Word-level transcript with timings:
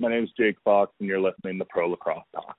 My 0.00 0.08
name 0.08 0.24
is 0.24 0.30
Jake 0.34 0.56
Fox, 0.64 0.90
and 0.98 1.06
you're 1.06 1.20
listening 1.20 1.58
to 1.58 1.64
Pro 1.66 1.90
Lacrosse 1.90 2.24
Talk. 2.34 2.56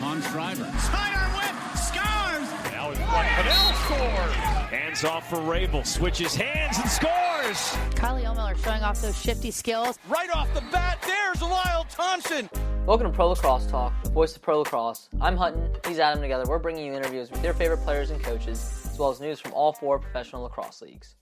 On 0.00 0.22
Schreiber. 0.22 0.64
Sidearm 0.64 1.32
whip. 1.34 1.76
Scars. 1.76 2.72
Now 2.72 2.90
it's 2.90 2.98
one. 2.98 3.26
Pannell 3.26 3.74
scores. 3.84 4.34
Hands 4.70 5.04
off 5.04 5.28
for 5.28 5.36
Rabil. 5.36 5.86
Switches 5.86 6.34
hands 6.34 6.78
and 6.78 6.88
scores. 6.88 7.76
Kylie 7.94 8.24
Ohlmiller 8.24 8.56
showing 8.64 8.82
off 8.82 9.02
those 9.02 9.20
shifty 9.20 9.50
skills. 9.50 9.98
Right 10.08 10.34
off 10.34 10.48
the 10.54 10.62
bat, 10.72 10.96
there's 11.06 11.42
Lyle 11.42 11.84
Thompson. 11.90 12.48
Welcome 12.86 13.08
to 13.08 13.12
Pro 13.14 13.28
Lacrosse 13.28 13.66
Talk, 13.66 13.92
the 14.04 14.08
voice 14.08 14.34
of 14.34 14.40
Pro 14.40 14.60
Lacrosse. 14.60 15.10
I'm 15.20 15.36
Hutton, 15.36 15.68
he's 15.86 15.98
Adam 15.98 16.22
together. 16.22 16.46
We're 16.48 16.58
bringing 16.58 16.86
you 16.86 16.94
interviews 16.94 17.30
with 17.30 17.44
your 17.44 17.52
favorite 17.52 17.82
players 17.82 18.10
and 18.10 18.22
coaches, 18.22 18.88
as 18.90 18.98
well 18.98 19.10
as 19.10 19.20
news 19.20 19.38
from 19.38 19.52
all 19.52 19.74
four 19.74 19.98
professional 19.98 20.44
lacrosse 20.44 20.80
leagues. 20.80 21.16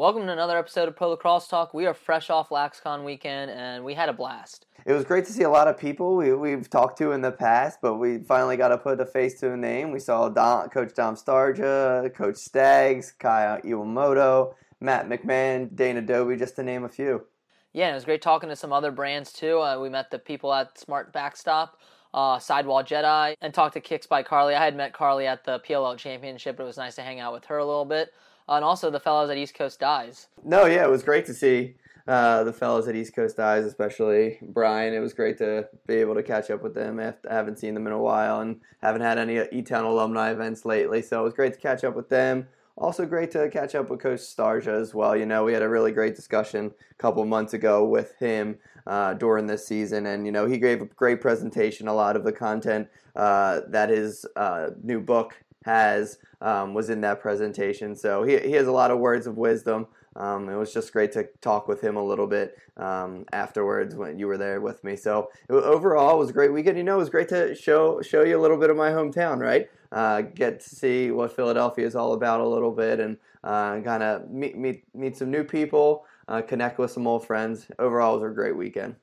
Welcome 0.00 0.24
to 0.24 0.32
another 0.32 0.56
episode 0.56 0.88
of 0.88 0.96
Pro 0.96 1.10
Lacrosse 1.10 1.46
Talk. 1.46 1.74
We 1.74 1.84
are 1.84 1.92
fresh 1.92 2.30
off 2.30 2.48
LaxCon 2.48 3.04
weekend 3.04 3.50
and 3.50 3.84
we 3.84 3.92
had 3.92 4.08
a 4.08 4.14
blast. 4.14 4.64
It 4.86 4.94
was 4.94 5.04
great 5.04 5.26
to 5.26 5.32
see 5.34 5.42
a 5.42 5.50
lot 5.50 5.68
of 5.68 5.76
people 5.76 6.16
we, 6.16 6.32
we've 6.32 6.70
talked 6.70 6.96
to 7.00 7.12
in 7.12 7.20
the 7.20 7.32
past, 7.32 7.80
but 7.82 7.96
we 7.96 8.16
finally 8.20 8.56
got 8.56 8.68
to 8.68 8.78
put 8.78 8.98
a 8.98 9.04
face 9.04 9.38
to 9.40 9.52
a 9.52 9.56
name. 9.58 9.92
We 9.92 9.98
saw 9.98 10.30
Dom, 10.30 10.70
Coach 10.70 10.94
Dom 10.94 11.16
Starsia, 11.16 12.14
Coach 12.14 12.36
Staggs, 12.36 13.12
Kaya 13.12 13.60
Iwamoto, 13.62 14.54
Matt 14.80 15.06
McMahon, 15.06 15.76
Dana 15.76 16.00
Dobbie, 16.00 16.38
just 16.38 16.56
to 16.56 16.62
name 16.62 16.84
a 16.84 16.88
few. 16.88 17.26
Yeah, 17.74 17.90
it 17.90 17.94
was 17.94 18.06
great 18.06 18.22
talking 18.22 18.48
to 18.48 18.56
some 18.56 18.72
other 18.72 18.90
brands 18.90 19.34
too. 19.34 19.60
Uh, 19.60 19.78
we 19.78 19.90
met 19.90 20.10
the 20.10 20.18
people 20.18 20.54
at 20.54 20.78
Smart 20.78 21.12
Backstop, 21.12 21.78
uh, 22.14 22.38
Sidewall 22.38 22.82
Jedi, 22.82 23.34
and 23.42 23.52
talked 23.52 23.74
to 23.74 23.82
Kicks 23.82 24.06
by 24.06 24.22
Carly. 24.22 24.54
I 24.54 24.64
had 24.64 24.74
met 24.74 24.94
Carly 24.94 25.26
at 25.26 25.44
the 25.44 25.60
PLL 25.60 25.98
Championship, 25.98 26.56
but 26.56 26.62
it 26.62 26.66
was 26.68 26.78
nice 26.78 26.94
to 26.94 27.02
hang 27.02 27.20
out 27.20 27.34
with 27.34 27.44
her 27.44 27.58
a 27.58 27.66
little 27.66 27.84
bit 27.84 28.14
and 28.50 28.64
also 28.64 28.90
the 28.90 29.00
fellows 29.00 29.30
at 29.30 29.38
East 29.38 29.54
Coast 29.54 29.80
Dyes. 29.80 30.26
No, 30.44 30.66
yeah, 30.66 30.84
it 30.84 30.90
was 30.90 31.02
great 31.02 31.24
to 31.26 31.34
see 31.34 31.76
uh, 32.06 32.42
the 32.44 32.52
fellows 32.52 32.88
at 32.88 32.96
East 32.96 33.14
Coast 33.14 33.36
Dyes, 33.36 33.64
especially 33.64 34.38
Brian. 34.42 34.92
It 34.92 34.98
was 34.98 35.14
great 35.14 35.38
to 35.38 35.68
be 35.86 35.94
able 35.94 36.14
to 36.16 36.22
catch 36.22 36.50
up 36.50 36.62
with 36.62 36.74
them. 36.74 36.98
I 36.98 37.14
haven't 37.32 37.58
seen 37.58 37.74
them 37.74 37.86
in 37.86 37.92
a 37.92 37.98
while 37.98 38.40
and 38.40 38.60
haven't 38.82 39.02
had 39.02 39.18
any 39.18 39.40
E 39.52 39.62
Town 39.62 39.84
alumni 39.84 40.30
events 40.30 40.64
lately, 40.64 41.00
so 41.02 41.20
it 41.20 41.24
was 41.24 41.34
great 41.34 41.54
to 41.54 41.60
catch 41.60 41.84
up 41.84 41.94
with 41.94 42.08
them. 42.08 42.48
Also, 42.76 43.04
great 43.04 43.30
to 43.32 43.48
catch 43.50 43.74
up 43.74 43.90
with 43.90 44.00
Coach 44.00 44.20
Starsia 44.20 44.80
as 44.80 44.94
well. 44.94 45.14
You 45.14 45.26
know, 45.26 45.44
we 45.44 45.52
had 45.52 45.62
a 45.62 45.68
really 45.68 45.92
great 45.92 46.16
discussion 46.16 46.72
a 46.90 46.94
couple 46.94 47.22
months 47.26 47.52
ago 47.52 47.84
with 47.84 48.14
him 48.18 48.56
uh, 48.86 49.12
during 49.14 49.46
this 49.46 49.66
season, 49.66 50.06
and 50.06 50.24
you 50.24 50.32
know, 50.32 50.46
he 50.46 50.58
gave 50.58 50.80
a 50.80 50.86
great 50.86 51.20
presentation. 51.20 51.88
A 51.88 51.94
lot 51.94 52.16
of 52.16 52.24
the 52.24 52.32
content 52.32 52.88
uh, 53.14 53.60
that 53.68 53.90
his 53.90 54.24
uh, 54.34 54.68
new 54.82 55.00
book 55.00 55.34
has 55.64 56.18
um, 56.40 56.74
was 56.74 56.90
in 56.90 57.00
that 57.02 57.20
presentation. 57.20 57.94
So 57.94 58.22
he, 58.22 58.38
he 58.38 58.52
has 58.52 58.66
a 58.66 58.72
lot 58.72 58.90
of 58.90 58.98
words 58.98 59.26
of 59.26 59.36
wisdom. 59.36 59.86
Um, 60.16 60.48
it 60.48 60.56
was 60.56 60.72
just 60.72 60.92
great 60.92 61.12
to 61.12 61.28
talk 61.40 61.68
with 61.68 61.80
him 61.80 61.96
a 61.96 62.04
little 62.04 62.26
bit 62.26 62.58
um, 62.76 63.24
afterwards 63.32 63.94
when 63.94 64.18
you 64.18 64.26
were 64.26 64.38
there 64.38 64.60
with 64.60 64.82
me. 64.82 64.96
So 64.96 65.30
it, 65.48 65.52
overall, 65.52 66.16
it 66.16 66.18
was 66.18 66.30
a 66.30 66.32
great 66.32 66.52
weekend. 66.52 66.76
You 66.78 66.84
know, 66.84 66.96
it 66.96 66.98
was 66.98 67.10
great 67.10 67.28
to 67.28 67.54
show 67.54 68.00
show 68.02 68.24
you 68.24 68.38
a 68.38 68.42
little 68.42 68.56
bit 68.56 68.70
of 68.70 68.76
my 68.76 68.90
hometown, 68.90 69.38
right? 69.38 69.68
Uh, 69.92 70.22
get 70.22 70.60
to 70.60 70.68
see 70.68 71.10
what 71.10 71.34
Philadelphia 71.34 71.86
is 71.86 71.94
all 71.94 72.12
about 72.14 72.40
a 72.40 72.46
little 72.46 72.72
bit, 72.72 73.00
and 73.00 73.18
uh, 73.44 73.80
kind 73.80 74.02
of 74.02 74.30
meet 74.30 74.56
meet 74.56 74.84
meet 74.94 75.16
some 75.16 75.30
new 75.30 75.44
people, 75.44 76.04
uh, 76.28 76.42
connect 76.42 76.78
with 76.78 76.90
some 76.90 77.06
old 77.06 77.26
friends. 77.26 77.66
Overall, 77.78 78.16
it 78.16 78.20
was 78.20 78.32
a 78.32 78.34
great 78.34 78.56
weekend. 78.56 78.96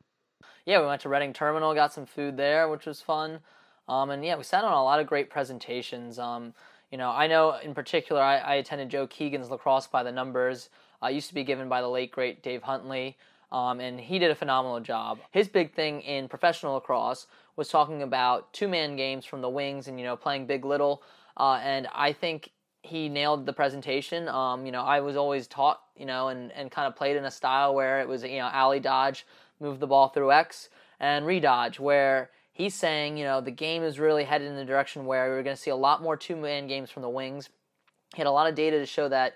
Yeah, 0.65 0.81
we 0.81 0.87
went 0.87 1.01
to 1.03 1.09
Reading 1.09 1.31
Terminal, 1.31 1.73
got 1.73 1.93
some 1.93 2.05
food 2.05 2.35
there, 2.35 2.67
which 2.67 2.85
was 2.85 3.01
fun. 3.01 3.39
Um, 3.87 4.09
and 4.09 4.23
yeah, 4.23 4.35
we 4.35 4.43
sat 4.43 4.63
on 4.63 4.73
a 4.73 4.83
lot 4.83 4.99
of 4.99 5.07
great 5.07 5.29
presentations. 5.29 6.19
Um, 6.19 6.53
you 6.91 6.97
know, 6.97 7.09
I 7.09 7.27
know 7.27 7.57
in 7.57 7.73
particular, 7.73 8.21
I, 8.21 8.37
I, 8.37 8.55
attended 8.55 8.89
Joe 8.89 9.07
Keegan's 9.07 9.49
Lacrosse 9.49 9.87
by 9.87 10.03
the 10.03 10.11
Numbers. 10.11 10.69
Uh, 11.03 11.07
used 11.07 11.27
to 11.27 11.33
be 11.33 11.43
given 11.43 11.69
by 11.69 11.81
the 11.81 11.87
late 11.87 12.11
great 12.11 12.41
Dave 12.41 12.63
Huntley, 12.63 13.17
um, 13.51 13.79
and 13.79 13.99
he 13.99 14.19
did 14.19 14.31
a 14.31 14.35
phenomenal 14.35 14.79
job. 14.79 15.19
His 15.31 15.47
big 15.47 15.73
thing 15.73 16.01
in 16.01 16.27
professional 16.27 16.73
lacrosse 16.73 17.27
was 17.55 17.69
talking 17.69 18.01
about 18.01 18.51
two-man 18.53 18.95
games 18.95 19.25
from 19.25 19.41
the 19.41 19.49
wings 19.49 19.87
and 19.87 19.99
you 19.99 20.05
know 20.05 20.15
playing 20.15 20.47
big 20.47 20.65
little. 20.65 21.03
Uh, 21.35 21.59
and 21.63 21.87
I 21.93 22.13
think 22.13 22.51
he 22.81 23.09
nailed 23.09 23.45
the 23.45 23.53
presentation. 23.53 24.27
Um, 24.27 24.65
you 24.65 24.71
know, 24.71 24.81
I 24.81 25.01
was 25.01 25.17
always 25.17 25.45
taught, 25.47 25.81
you 25.95 26.05
know, 26.05 26.29
and, 26.29 26.51
and 26.53 26.71
kind 26.71 26.87
of 26.87 26.95
played 26.95 27.17
in 27.17 27.25
a 27.25 27.31
style 27.31 27.75
where 27.75 27.99
it 27.99 28.07
was, 28.07 28.23
you 28.23 28.37
know, 28.37 28.49
alley 28.51 28.79
dodge, 28.79 29.25
move 29.59 29.79
the 29.79 29.87
ball 29.87 30.07
through 30.07 30.31
X, 30.31 30.69
and 30.99 31.25
redodge, 31.25 31.79
where 31.79 32.29
he's 32.57 32.73
saying, 32.73 33.17
you 33.17 33.23
know, 33.23 33.39
the 33.39 33.51
game 33.51 33.83
is 33.83 33.99
really 33.99 34.23
headed 34.23 34.47
in 34.47 34.55
the 34.55 34.65
direction 34.65 35.05
where 35.05 35.29
we're 35.29 35.43
going 35.43 35.55
to 35.55 35.61
see 35.61 35.69
a 35.69 35.75
lot 35.75 36.01
more 36.01 36.17
two 36.17 36.35
man 36.35 36.65
games 36.65 36.89
from 36.89 37.03
the 37.03 37.09
wings. 37.09 37.49
He 38.15 38.19
had 38.19 38.27
a 38.27 38.31
lot 38.31 38.49
of 38.49 38.55
data 38.55 38.79
to 38.79 38.85
show 38.87 39.07
that 39.09 39.35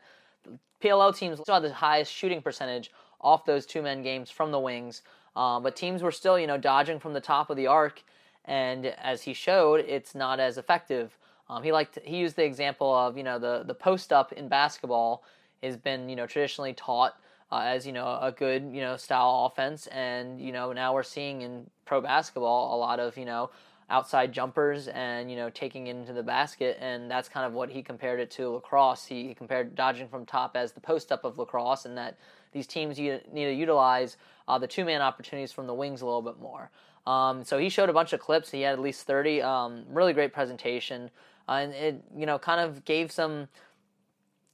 PLL 0.81 1.15
teams 1.15 1.39
saw 1.45 1.59
the 1.59 1.71
highest 1.71 2.11
shooting 2.11 2.41
percentage 2.41 2.91
off 3.21 3.45
those 3.45 3.67
two 3.67 3.83
man 3.83 4.01
games 4.01 4.31
from 4.31 4.51
the 4.51 4.59
wings, 4.59 5.03
uh, 5.35 5.59
but 5.59 5.75
teams 5.75 6.01
were 6.01 6.11
still, 6.11 6.39
you 6.39 6.47
know, 6.47 6.57
dodging 6.57 6.99
from 6.99 7.13
the 7.13 7.21
top 7.21 7.51
of 7.51 7.57
the 7.57 7.67
arc, 7.67 8.01
and 8.45 8.87
as 8.87 9.21
he 9.21 9.33
showed, 9.33 9.85
it's 9.87 10.15
not 10.15 10.39
as 10.39 10.57
effective. 10.57 11.15
Um, 11.47 11.61
he 11.61 11.71
liked 11.71 11.99
he 12.03 12.17
used 12.17 12.35
the 12.35 12.43
example 12.43 12.91
of 12.91 13.17
you 13.17 13.23
know 13.23 13.37
the 13.37 13.63
the 13.67 13.75
post 13.75 14.11
up 14.11 14.33
in 14.33 14.47
basketball 14.47 15.23
has 15.61 15.77
been 15.77 16.09
you 16.09 16.15
know 16.15 16.25
traditionally 16.25 16.73
taught 16.73 17.15
uh, 17.51 17.63
as 17.65 17.85
you 17.85 17.91
know 17.91 18.05
a 18.21 18.31
good 18.31 18.71
you 18.71 18.81
know 18.81 18.97
style 18.97 19.51
offense, 19.51 19.87
and 19.87 20.39
you 20.39 20.51
know 20.51 20.71
now 20.71 20.93
we're 20.93 21.03
seeing 21.03 21.41
in 21.41 21.69
pro 21.85 22.01
basketball 22.01 22.75
a 22.75 22.77
lot 22.77 22.99
of 22.99 23.17
you 23.17 23.25
know 23.25 23.49
outside 23.89 24.31
jumpers 24.31 24.87
and 24.87 25.29
you 25.29 25.35
know 25.35 25.49
taking 25.49 25.87
it 25.87 25.95
into 25.95 26.13
the 26.13 26.23
basket, 26.23 26.77
and 26.79 27.11
that's 27.11 27.27
kind 27.27 27.45
of 27.45 27.53
what 27.53 27.69
he 27.69 27.83
compared 27.83 28.19
it 28.19 28.31
to 28.31 28.49
lacrosse. 28.49 29.05
He 29.05 29.33
compared 29.33 29.75
dodging 29.75 30.07
from 30.07 30.25
top 30.25 30.55
as 30.55 30.71
the 30.71 30.79
post 30.79 31.11
up 31.11 31.25
of 31.25 31.37
lacrosse, 31.37 31.85
and 31.85 31.97
that 31.97 32.17
these 32.53 32.67
teams 32.67 32.97
you 32.97 33.19
need 33.31 33.45
to 33.45 33.53
utilize 33.53 34.17
uh, 34.47 34.57
the 34.57 34.67
two 34.67 34.85
man 34.85 35.01
opportunities 35.01 35.51
from 35.51 35.67
the 35.67 35.73
wings 35.73 36.01
a 36.01 36.05
little 36.05 36.21
bit 36.21 36.39
more. 36.39 36.71
Um, 37.05 37.43
so 37.43 37.57
he 37.57 37.69
showed 37.69 37.89
a 37.89 37.93
bunch 37.93 38.13
of 38.13 38.19
clips. 38.19 38.51
He 38.51 38.61
had 38.61 38.73
at 38.73 38.79
least 38.79 39.05
thirty. 39.05 39.41
Um, 39.41 39.83
really 39.89 40.13
great 40.13 40.33
presentation, 40.33 41.09
uh, 41.49 41.53
and 41.53 41.73
it 41.73 42.03
you 42.15 42.25
know 42.25 42.39
kind 42.39 42.61
of 42.61 42.85
gave 42.85 43.11
some 43.11 43.49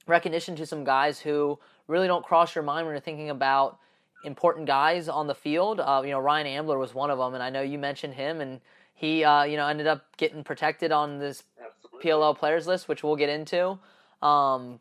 recognition 0.08 0.56
to 0.56 0.66
some 0.66 0.84
guys 0.84 1.20
who 1.20 1.60
really 1.88 2.08
don't 2.08 2.26
cross 2.26 2.56
your 2.56 2.64
mind 2.64 2.86
when 2.86 2.94
you're 2.94 3.02
thinking 3.02 3.30
about 3.30 3.80
important 4.24 4.68
guys 4.68 5.08
on 5.10 5.28
the 5.28 5.36
field. 5.36 5.80
Uh, 5.80 6.02
you 6.04 6.12
know, 6.12 6.20
Ryan 6.20 6.48
Ambler 6.48 6.78
was 6.78 6.94
one 6.94 7.10
of 7.10 7.18
them, 7.18 7.34
and 7.34 7.42
I 7.42 7.50
know 7.50 7.62
you 7.62 7.80
mentioned 7.80 8.14
him, 8.14 8.42
and 8.42 8.60
he, 8.94 9.24
uh, 9.24 9.44
you 9.44 9.58
know, 9.58 9.68
ended 9.68 9.88
up 9.88 10.06
getting 10.18 10.44
protected 10.44 10.92
on 10.92 11.20
this 11.20 11.44
Absolutely. 11.64 12.12
PLL 12.12 12.38
players 12.38 12.68
list, 12.68 12.88
which 12.88 13.04
we'll 13.04 13.16
get 13.16 13.30
into. 13.30 13.78
Um, 14.22 14.80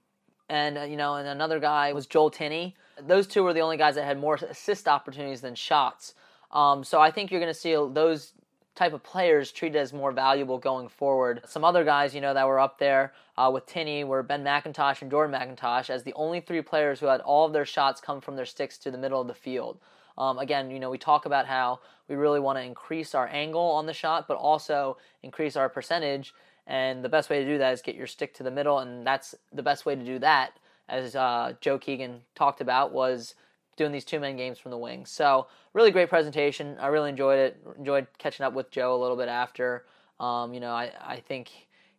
and 0.48 0.78
uh, 0.78 0.82
you 0.82 0.96
know, 0.96 1.14
and 1.14 1.28
another 1.28 1.60
guy 1.60 1.92
was 1.92 2.06
Joel 2.06 2.30
Tinney. 2.30 2.74
Those 3.06 3.26
two 3.26 3.42
were 3.42 3.52
the 3.52 3.60
only 3.60 3.76
guys 3.76 3.94
that 3.96 4.04
had 4.04 4.18
more 4.18 4.36
assist 4.36 4.88
opportunities 4.88 5.40
than 5.40 5.54
shots. 5.54 6.14
Um, 6.50 6.84
so 6.84 7.00
I 7.00 7.10
think 7.10 7.30
you're 7.30 7.40
going 7.40 7.52
to 7.52 7.58
see 7.58 7.72
those 7.72 8.32
type 8.76 8.92
of 8.92 9.02
players 9.02 9.50
treated 9.50 9.78
as 9.78 9.92
more 9.92 10.12
valuable 10.12 10.58
going 10.58 10.88
forward. 10.88 11.40
Some 11.46 11.64
other 11.64 11.82
guys, 11.82 12.14
you 12.14 12.20
know, 12.20 12.34
that 12.34 12.46
were 12.46 12.60
up 12.60 12.78
there 12.78 13.12
uh, 13.36 13.50
with 13.52 13.66
Tinney 13.66 14.04
were 14.04 14.22
Ben 14.22 14.44
McIntosh 14.44 15.02
and 15.02 15.10
Jordan 15.10 15.34
McIntosh 15.34 15.90
as 15.90 16.04
the 16.04 16.12
only 16.12 16.40
three 16.40 16.62
players 16.62 17.00
who 17.00 17.06
had 17.06 17.20
all 17.22 17.46
of 17.46 17.52
their 17.52 17.64
shots 17.64 18.00
come 18.00 18.20
from 18.20 18.36
their 18.36 18.44
sticks 18.44 18.78
to 18.78 18.90
the 18.90 18.98
middle 18.98 19.20
of 19.20 19.26
the 19.26 19.34
field. 19.34 19.78
Um, 20.18 20.38
again, 20.38 20.70
you 20.70 20.78
know, 20.78 20.90
we 20.90 20.98
talk 20.98 21.26
about 21.26 21.46
how 21.46 21.80
we 22.08 22.14
really 22.14 22.40
want 22.40 22.58
to 22.58 22.62
increase 22.62 23.14
our 23.14 23.26
angle 23.28 23.62
on 23.62 23.86
the 23.86 23.92
shot, 23.92 24.28
but 24.28 24.36
also 24.36 24.98
increase 25.22 25.56
our 25.56 25.68
percentage. 25.68 26.34
And 26.66 27.04
the 27.04 27.08
best 27.08 27.30
way 27.30 27.42
to 27.42 27.46
do 27.46 27.58
that 27.58 27.72
is 27.72 27.82
get 27.82 27.94
your 27.94 28.06
stick 28.06 28.34
to 28.34 28.42
the 28.42 28.50
middle, 28.50 28.78
and 28.80 29.06
that's 29.06 29.34
the 29.52 29.62
best 29.62 29.86
way 29.86 29.94
to 29.94 30.04
do 30.04 30.18
that, 30.18 30.58
as 30.88 31.14
uh, 31.14 31.54
Joe 31.60 31.78
Keegan 31.78 32.22
talked 32.34 32.60
about, 32.60 32.92
was 32.92 33.34
doing 33.76 33.92
these 33.92 34.04
two 34.04 34.20
man 34.20 34.36
games 34.36 34.58
from 34.58 34.70
the 34.70 34.78
wings. 34.78 35.10
So 35.10 35.46
really 35.72 35.90
great 35.90 36.08
presentation. 36.08 36.76
I 36.80 36.88
really 36.88 37.10
enjoyed 37.10 37.38
it. 37.38 37.60
Enjoyed 37.78 38.06
catching 38.18 38.44
up 38.44 38.52
with 38.52 38.70
Joe 38.70 38.94
a 38.94 39.00
little 39.00 39.16
bit 39.16 39.28
after. 39.28 39.84
Um, 40.18 40.54
you 40.54 40.60
know, 40.60 40.72
I, 40.72 40.90
I 41.00 41.20
think 41.20 41.50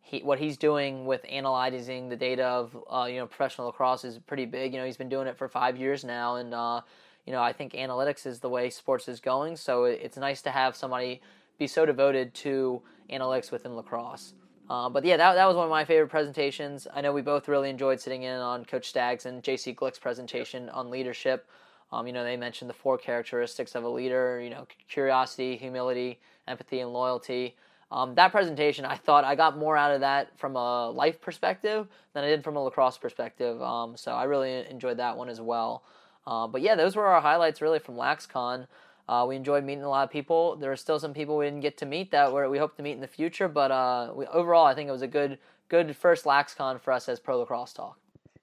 he, 0.02 0.20
what 0.20 0.40
he's 0.40 0.58
doing 0.58 1.06
with 1.06 1.26
analyzing 1.30 2.10
the 2.10 2.16
data 2.16 2.44
of 2.44 2.78
uh, 2.90 3.06
you 3.06 3.18
know 3.18 3.28
professional 3.28 3.68
lacrosse 3.68 4.04
is 4.04 4.20
pretty 4.20 4.46
big. 4.46 4.74
You 4.74 4.80
know, 4.80 4.86
he's 4.86 4.98
been 4.98 5.10
doing 5.10 5.28
it 5.28 5.38
for 5.38 5.48
five 5.48 5.78
years 5.78 6.04
now, 6.04 6.36
and 6.36 6.54
uh, 6.54 6.82
you 7.26 7.34
know 7.34 7.42
I 7.42 7.54
think 7.54 7.74
analytics 7.74 8.26
is 8.26 8.40
the 8.40 8.50
way 8.50 8.70
sports 8.70 9.08
is 9.08 9.20
going. 9.20 9.58
So 9.58 9.84
it's 9.84 10.18
nice 10.18 10.42
to 10.44 10.52
have 10.52 10.76
somebody 10.76 11.22
be 11.58 11.68
so 11.68 11.86
devoted 11.86 12.34
to 12.36 12.82
analytics 13.12 13.52
within 13.52 13.76
lacrosse. 13.76 14.34
Uh, 14.70 14.90
but 14.90 15.06
yeah, 15.06 15.16
that, 15.18 15.36
that 15.36 15.46
was 15.46 15.56
one 15.56 15.66
of 15.66 15.70
my 15.70 15.86
favorite 15.86 16.10
presentations. 16.10 16.88
I 16.94 17.02
know 17.02 17.14
we 17.14 17.22
both 17.22 17.48
really 17.48 17.70
enjoyed 17.70 18.02
sitting 18.02 18.24
in 18.24 18.38
on 18.38 18.66
Coach 18.66 18.90
Staggs 18.90 19.26
and 19.26 19.42
JC 19.42 19.74
Glick's 19.74 20.00
presentation 20.00 20.70
on 20.70 20.90
leadership. 20.90 21.48
Um, 21.92 22.06
you 22.08 22.14
know, 22.14 22.24
they 22.24 22.38
mentioned 22.38 22.70
the 22.70 22.74
four 22.74 22.98
characteristics 22.98 23.76
of 23.76 23.84
a 23.84 23.90
leader, 23.90 24.42
you 24.42 24.50
know, 24.50 24.68
curiosity, 24.90 25.56
humility, 25.56 26.20
empathy, 26.48 26.80
and 26.82 26.92
loyalty. 26.92 27.56
Um, 27.90 28.16
that 28.16 28.32
presentation, 28.32 28.84
I 28.84 28.96
thought 28.96 29.24
I 29.24 29.36
got 29.36 29.58
more 29.58 29.78
out 29.78 29.94
of 29.94 30.02
that 30.02 30.38
from 30.38 30.58
a 30.58 30.90
life 30.90 31.22
perspective 31.22 31.88
than 32.14 32.24
I 32.26 32.28
did 32.28 32.44
from 32.44 32.58
a 32.58 32.64
lacrosse 32.64 32.98
perspective. 32.98 33.62
Um, 33.62 33.96
so 33.96 34.12
I 34.12 34.26
really 34.26 34.68
enjoyed 34.70 34.98
that 34.98 35.16
one 35.16 35.30
as 35.30 35.40
well. 35.40 35.84
Uh, 36.26 36.48
but 36.48 36.62
yeah, 36.62 36.76
those 36.76 36.98
were 36.98 37.06
our 37.06 37.22
highlights 37.22 37.62
really 37.62 37.80
from 37.80 37.96
LaxCon. 37.96 38.68
Uh, 39.08 39.26
we 39.28 39.38
enjoyed 39.38 39.64
meeting 39.64 39.86
a 39.86 39.90
lot 39.90 40.04
of 40.04 40.10
people. 40.10 40.58
There 40.58 40.70
are 40.70 40.76
still 40.76 41.00
some 41.00 41.14
people 41.14 41.38
we 41.38 41.46
didn't 41.46 41.62
get 41.62 41.78
to 41.78 41.86
meet 41.86 42.12
that 42.12 42.34
we 42.50 42.58
hope 42.58 42.76
to 42.76 42.84
meet 42.84 42.92
in 42.92 43.00
the 43.00 43.08
future. 43.08 43.48
But 43.48 43.72
uh, 43.72 44.12
we, 44.14 44.26
overall, 44.28 44.66
I 44.66 44.76
think 44.76 44.90
it 44.90 44.92
was 44.92 45.02
a 45.02 45.08
good, 45.08 45.40
good 45.70 45.96
first 45.96 46.26
LaxCon 46.26 46.82
for 46.82 46.92
us 46.92 47.08
as 47.08 47.22
Pro 47.22 47.40
Lacrosse 47.40 47.72
Talk. 47.72 47.98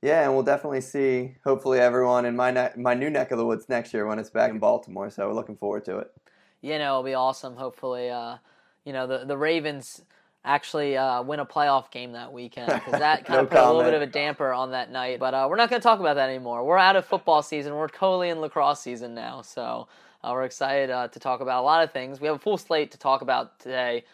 Yeah, 0.05 0.25
and 0.25 0.35
we'll 0.35 0.43
definitely 0.43 0.83
see 0.83 1.35
hopefully 1.45 1.81
everyone 1.81 2.27
in 2.27 2.37
my 2.37 2.51
ne- 2.51 2.73
my 2.77 2.93
new 2.93 3.09
neck 3.09 3.31
of 3.31 3.39
the 3.39 3.47
woods 3.47 3.71
next 3.71 3.95
year 3.95 4.07
when 4.07 4.19
it's 4.19 4.29
back 4.29 4.51
in 4.51 4.59
Baltimore. 4.59 5.09
So 5.09 5.27
we're 5.27 5.33
looking 5.33 5.57
forward 5.57 5.87
to 5.87 5.97
it. 5.97 6.13
You 6.61 6.79
know, 6.79 6.91
it'll 6.91 7.03
be 7.05 7.15
awesome. 7.15 7.57
Hopefully, 7.57 8.11
uh, 8.11 8.37
you 8.85 8.93
know 8.93 9.07
the 9.07 9.25
the 9.25 9.39
Ravens 9.39 10.03
actually 10.45 10.95
uh, 10.99 11.23
win 11.23 11.41
a 11.41 11.47
playoff 11.47 11.91
game 11.91 12.13
that 12.13 12.35
weekend 12.35 12.71
because 12.71 13.01
that 13.01 13.25
kind 13.25 13.39
No 13.39 13.45
of 13.45 13.51
put 13.51 13.59
a 13.59 13.67
little 13.67 13.83
bit 13.83 13.95
of 13.95 14.03
a 14.03 14.07
damper 14.07 14.53
on 14.53 14.73
that 14.73 14.93
night. 14.93 15.21
But 15.21 15.33
uh, 15.33 15.47
we're 15.49 15.57
not 15.57 15.71
going 15.71 15.81
to 15.81 15.83
talk 15.83 16.01
about 16.01 16.17
that 16.17 16.29
anymore. 16.29 16.67
We're 16.67 16.77
out 16.77 16.97
of 16.97 17.07
football 17.07 17.41
season. 17.43 17.75
We're 17.75 17.89
totally 17.89 18.29
in 18.29 18.43
lacrosse 18.43 18.81
season 18.81 19.15
now. 19.15 19.41
So 19.41 19.89
uh, 20.23 20.33
we're 20.35 20.45
excited 20.45 20.91
uh, 20.91 21.09
to 21.09 21.19
talk 21.19 21.41
about 21.41 21.63
a 21.63 21.65
lot 21.65 21.83
of 21.83 21.93
things. 21.93 22.21
We 22.21 22.27
have 22.27 22.37
a 22.37 22.41
full 22.41 22.59
slate 22.59 22.91
to 22.91 22.99
talk 22.99 23.23
about 23.23 23.59
today. 23.59 24.05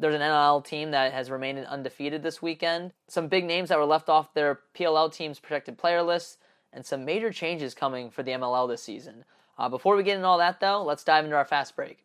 There's 0.00 0.14
an 0.14 0.22
NLL 0.22 0.64
team 0.64 0.92
that 0.92 1.12
has 1.12 1.30
remained 1.30 1.58
undefeated 1.66 2.22
this 2.22 2.40
weekend. 2.40 2.94
Some 3.06 3.28
big 3.28 3.44
names 3.44 3.68
that 3.68 3.76
were 3.76 3.84
left 3.84 4.08
off 4.08 4.32
their 4.32 4.60
PLL 4.74 5.12
team's 5.12 5.38
protected 5.38 5.76
player 5.76 6.02
list, 6.02 6.38
and 6.72 6.86
some 6.86 7.04
major 7.04 7.30
changes 7.30 7.74
coming 7.74 8.10
for 8.10 8.22
the 8.22 8.30
MLL 8.30 8.66
this 8.66 8.82
season. 8.82 9.24
Uh, 9.58 9.68
before 9.68 9.96
we 9.96 10.02
get 10.02 10.16
into 10.16 10.26
all 10.26 10.38
that, 10.38 10.58
though, 10.58 10.82
let's 10.82 11.04
dive 11.04 11.24
into 11.24 11.36
our 11.36 11.44
fast 11.44 11.76
break. 11.76 11.98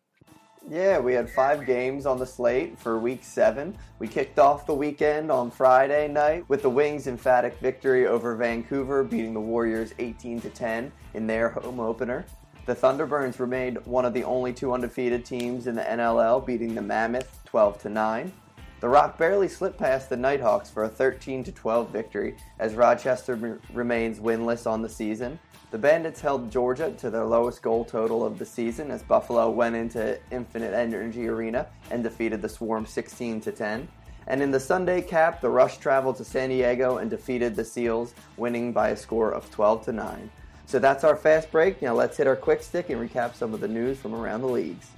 Yeah, 0.68 0.98
we 0.98 1.14
had 1.14 1.30
five 1.30 1.64
games 1.64 2.04
on 2.04 2.18
the 2.18 2.26
slate 2.26 2.78
for 2.78 2.98
week 2.98 3.24
seven. 3.24 3.74
We 3.98 4.08
kicked 4.08 4.38
off 4.38 4.66
the 4.66 4.74
weekend 4.74 5.30
on 5.30 5.50
Friday 5.50 6.06
night 6.06 6.46
with 6.50 6.60
the 6.60 6.68
Wings' 6.68 7.06
emphatic 7.06 7.58
victory 7.60 8.06
over 8.06 8.36
Vancouver, 8.36 9.04
beating 9.04 9.32
the 9.32 9.40
Warriors 9.40 9.94
18 9.98 10.42
to 10.42 10.50
10 10.50 10.92
in 11.14 11.26
their 11.26 11.48
home 11.48 11.80
opener. 11.80 12.26
The 12.66 12.74
Thunderbirds 12.74 13.38
remained 13.38 13.78
one 13.86 14.04
of 14.04 14.12
the 14.12 14.24
only 14.24 14.52
two 14.52 14.72
undefeated 14.72 15.24
teams 15.24 15.68
in 15.68 15.76
the 15.76 15.82
NLL, 15.82 16.44
beating 16.44 16.74
the 16.74 16.82
Mammoth 16.82 17.38
12 17.44 17.82
to 17.82 17.88
9. 17.88 18.32
The 18.80 18.88
Rock 18.88 19.16
barely 19.16 19.46
slipped 19.46 19.78
past 19.78 20.10
the 20.10 20.16
Nighthawks 20.16 20.68
for 20.68 20.82
a 20.82 20.88
13 20.88 21.44
to 21.44 21.52
12 21.52 21.90
victory 21.90 22.36
as 22.58 22.74
Rochester 22.74 23.36
re- 23.36 23.58
remains 23.72 24.18
winless 24.18 24.66
on 24.66 24.82
the 24.82 24.88
season. 24.88 25.38
The 25.70 25.78
Bandits 25.78 26.20
held 26.20 26.50
Georgia 26.50 26.90
to 26.98 27.08
their 27.08 27.24
lowest 27.24 27.62
goal 27.62 27.84
total 27.84 28.26
of 28.26 28.36
the 28.36 28.44
season 28.44 28.90
as 28.90 29.00
Buffalo 29.00 29.48
went 29.48 29.76
into 29.76 30.18
Infinite 30.32 30.74
Energy 30.74 31.28
Arena 31.28 31.68
and 31.92 32.02
defeated 32.02 32.42
the 32.42 32.48
Swarm 32.48 32.84
16 32.84 33.42
to 33.42 33.52
10. 33.52 33.86
And 34.26 34.42
in 34.42 34.50
the 34.50 34.58
Sunday 34.58 35.02
cap, 35.02 35.40
the 35.40 35.48
Rush 35.48 35.78
traveled 35.78 36.16
to 36.16 36.24
San 36.24 36.48
Diego 36.48 36.96
and 36.96 37.08
defeated 37.08 37.54
the 37.54 37.64
Seals, 37.64 38.12
winning 38.36 38.72
by 38.72 38.88
a 38.88 38.96
score 38.96 39.30
of 39.30 39.48
12 39.52 39.84
to 39.84 39.92
9. 39.92 40.30
So 40.66 40.80
that's 40.80 41.04
our 41.04 41.14
fast 41.14 41.52
break. 41.52 41.80
Now 41.80 41.94
let's 41.94 42.16
hit 42.16 42.26
our 42.26 42.34
quick 42.34 42.60
stick 42.60 42.90
and 42.90 43.00
recap 43.00 43.36
some 43.36 43.54
of 43.54 43.60
the 43.60 43.68
news 43.68 43.98
from 43.98 44.14
around 44.14 44.40
the 44.40 44.48
leagues. 44.48 44.90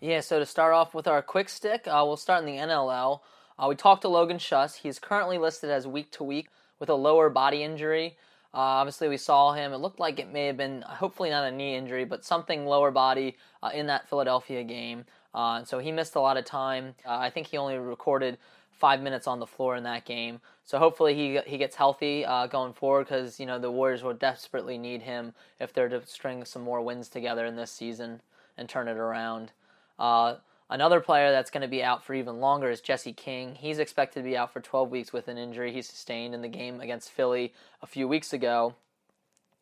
Yeah, 0.00 0.20
so 0.20 0.38
to 0.38 0.46
start 0.46 0.72
off 0.72 0.94
with 0.94 1.06
our 1.06 1.20
quick 1.20 1.50
stick, 1.50 1.86
uh, 1.86 2.02
we'll 2.06 2.16
start 2.16 2.42
in 2.42 2.46
the 2.46 2.58
NLL. 2.58 3.20
Uh, 3.58 3.66
we 3.68 3.74
talked 3.74 4.02
to 4.02 4.08
Logan 4.08 4.38
Schuss. 4.38 4.76
He's 4.76 4.98
currently 4.98 5.36
listed 5.36 5.70
as 5.70 5.86
week 5.86 6.10
to 6.12 6.24
week 6.24 6.48
with 6.78 6.88
a 6.88 6.94
lower 6.94 7.28
body 7.28 7.62
injury. 7.62 8.16
Uh, 8.54 8.80
obviously, 8.80 9.08
we 9.08 9.18
saw 9.18 9.52
him. 9.52 9.74
It 9.74 9.78
looked 9.78 10.00
like 10.00 10.18
it 10.18 10.32
may 10.32 10.46
have 10.46 10.56
been, 10.56 10.80
hopefully 10.82 11.28
not 11.28 11.44
a 11.44 11.50
knee 11.50 11.76
injury, 11.76 12.06
but 12.06 12.24
something 12.24 12.64
lower 12.64 12.90
body 12.90 13.36
uh, 13.62 13.70
in 13.74 13.86
that 13.88 14.08
Philadelphia 14.08 14.64
game. 14.64 15.04
Uh, 15.34 15.62
so 15.64 15.78
he 15.78 15.92
missed 15.92 16.14
a 16.14 16.20
lot 16.20 16.38
of 16.38 16.46
time. 16.46 16.94
Uh, 17.04 17.18
I 17.18 17.28
think 17.28 17.48
he 17.48 17.58
only 17.58 17.76
recorded 17.76 18.38
five 18.76 19.00
minutes 19.00 19.26
on 19.26 19.40
the 19.40 19.46
floor 19.46 19.76
in 19.76 19.82
that 19.84 20.04
game. 20.04 20.40
So 20.64 20.78
hopefully 20.78 21.14
he 21.14 21.40
he 21.46 21.58
gets 21.58 21.76
healthy 21.76 22.24
uh, 22.24 22.46
going 22.46 22.72
forward 22.72 23.04
because 23.04 23.40
you 23.40 23.46
know 23.46 23.58
the 23.58 23.70
Warriors 23.70 24.02
will 24.02 24.14
desperately 24.14 24.78
need 24.78 25.02
him 25.02 25.32
if 25.58 25.72
they're 25.72 25.88
to 25.88 26.04
string 26.06 26.44
some 26.44 26.62
more 26.62 26.82
wins 26.82 27.08
together 27.08 27.46
in 27.46 27.56
this 27.56 27.70
season 27.70 28.20
and 28.56 28.68
turn 28.68 28.88
it 28.88 28.96
around. 28.96 29.52
Uh, 29.98 30.36
another 30.68 31.00
player 31.00 31.30
that's 31.30 31.50
going 31.50 31.62
to 31.62 31.68
be 31.68 31.82
out 31.82 32.04
for 32.04 32.14
even 32.14 32.40
longer 32.40 32.70
is 32.70 32.80
Jesse 32.80 33.12
King. 33.12 33.54
He's 33.54 33.78
expected 33.78 34.20
to 34.20 34.28
be 34.28 34.36
out 34.36 34.52
for 34.52 34.60
12 34.60 34.90
weeks 34.90 35.12
with 35.12 35.28
an 35.28 35.38
injury 35.38 35.72
he 35.72 35.82
sustained 35.82 36.34
in 36.34 36.42
the 36.42 36.48
game 36.48 36.80
against 36.80 37.10
Philly 37.10 37.52
a 37.82 37.86
few 37.86 38.08
weeks 38.08 38.32
ago. 38.32 38.74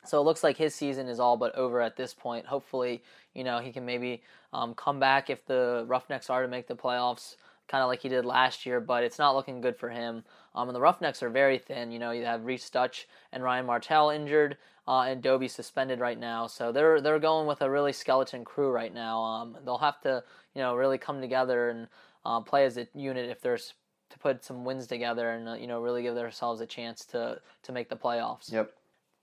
So 0.07 0.21
it 0.21 0.25
looks 0.25 0.45
like 0.45 0.57
his 0.57 0.75
season 0.75 1.09
is 1.09 1.19
all 1.19 1.37
but 1.37 1.55
over 1.55 1.81
at 1.81 1.97
this 1.97 2.13
point. 2.13 2.47
Hopefully, 2.47 3.03
you 3.33 3.43
know, 3.43 3.59
he 3.59 3.73
can 3.73 3.87
maybe 3.87 4.23
um, 4.53 4.75
come 4.75 5.01
back 5.01 5.31
if 5.31 5.45
the 5.47 5.85
Roughnecks 5.89 6.29
are 6.29 6.43
to 6.43 6.49
make 6.49 6.67
the 6.67 6.77
playoffs, 6.77 7.37
kind 7.69 7.83
of 7.83 7.89
like 7.89 8.03
he 8.03 8.09
did 8.09 8.25
last 8.25 8.67
year, 8.67 8.81
but 8.81 9.05
it's 9.05 9.19
not 9.19 9.35
looking 9.35 9.61
good 9.61 9.77
for 9.77 9.91
him. 9.91 10.25
Um, 10.55 10.69
and 10.69 10.77
the 10.77 10.81
Roughnecks 10.81 11.23
are 11.23 11.31
very 11.31 11.59
thin. 11.59 11.91
You 11.91 11.99
know, 11.99 12.11
you 12.11 12.25
have 12.25 12.45
Rhys 12.45 12.69
Duch 12.71 13.07
and 13.33 13.43
Ryan 13.43 13.67
Martell 13.67 14.11
injured, 14.11 14.57
uh, 14.87 15.03
and 15.03 15.23
Dobbie 15.23 15.49
suspended 15.49 16.01
right 16.01 16.19
now. 16.19 16.47
So 16.47 16.73
they're 16.73 17.01
they're 17.01 17.19
going 17.19 17.47
with 17.47 17.63
a 17.63 17.71
really 17.71 17.93
skeleton 17.93 18.45
crew 18.45 18.71
right 18.71 18.93
now. 18.93 19.23
Um, 19.23 19.57
they'll 19.65 19.79
have 19.79 20.01
to, 20.03 20.23
you 20.55 20.63
know, 20.63 20.75
really 20.77 20.99
come 20.99 21.21
together 21.21 21.71
and 21.71 21.89
uh, 22.25 22.41
play 22.41 22.65
as 22.65 22.77
a 22.77 22.87
unit 22.95 23.31
if 23.31 23.41
there's 23.41 23.75
to 24.11 24.19
put 24.19 24.45
some 24.45 24.65
wins 24.65 24.87
together 24.87 25.31
and 25.31 25.49
uh, 25.49 25.55
you 25.55 25.67
know 25.67 25.81
really 25.81 26.03
give 26.03 26.15
themselves 26.15 26.61
a 26.61 26.67
chance 26.67 27.05
to 27.07 27.41
to 27.63 27.73
make 27.73 27.89
the 27.89 27.97
playoffs. 27.97 28.53
Yep. 28.53 28.73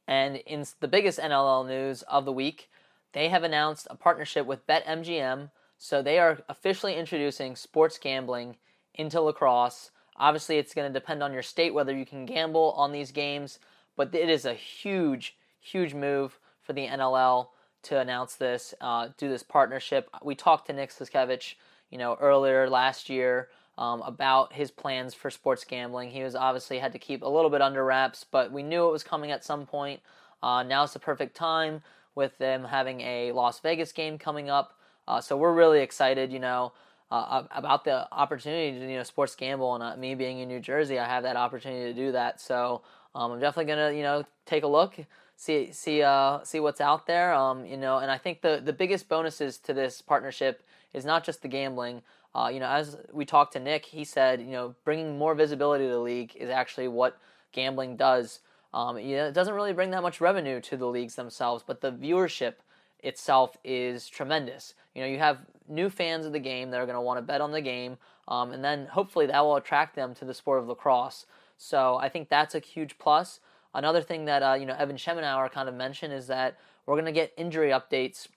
And 0.08 0.38
in 0.38 0.66
the 0.80 0.88
biggest 0.88 1.20
NLL 1.20 1.68
news 1.68 2.02
of 2.04 2.26
the 2.26 2.34
week, 2.34 2.70
they 3.14 3.30
have 3.30 3.44
announced 3.44 3.88
a 3.90 3.96
partnership 3.96 4.46
with 4.46 4.68
BetMGM. 4.68 5.52
So 5.84 6.04
they 6.04 6.20
are 6.20 6.38
officially 6.48 6.94
introducing 6.94 7.56
sports 7.56 7.98
gambling 7.98 8.58
into 8.94 9.20
lacrosse. 9.20 9.90
Obviously, 10.16 10.60
it's 10.60 10.76
going 10.76 10.88
to 10.88 11.00
depend 11.00 11.24
on 11.24 11.34
your 11.34 11.42
state 11.42 11.74
whether 11.74 11.92
you 11.92 12.06
can 12.06 12.28
gamble 12.28 12.76
on 12.78 12.92
these 12.92 13.12
games, 13.12 13.58
but 13.96 14.14
it 14.14 14.30
is 14.30 14.46
a 14.46 14.54
huge, 14.54 15.36
huge 15.60 15.96
move 15.96 16.38
for 16.62 16.74
the 16.74 16.86
NLL 16.86 17.48
to 17.82 18.00
announce 18.00 18.36
this, 18.36 18.76
uh, 18.80 19.08
do 19.18 19.28
this 19.28 19.42
partnership. 19.42 20.08
We 20.22 20.36
talked 20.36 20.68
to 20.68 20.74
Nick 20.74 20.92
Sakiewicz, 20.92 21.56
you 21.90 21.98
know, 21.98 22.16
earlier 22.22 22.70
last 22.70 23.10
year 23.10 23.50
um, 23.80 24.04
about 24.04 24.54
his 24.54 24.70
plans 24.70 25.16
for 25.16 25.32
sports 25.32 25.64
gambling. 25.64 26.12
He 26.12 26.22
was 26.22 26.36
obviously 26.36 26.78
had 26.78 26.94
to 26.94 27.00
keep 27.00 27.24
a 27.24 27.28
little 27.28 27.50
bit 27.50 27.64
under 27.64 27.84
wraps, 27.84 28.24
but 28.24 28.52
we 28.52 28.62
knew 28.62 28.88
it 28.88 28.92
was 28.92 29.04
coming 29.04 29.32
at 29.32 29.44
some 29.44 29.66
point. 29.66 30.00
Uh, 30.44 30.62
now's 30.62 30.94
the 30.94 31.00
perfect 31.00 31.36
time 31.36 31.82
with 32.14 32.38
them 32.38 32.66
having 32.66 33.02
a 33.02 33.32
Las 33.32 33.60
Vegas 33.62 33.92
game 33.92 34.20
coming 34.20 34.48
up. 34.48 34.78
Uh, 35.12 35.20
so 35.20 35.36
we're 35.36 35.52
really 35.54 35.82
excited, 35.82 36.32
you 36.32 36.40
know, 36.40 36.72
uh, 37.12 37.44
about 37.52 37.84
the 37.84 38.08
opportunity 38.14 38.80
to 38.80 38.90
you 38.90 38.96
know 38.96 39.04
sports 39.04 39.36
gamble. 39.36 39.76
And 39.76 39.84
uh, 39.84 39.98
me 39.98 40.16
being 40.16 40.40
in 40.40 40.48
New 40.48 40.62
Jersey, 40.62 41.00
I 41.00 41.06
have 41.06 41.24
that 41.24 41.36
opportunity 41.36 41.92
to 41.92 41.94
do 41.94 42.14
that. 42.14 42.40
So 42.40 42.82
um, 43.14 43.34
I'm 43.34 43.40
definitely 43.42 43.74
gonna 43.74 43.92
you 43.92 44.04
know 44.04 44.24
take 44.46 44.64
a 44.64 44.68
look, 44.68 44.96
see 45.36 45.74
see 45.74 46.02
uh, 46.02 46.42
see 46.46 46.62
what's 46.62 46.80
out 46.80 47.08
there. 47.08 47.34
Um, 47.34 47.66
you 47.66 47.76
know, 47.76 47.98
and 47.98 48.10
I 48.10 48.18
think 48.18 48.42
the 48.42 48.62
the 48.64 48.72
biggest 48.72 49.10
bonuses 49.10 49.58
to 49.58 49.74
this 49.74 50.02
partnership 50.02 50.64
is 50.94 51.04
not 51.04 51.26
just 51.26 51.42
the 51.42 51.50
gambling. 51.50 52.04
Uh, 52.34 52.50
you 52.54 52.62
know, 52.62 52.70
as 52.70 52.96
we 53.12 53.26
talked 53.26 53.52
to 53.52 53.60
Nick, 53.60 53.84
he 53.88 54.06
said, 54.06 54.40
you 54.40 54.52
know, 54.52 54.76
bringing 54.86 55.18
more 55.18 55.36
visibility 55.36 55.84
to 55.88 55.92
the 55.92 56.00
league 56.00 56.34
is 56.38 56.50
actually 56.50 56.88
what 56.88 57.20
gambling 57.52 57.98
does. 57.98 58.40
Um, 58.74 58.98
you 58.98 59.18
know, 59.18 59.28
it 59.28 59.34
doesn't 59.34 59.54
really 59.54 59.74
bring 59.74 59.92
that 59.92 60.02
much 60.04 60.22
revenue 60.22 60.62
to 60.62 60.78
the 60.78 60.88
leagues 60.88 61.16
themselves, 61.16 61.66
but 61.68 61.82
the 61.82 61.92
viewership 61.92 62.54
itself 63.04 63.58
is 63.64 64.08
tremendous. 64.08 64.74
You 64.96 65.02
know, 65.02 65.08
you 65.08 65.20
have 65.20 65.40
new 65.68 65.90
fans 65.90 66.26
of 66.26 66.34
the 66.34 66.40
game 66.40 66.72
that 66.72 66.80
are 66.80 66.86
going 66.86 66.96
to 66.96 67.02
want 67.02 67.18
to 67.18 67.22
bet 67.22 67.42
on 67.42 67.52
the 67.52 67.62
game, 67.62 67.98
um, 68.28 68.52
and 68.52 68.64
then 68.64 68.88
hopefully 68.88 69.26
that 69.28 69.42
will 69.42 69.56
attract 69.56 69.96
them 69.96 70.14
to 70.16 70.26
the 70.26 70.34
sport 70.34 70.60
of 70.60 70.68
lacrosse. 70.68 71.26
So 71.58 71.98
I 71.98 72.10
think 72.10 72.30
that's 72.30 72.56
a 72.56 72.60
huge 72.60 72.98
plus. 72.98 73.40
Another 73.74 74.02
thing 74.02 74.26
that 74.26 74.44
uh, 74.44 74.54
you 74.54 74.66
know 74.66 74.76
Evan 74.78 74.98
Schemenauer 74.98 75.52
kind 75.52 75.70
of 75.70 75.76
mentioned 75.76 76.14
is 76.14 76.28
that 76.28 76.58
we're 76.86 76.96
going 76.96 77.06
to 77.06 77.12
get 77.12 77.34
injury 77.38 77.70
updates 77.70 78.28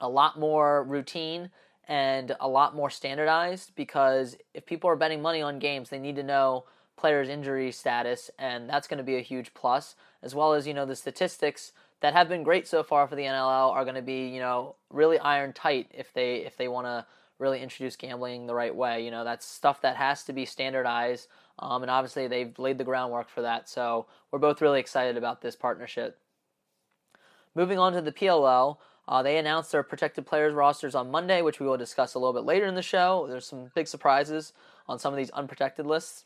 a 0.00 0.08
lot 0.08 0.38
more 0.38 0.84
routine 0.84 1.50
and 1.86 2.36
a 2.40 2.48
lot 2.48 2.76
more 2.76 2.90
standardized 2.90 3.72
because 3.74 4.36
if 4.52 4.66
people 4.66 4.90
are 4.90 4.96
betting 4.96 5.22
money 5.22 5.40
on 5.40 5.58
games, 5.58 5.88
they 5.88 5.98
need 5.98 6.16
to 6.16 6.22
know 6.22 6.64
players' 6.96 7.28
injury 7.28 7.72
status, 7.72 8.30
and 8.38 8.68
that's 8.68 8.88
going 8.88 8.98
to 8.98 9.04
be 9.04 9.16
a 9.16 9.22
huge 9.22 9.54
plus, 9.54 9.94
as 10.22 10.34
well 10.34 10.52
as 10.52 10.66
you 10.66 10.74
know 10.74 10.84
the 10.84 10.96
statistics 10.96 11.72
that 12.00 12.12
have 12.12 12.28
been 12.28 12.42
great 12.42 12.68
so 12.68 12.82
far 12.82 13.06
for 13.08 13.16
the 13.16 13.22
NLL 13.22 13.72
are 13.72 13.84
going 13.84 13.96
to 13.96 14.02
be 14.02 14.28
you 14.28 14.40
know 14.40 14.76
really 14.90 15.18
iron 15.18 15.52
tight 15.52 15.90
if 15.92 16.12
they 16.12 16.36
if 16.36 16.56
they 16.56 16.68
want 16.68 16.86
to 16.86 17.06
really 17.38 17.60
introduce 17.60 17.96
gambling 17.96 18.46
the 18.46 18.54
right 18.54 18.74
way. 18.74 19.04
You 19.04 19.10
know 19.10 19.24
that's 19.24 19.46
stuff 19.46 19.80
that 19.82 19.96
has 19.96 20.24
to 20.24 20.32
be 20.32 20.44
standardized, 20.44 21.28
um, 21.58 21.82
and 21.82 21.90
obviously 21.90 22.28
they've 22.28 22.58
laid 22.58 22.78
the 22.78 22.84
groundwork 22.84 23.28
for 23.28 23.42
that. 23.42 23.68
So 23.68 24.06
we're 24.30 24.38
both 24.38 24.60
really 24.60 24.80
excited 24.80 25.16
about 25.16 25.40
this 25.40 25.56
partnership. 25.56 26.18
Moving 27.54 27.78
on 27.78 27.92
to 27.94 28.00
the 28.00 28.12
PLL, 28.12 28.76
uh, 29.08 29.22
they 29.22 29.38
announced 29.38 29.72
their 29.72 29.82
protected 29.82 30.26
players 30.26 30.54
rosters 30.54 30.94
on 30.94 31.10
Monday, 31.10 31.42
which 31.42 31.58
we 31.58 31.66
will 31.66 31.78
discuss 31.78 32.14
a 32.14 32.18
little 32.18 32.34
bit 32.34 32.44
later 32.44 32.66
in 32.66 32.74
the 32.74 32.82
show. 32.82 33.26
There's 33.28 33.46
some 33.46 33.70
big 33.74 33.88
surprises 33.88 34.52
on 34.86 34.98
some 34.98 35.12
of 35.12 35.16
these 35.16 35.30
unprotected 35.30 35.86
lists. 35.86 36.24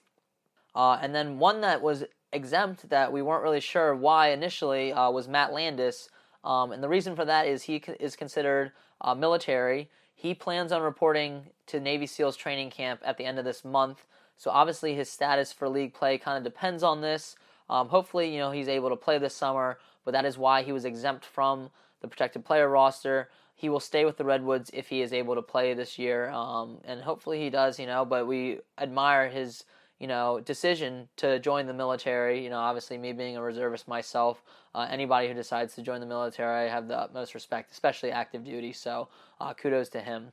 Uh, 0.74 0.98
and 1.00 1.14
then 1.14 1.38
one 1.38 1.60
that 1.60 1.80
was 1.80 2.04
exempt 2.32 2.88
that 2.88 3.12
we 3.12 3.22
weren't 3.22 3.42
really 3.42 3.60
sure 3.60 3.94
why 3.94 4.28
initially 4.28 4.92
uh, 4.92 5.10
was 5.10 5.28
Matt 5.28 5.52
Landis. 5.52 6.08
Um, 6.44 6.72
and 6.72 6.82
the 6.82 6.88
reason 6.88 7.14
for 7.14 7.24
that 7.24 7.46
is 7.46 7.62
he 7.62 7.82
is 8.00 8.16
considered 8.16 8.72
uh, 9.00 9.14
military. 9.14 9.90
He 10.14 10.34
plans 10.34 10.72
on 10.72 10.82
reporting 10.82 11.46
to 11.66 11.80
Navy 11.80 12.06
SEALs 12.06 12.36
training 12.36 12.70
camp 12.70 13.00
at 13.04 13.18
the 13.18 13.24
end 13.24 13.38
of 13.38 13.44
this 13.44 13.64
month. 13.64 14.04
So 14.36 14.50
obviously 14.50 14.94
his 14.94 15.10
status 15.10 15.52
for 15.52 15.68
league 15.68 15.94
play 15.94 16.18
kind 16.18 16.38
of 16.38 16.44
depends 16.44 16.82
on 16.82 17.00
this. 17.00 17.36
Um, 17.68 17.88
hopefully, 17.88 18.32
you 18.32 18.38
know, 18.38 18.50
he's 18.50 18.68
able 18.68 18.90
to 18.90 18.96
play 18.96 19.18
this 19.18 19.34
summer, 19.34 19.78
but 20.04 20.12
that 20.12 20.24
is 20.24 20.36
why 20.36 20.62
he 20.62 20.72
was 20.72 20.84
exempt 20.84 21.24
from 21.24 21.70
the 22.00 22.08
protected 22.08 22.44
player 22.44 22.68
roster. 22.68 23.30
He 23.54 23.68
will 23.68 23.80
stay 23.80 24.04
with 24.04 24.16
the 24.16 24.24
Redwoods 24.24 24.70
if 24.74 24.88
he 24.88 25.02
is 25.02 25.12
able 25.12 25.36
to 25.36 25.42
play 25.42 25.72
this 25.72 25.98
year, 25.98 26.30
um, 26.30 26.78
and 26.84 27.00
hopefully 27.00 27.40
he 27.40 27.48
does. 27.48 27.78
You 27.78 27.86
know, 27.86 28.04
but 28.04 28.26
we 28.26 28.58
admire 28.76 29.28
his 29.28 29.64
you 30.02 30.08
know, 30.08 30.40
decision 30.40 31.08
to 31.14 31.38
join 31.38 31.66
the 31.66 31.72
military. 31.72 32.42
You 32.42 32.50
know, 32.50 32.58
obviously 32.58 32.98
me 32.98 33.12
being 33.12 33.36
a 33.36 33.42
reservist 33.42 33.86
myself, 33.86 34.42
uh, 34.74 34.88
anybody 34.90 35.28
who 35.28 35.34
decides 35.34 35.76
to 35.76 35.82
join 35.82 36.00
the 36.00 36.06
military, 36.06 36.66
I 36.66 36.68
have 36.68 36.88
the 36.88 36.98
utmost 36.98 37.34
respect, 37.34 37.70
especially 37.70 38.10
active 38.10 38.42
duty. 38.42 38.72
So 38.72 39.06
uh, 39.40 39.54
kudos 39.54 39.88
to 39.90 40.00
him. 40.00 40.32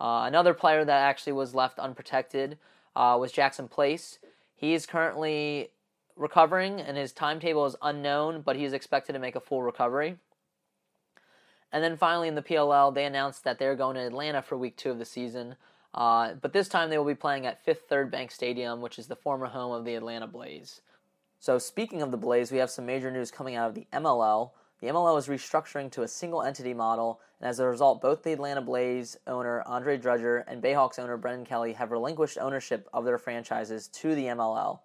Uh, 0.00 0.24
another 0.26 0.54
player 0.54 0.86
that 0.86 1.02
actually 1.02 1.34
was 1.34 1.54
left 1.54 1.78
unprotected 1.78 2.56
uh, 2.96 3.18
was 3.20 3.30
Jackson 3.30 3.68
Place. 3.68 4.20
He 4.56 4.72
is 4.72 4.86
currently 4.86 5.68
recovering, 6.16 6.80
and 6.80 6.96
his 6.96 7.12
timetable 7.12 7.66
is 7.66 7.76
unknown, 7.82 8.40
but 8.40 8.56
he 8.56 8.64
is 8.64 8.72
expected 8.72 9.12
to 9.12 9.18
make 9.18 9.36
a 9.36 9.40
full 9.40 9.62
recovery. 9.62 10.16
And 11.70 11.84
then 11.84 11.98
finally 11.98 12.28
in 12.28 12.36
the 12.36 12.42
PLL, 12.42 12.94
they 12.94 13.04
announced 13.04 13.44
that 13.44 13.58
they're 13.58 13.76
going 13.76 13.96
to 13.96 14.06
Atlanta 14.06 14.40
for 14.40 14.56
week 14.56 14.76
two 14.76 14.90
of 14.90 14.98
the 14.98 15.04
season. 15.04 15.56
Uh, 15.94 16.34
but 16.34 16.52
this 16.52 16.68
time 16.68 16.90
they 16.90 16.98
will 16.98 17.04
be 17.04 17.14
playing 17.14 17.46
at 17.46 17.64
Fifth 17.64 17.84
Third 17.88 18.10
Bank 18.10 18.32
Stadium, 18.32 18.80
which 18.80 18.98
is 18.98 19.06
the 19.06 19.14
former 19.14 19.46
home 19.46 19.72
of 19.72 19.84
the 19.84 19.94
Atlanta 19.94 20.26
Blaze. 20.26 20.80
So, 21.38 21.58
speaking 21.58 22.02
of 22.02 22.10
the 22.10 22.16
Blaze, 22.16 22.50
we 22.50 22.58
have 22.58 22.70
some 22.70 22.86
major 22.86 23.12
news 23.12 23.30
coming 23.30 23.54
out 23.54 23.68
of 23.68 23.74
the 23.74 23.86
MLL. 23.92 24.50
The 24.80 24.88
MLL 24.88 25.18
is 25.18 25.28
restructuring 25.28 25.92
to 25.92 26.02
a 26.02 26.08
single 26.08 26.42
entity 26.42 26.74
model, 26.74 27.20
and 27.38 27.48
as 27.48 27.60
a 27.60 27.66
result, 27.66 28.02
both 28.02 28.24
the 28.24 28.32
Atlanta 28.32 28.60
Blaze 28.60 29.16
owner 29.26 29.62
Andre 29.66 29.96
Gudger 29.96 30.42
and 30.48 30.62
Bayhawks 30.62 30.98
owner 30.98 31.16
Brendan 31.16 31.46
Kelly 31.46 31.74
have 31.74 31.92
relinquished 31.92 32.38
ownership 32.38 32.88
of 32.92 33.04
their 33.04 33.18
franchises 33.18 33.86
to 33.88 34.16
the 34.16 34.24
MLL. 34.24 34.80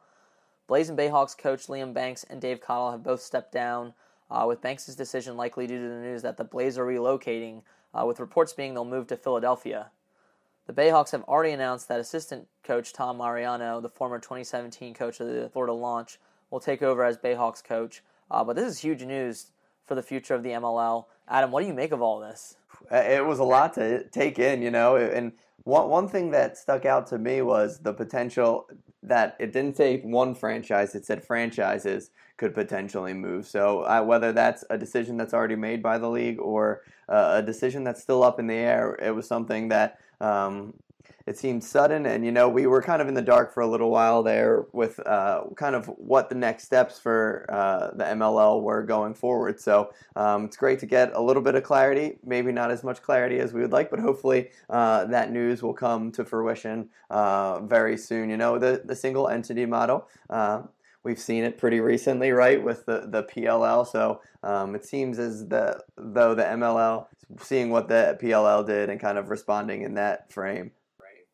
Blaze 0.67 0.89
and 0.89 0.99
Bayhawks 0.99 1.35
coach 1.35 1.65
Liam 1.67 1.93
Banks 1.93 2.23
and 2.25 2.39
Dave 2.39 2.61
Cottle 2.61 2.91
have 2.91 3.03
both 3.03 3.21
stepped 3.21 3.51
down, 3.51 3.93
uh, 4.29 4.45
with 4.47 4.61
Banks' 4.61 4.93
decision 4.93 5.37
likely 5.37 5.65
due 5.65 5.81
to 5.81 5.89
the 5.89 6.01
news 6.01 6.21
that 6.21 6.37
the 6.37 6.43
Blaze 6.43 6.77
are 6.77 6.85
relocating, 6.85 7.63
uh, 7.95 8.05
with 8.05 8.19
reports 8.19 8.53
being 8.53 8.75
they'll 8.75 8.85
move 8.85 9.07
to 9.07 9.17
Philadelphia. 9.17 9.89
The 10.69 10.79
Bayhawks 10.79 11.13
have 11.13 11.23
already 11.23 11.53
announced 11.53 11.87
that 11.87 11.99
assistant 11.99 12.47
coach 12.63 12.93
Tom 12.93 13.17
Mariano, 13.17 13.81
the 13.81 13.89
former 13.89 14.19
2017 14.19 14.93
coach 14.93 15.19
of 15.19 15.25
the 15.25 15.49
Florida 15.49 15.73
Launch, 15.73 16.19
will 16.51 16.59
take 16.59 16.83
over 16.83 17.03
as 17.03 17.17
Bayhawks 17.17 17.63
coach. 17.63 18.03
Uh, 18.29 18.43
but 18.43 18.55
this 18.55 18.67
is 18.67 18.77
huge 18.77 19.01
news 19.01 19.49
for 19.87 19.95
the 19.95 20.03
future 20.03 20.35
of 20.35 20.43
the 20.43 20.49
MLL. 20.49 21.05
Adam, 21.27 21.49
what 21.49 21.61
do 21.61 21.67
you 21.67 21.73
make 21.73 21.91
of 21.91 22.03
all 22.03 22.19
this? 22.19 22.57
It 22.91 23.25
was 23.25 23.39
a 23.39 23.43
lot 23.43 23.73
to 23.73 24.03
take 24.09 24.37
in, 24.37 24.61
you 24.61 24.69
know, 24.69 24.95
and 24.95 25.31
one 25.63 25.89
one 25.89 26.07
thing 26.07 26.29
that 26.31 26.55
stuck 26.55 26.85
out 26.85 27.07
to 27.07 27.17
me 27.17 27.41
was 27.41 27.79
the 27.79 27.91
potential 27.91 28.69
that 29.01 29.37
it 29.39 29.51
didn't 29.51 29.75
say 29.75 30.01
one 30.01 30.35
franchise; 30.35 30.93
it 30.93 31.03
said 31.03 31.23
franchises 31.23 32.11
could 32.37 32.53
potentially 32.53 33.13
move. 33.13 33.47
So 33.47 33.81
uh, 33.81 34.03
whether 34.03 34.31
that's 34.31 34.63
a 34.69 34.77
decision 34.77 35.17
that's 35.17 35.33
already 35.33 35.55
made 35.55 35.81
by 35.81 35.97
the 35.97 36.09
league 36.09 36.39
or 36.39 36.83
uh, 37.09 37.31
a 37.37 37.41
decision 37.41 37.83
that's 37.83 38.03
still 38.03 38.21
up 38.21 38.39
in 38.39 38.45
the 38.45 38.53
air, 38.53 38.95
it 39.01 39.15
was 39.15 39.27
something 39.27 39.67
that 39.69 39.97
um, 40.21 40.73
it 41.29 41.37
seemed 41.37 41.63
sudden, 41.63 42.07
and 42.07 42.25
you 42.25 42.31
know 42.31 42.49
we 42.49 42.65
were 42.65 42.81
kind 42.81 43.03
of 43.03 43.07
in 43.07 43.13
the 43.13 43.21
dark 43.21 43.53
for 43.53 43.61
a 43.61 43.67
little 43.67 43.91
while 43.91 44.23
there 44.23 44.65
with 44.71 44.99
uh, 45.05 45.43
kind 45.55 45.75
of 45.75 45.85
what 45.97 46.27
the 46.27 46.33
next 46.35 46.63
steps 46.63 46.97
for 46.97 47.45
uh, 47.49 47.91
the 47.95 48.03
MLL 48.03 48.63
were 48.63 48.81
going 48.81 49.13
forward. 49.13 49.59
So 49.59 49.93
um, 50.15 50.45
it's 50.45 50.57
great 50.57 50.79
to 50.79 50.87
get 50.87 51.11
a 51.13 51.21
little 51.21 51.43
bit 51.43 51.53
of 51.53 51.61
clarity. 51.63 52.17
Maybe 52.25 52.51
not 52.51 52.71
as 52.71 52.83
much 52.83 53.03
clarity 53.03 53.39
as 53.39 53.53
we 53.53 53.61
would 53.61 53.71
like, 53.71 53.91
but 53.91 53.99
hopefully 53.99 54.49
uh, 54.71 55.05
that 55.05 55.31
news 55.31 55.61
will 55.61 55.75
come 55.75 56.11
to 56.13 56.25
fruition 56.25 56.89
uh, 57.11 57.59
very 57.59 57.95
soon. 57.95 58.31
You 58.31 58.37
know 58.37 58.57
the 58.57 58.81
the 58.83 58.95
single 58.95 59.27
entity 59.27 59.67
model. 59.67 60.07
We've 61.03 61.19
seen 61.19 61.43
it 61.43 61.57
pretty 61.57 61.79
recently, 61.79 62.31
right, 62.31 62.61
with 62.61 62.85
the, 62.85 63.05
the 63.07 63.23
PLL. 63.23 63.87
So 63.87 64.21
um, 64.43 64.75
it 64.75 64.85
seems 64.85 65.17
as 65.17 65.47
the, 65.47 65.81
though 65.97 66.35
the 66.35 66.43
MLL 66.43 67.07
seeing 67.41 67.69
what 67.69 67.87
the 67.87 68.17
PLL 68.21 68.65
did 68.65 68.89
and 68.89 68.99
kind 68.99 69.17
of 69.17 69.29
responding 69.29 69.83
in 69.83 69.93
that 69.95 70.31
frame. 70.31 70.71
Right. 70.99 71.25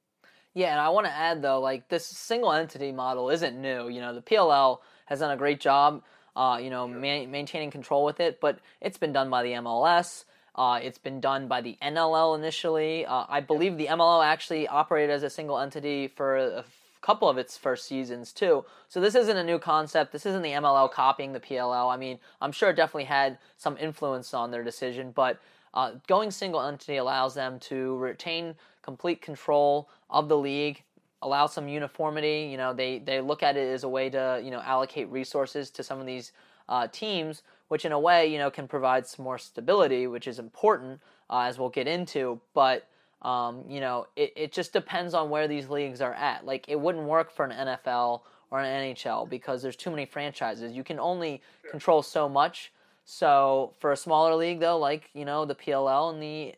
Yeah, 0.53 0.72
and 0.72 0.79
I 0.79 0.89
want 0.89 1.07
to 1.07 1.13
add 1.13 1.41
though, 1.41 1.60
like 1.60 1.88
this 1.89 2.05
single 2.05 2.51
entity 2.51 2.91
model 2.91 3.29
isn't 3.29 3.60
new. 3.60 3.88
You 3.88 4.01
know, 4.01 4.13
the 4.13 4.22
PLL 4.22 4.79
has 5.05 5.19
done 5.19 5.31
a 5.31 5.38
great 5.38 5.60
job, 5.60 6.03
uh, 6.36 6.60
you 6.62 6.69
know, 6.69 6.88
ma- 6.88 7.25
maintaining 7.25 7.72
control 7.72 8.03
with 8.03 8.19
it, 8.19 8.39
but 8.39 8.60
it's 8.81 8.98
been 8.98 9.13
done 9.13 9.29
by 9.29 9.43
the 9.43 9.51
MLS. 9.53 10.25
Uh, 10.55 10.79
it's 10.81 10.98
been 10.98 11.19
done 11.19 11.48
by 11.48 11.62
the 11.62 11.77
NLL 11.81 12.38
initially. 12.38 13.05
Uh, 13.05 13.25
I 13.27 13.41
believe 13.41 13.77
the 13.77 13.88
MLL 13.88 14.24
actually 14.24 14.67
operated 14.67 15.10
as 15.10 15.24
a 15.24 15.29
single 15.29 15.60
entity 15.60 16.07
for 16.07 16.38
a 16.38 16.63
couple 17.06 17.30
of 17.30 17.38
its 17.38 17.56
first 17.56 17.86
seasons 17.86 18.32
too. 18.32 18.66
So 18.90 19.00
this 19.00 19.14
isn't 19.14 19.38
a 19.38 19.44
new 19.44 19.60
concept. 19.60 20.12
This 20.12 20.26
isn't 20.26 20.42
the 20.42 20.50
MLL 20.50 20.92
copying 20.92 21.34
the 21.34 21.40
PLL. 21.40 21.94
I 21.94 21.98
mean, 21.98 22.18
I'm 22.42 22.52
sure 22.52 22.72
it 22.72 22.76
definitely 22.76 23.04
had 23.04 23.38
some 23.58 23.78
influence 23.78 24.34
on 24.34 24.50
their 24.50 24.64
decision, 24.64 25.12
but 25.12 25.40
uh, 25.76 25.92
going 26.08 26.32
single 26.32 26.62
entity 26.62 26.98
allows 26.98 27.36
them 27.36 27.60
to 27.60 27.96
retain 27.98 28.56
complete 28.82 29.22
control 29.22 29.88
of 30.10 30.30
the 30.30 30.38
league, 30.38 30.82
allow 31.22 31.46
some 31.46 31.68
uniformity. 31.68 32.48
You 32.50 32.58
know, 32.58 32.74
they 32.74 32.98
they 32.98 33.22
look 33.22 33.44
at 33.44 33.56
it 33.56 33.72
as 33.72 33.84
a 33.84 33.90
way 33.90 34.10
to 34.10 34.42
you 34.44 34.50
know 34.50 34.62
allocate 34.62 35.08
resources 35.10 35.70
to 35.72 35.84
some 35.84 36.00
of 36.00 36.08
these 36.08 36.32
uh, 36.70 36.88
teams, 36.92 37.44
which 37.68 37.86
in 37.86 37.92
a 37.92 38.00
way 38.00 38.26
you 38.26 38.40
know 38.40 38.50
can 38.50 38.68
provide 38.68 39.06
some 39.06 39.24
more 39.26 39.38
stability, 39.38 40.08
which 40.08 40.28
is 40.28 40.40
important 40.40 41.00
uh, 41.30 41.42
as 41.42 41.60
we'll 41.60 41.70
get 41.70 41.88
into. 41.88 42.40
But 42.56 42.88
um, 43.25 43.63
you 43.67 43.79
know, 43.79 44.08
it, 44.15 44.34
it 44.36 44.51
just 44.53 44.72
depends 44.72 45.13
on 45.13 45.29
where 45.29 45.48
these 45.48 45.70
leagues 45.70 46.00
are 46.01 46.13
at. 46.13 46.46
Like 46.46 46.70
it 46.70 46.79
wouldn't 46.79 47.05
work 47.05 47.32
for 47.32 47.46
an 47.46 47.51
NFL 47.51 48.22
or 48.51 48.60
an 48.60 48.94
NHL 48.96 49.29
because 49.29 49.62
there's 49.62 49.75
too 49.75 49.89
many 49.89 50.05
franchises. 50.05 50.74
You 50.74 50.84
can 50.84 51.00
only 51.00 51.41
control 51.72 52.01
so 52.03 52.29
much 52.29 52.72
so 53.05 53.74
for 53.79 53.91
a 53.91 53.98
smaller 53.98 54.36
league, 54.36 54.60
though, 54.60 54.79
like 54.79 55.10
you 55.13 55.25
know 55.25 55.46
the 55.46 55.55
PLL 55.55 56.12
and 56.12 56.22
the 56.22 56.55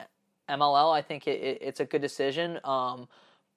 MLL, 0.50 0.96
I 0.96 1.02
think 1.02 1.28
it, 1.28 1.42
it, 1.42 1.58
it's 1.62 1.82
a 1.82 1.86
good 1.86 2.02
decision. 2.02 2.60
Um, 2.64 3.08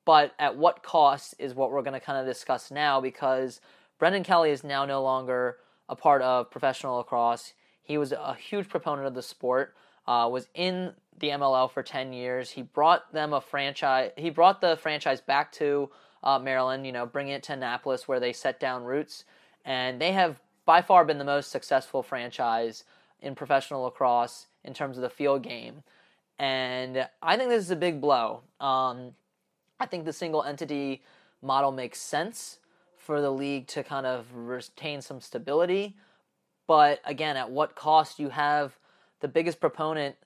but 0.04 0.34
at 0.38 0.56
what 0.56 0.82
cost 0.82 1.36
is 1.38 1.54
what 1.54 1.70
we're 1.70 1.82
going 1.82 1.94
to 1.94 2.00
kind 2.00 2.18
of 2.18 2.26
discuss 2.26 2.70
now 2.70 3.00
because 3.00 3.60
Brendan 3.98 4.24
Kelly 4.24 4.50
is 4.50 4.64
now 4.64 4.84
no 4.84 5.02
longer 5.02 5.58
a 5.88 5.94
part 5.94 6.20
of 6.22 6.50
professional 6.50 6.96
lacrosse. 6.96 7.52
He 7.82 7.96
was 7.96 8.12
a 8.12 8.34
huge 8.34 8.68
proponent 8.68 9.06
of 9.06 9.14
the 9.14 9.22
sport. 9.22 9.74
Uh, 10.06 10.28
was 10.30 10.48
in 10.54 10.92
the 11.18 11.28
MLL 11.28 11.70
for 11.70 11.82
ten 11.82 12.12
years. 12.12 12.50
He 12.50 12.62
brought 12.62 13.12
them 13.12 13.32
a 13.32 13.40
franchise. 13.40 14.12
He 14.16 14.30
brought 14.30 14.60
the 14.60 14.76
franchise 14.76 15.20
back 15.20 15.52
to 15.52 15.90
uh, 16.22 16.38
Maryland. 16.38 16.86
You 16.86 16.92
know, 16.92 17.06
bringing 17.06 17.32
it 17.32 17.42
to 17.44 17.54
Annapolis 17.54 18.08
where 18.08 18.20
they 18.20 18.32
set 18.32 18.60
down 18.60 18.84
roots, 18.84 19.24
and 19.64 20.00
they 20.00 20.12
have 20.12 20.40
by 20.64 20.82
far 20.82 21.04
been 21.04 21.18
the 21.18 21.24
most 21.24 21.50
successful 21.50 22.02
franchise 22.02 22.84
in 23.20 23.34
professional 23.34 23.82
lacrosse 23.82 24.46
in 24.64 24.74
terms 24.74 24.96
of 24.96 25.02
the 25.02 25.10
field 25.10 25.42
game. 25.42 25.82
And 26.38 27.08
I 27.22 27.36
think 27.36 27.50
this 27.50 27.64
is 27.64 27.70
a 27.70 27.76
big 27.76 28.00
blow. 28.00 28.42
Um, 28.60 29.14
I 29.78 29.86
think 29.86 30.04
the 30.04 30.12
single 30.12 30.42
entity 30.42 31.02
model 31.42 31.72
makes 31.72 32.00
sense 32.00 32.58
for 32.96 33.20
the 33.20 33.30
league 33.30 33.66
to 33.68 33.82
kind 33.82 34.06
of 34.06 34.26
retain 34.34 35.02
some 35.02 35.20
stability. 35.20 35.96
But 36.66 37.00
again, 37.04 37.36
at 37.36 37.50
what 37.50 37.74
cost? 37.74 38.18
You 38.18 38.28
have 38.28 38.78
the 39.20 39.28
biggest 39.28 39.60
proponent 39.60 40.16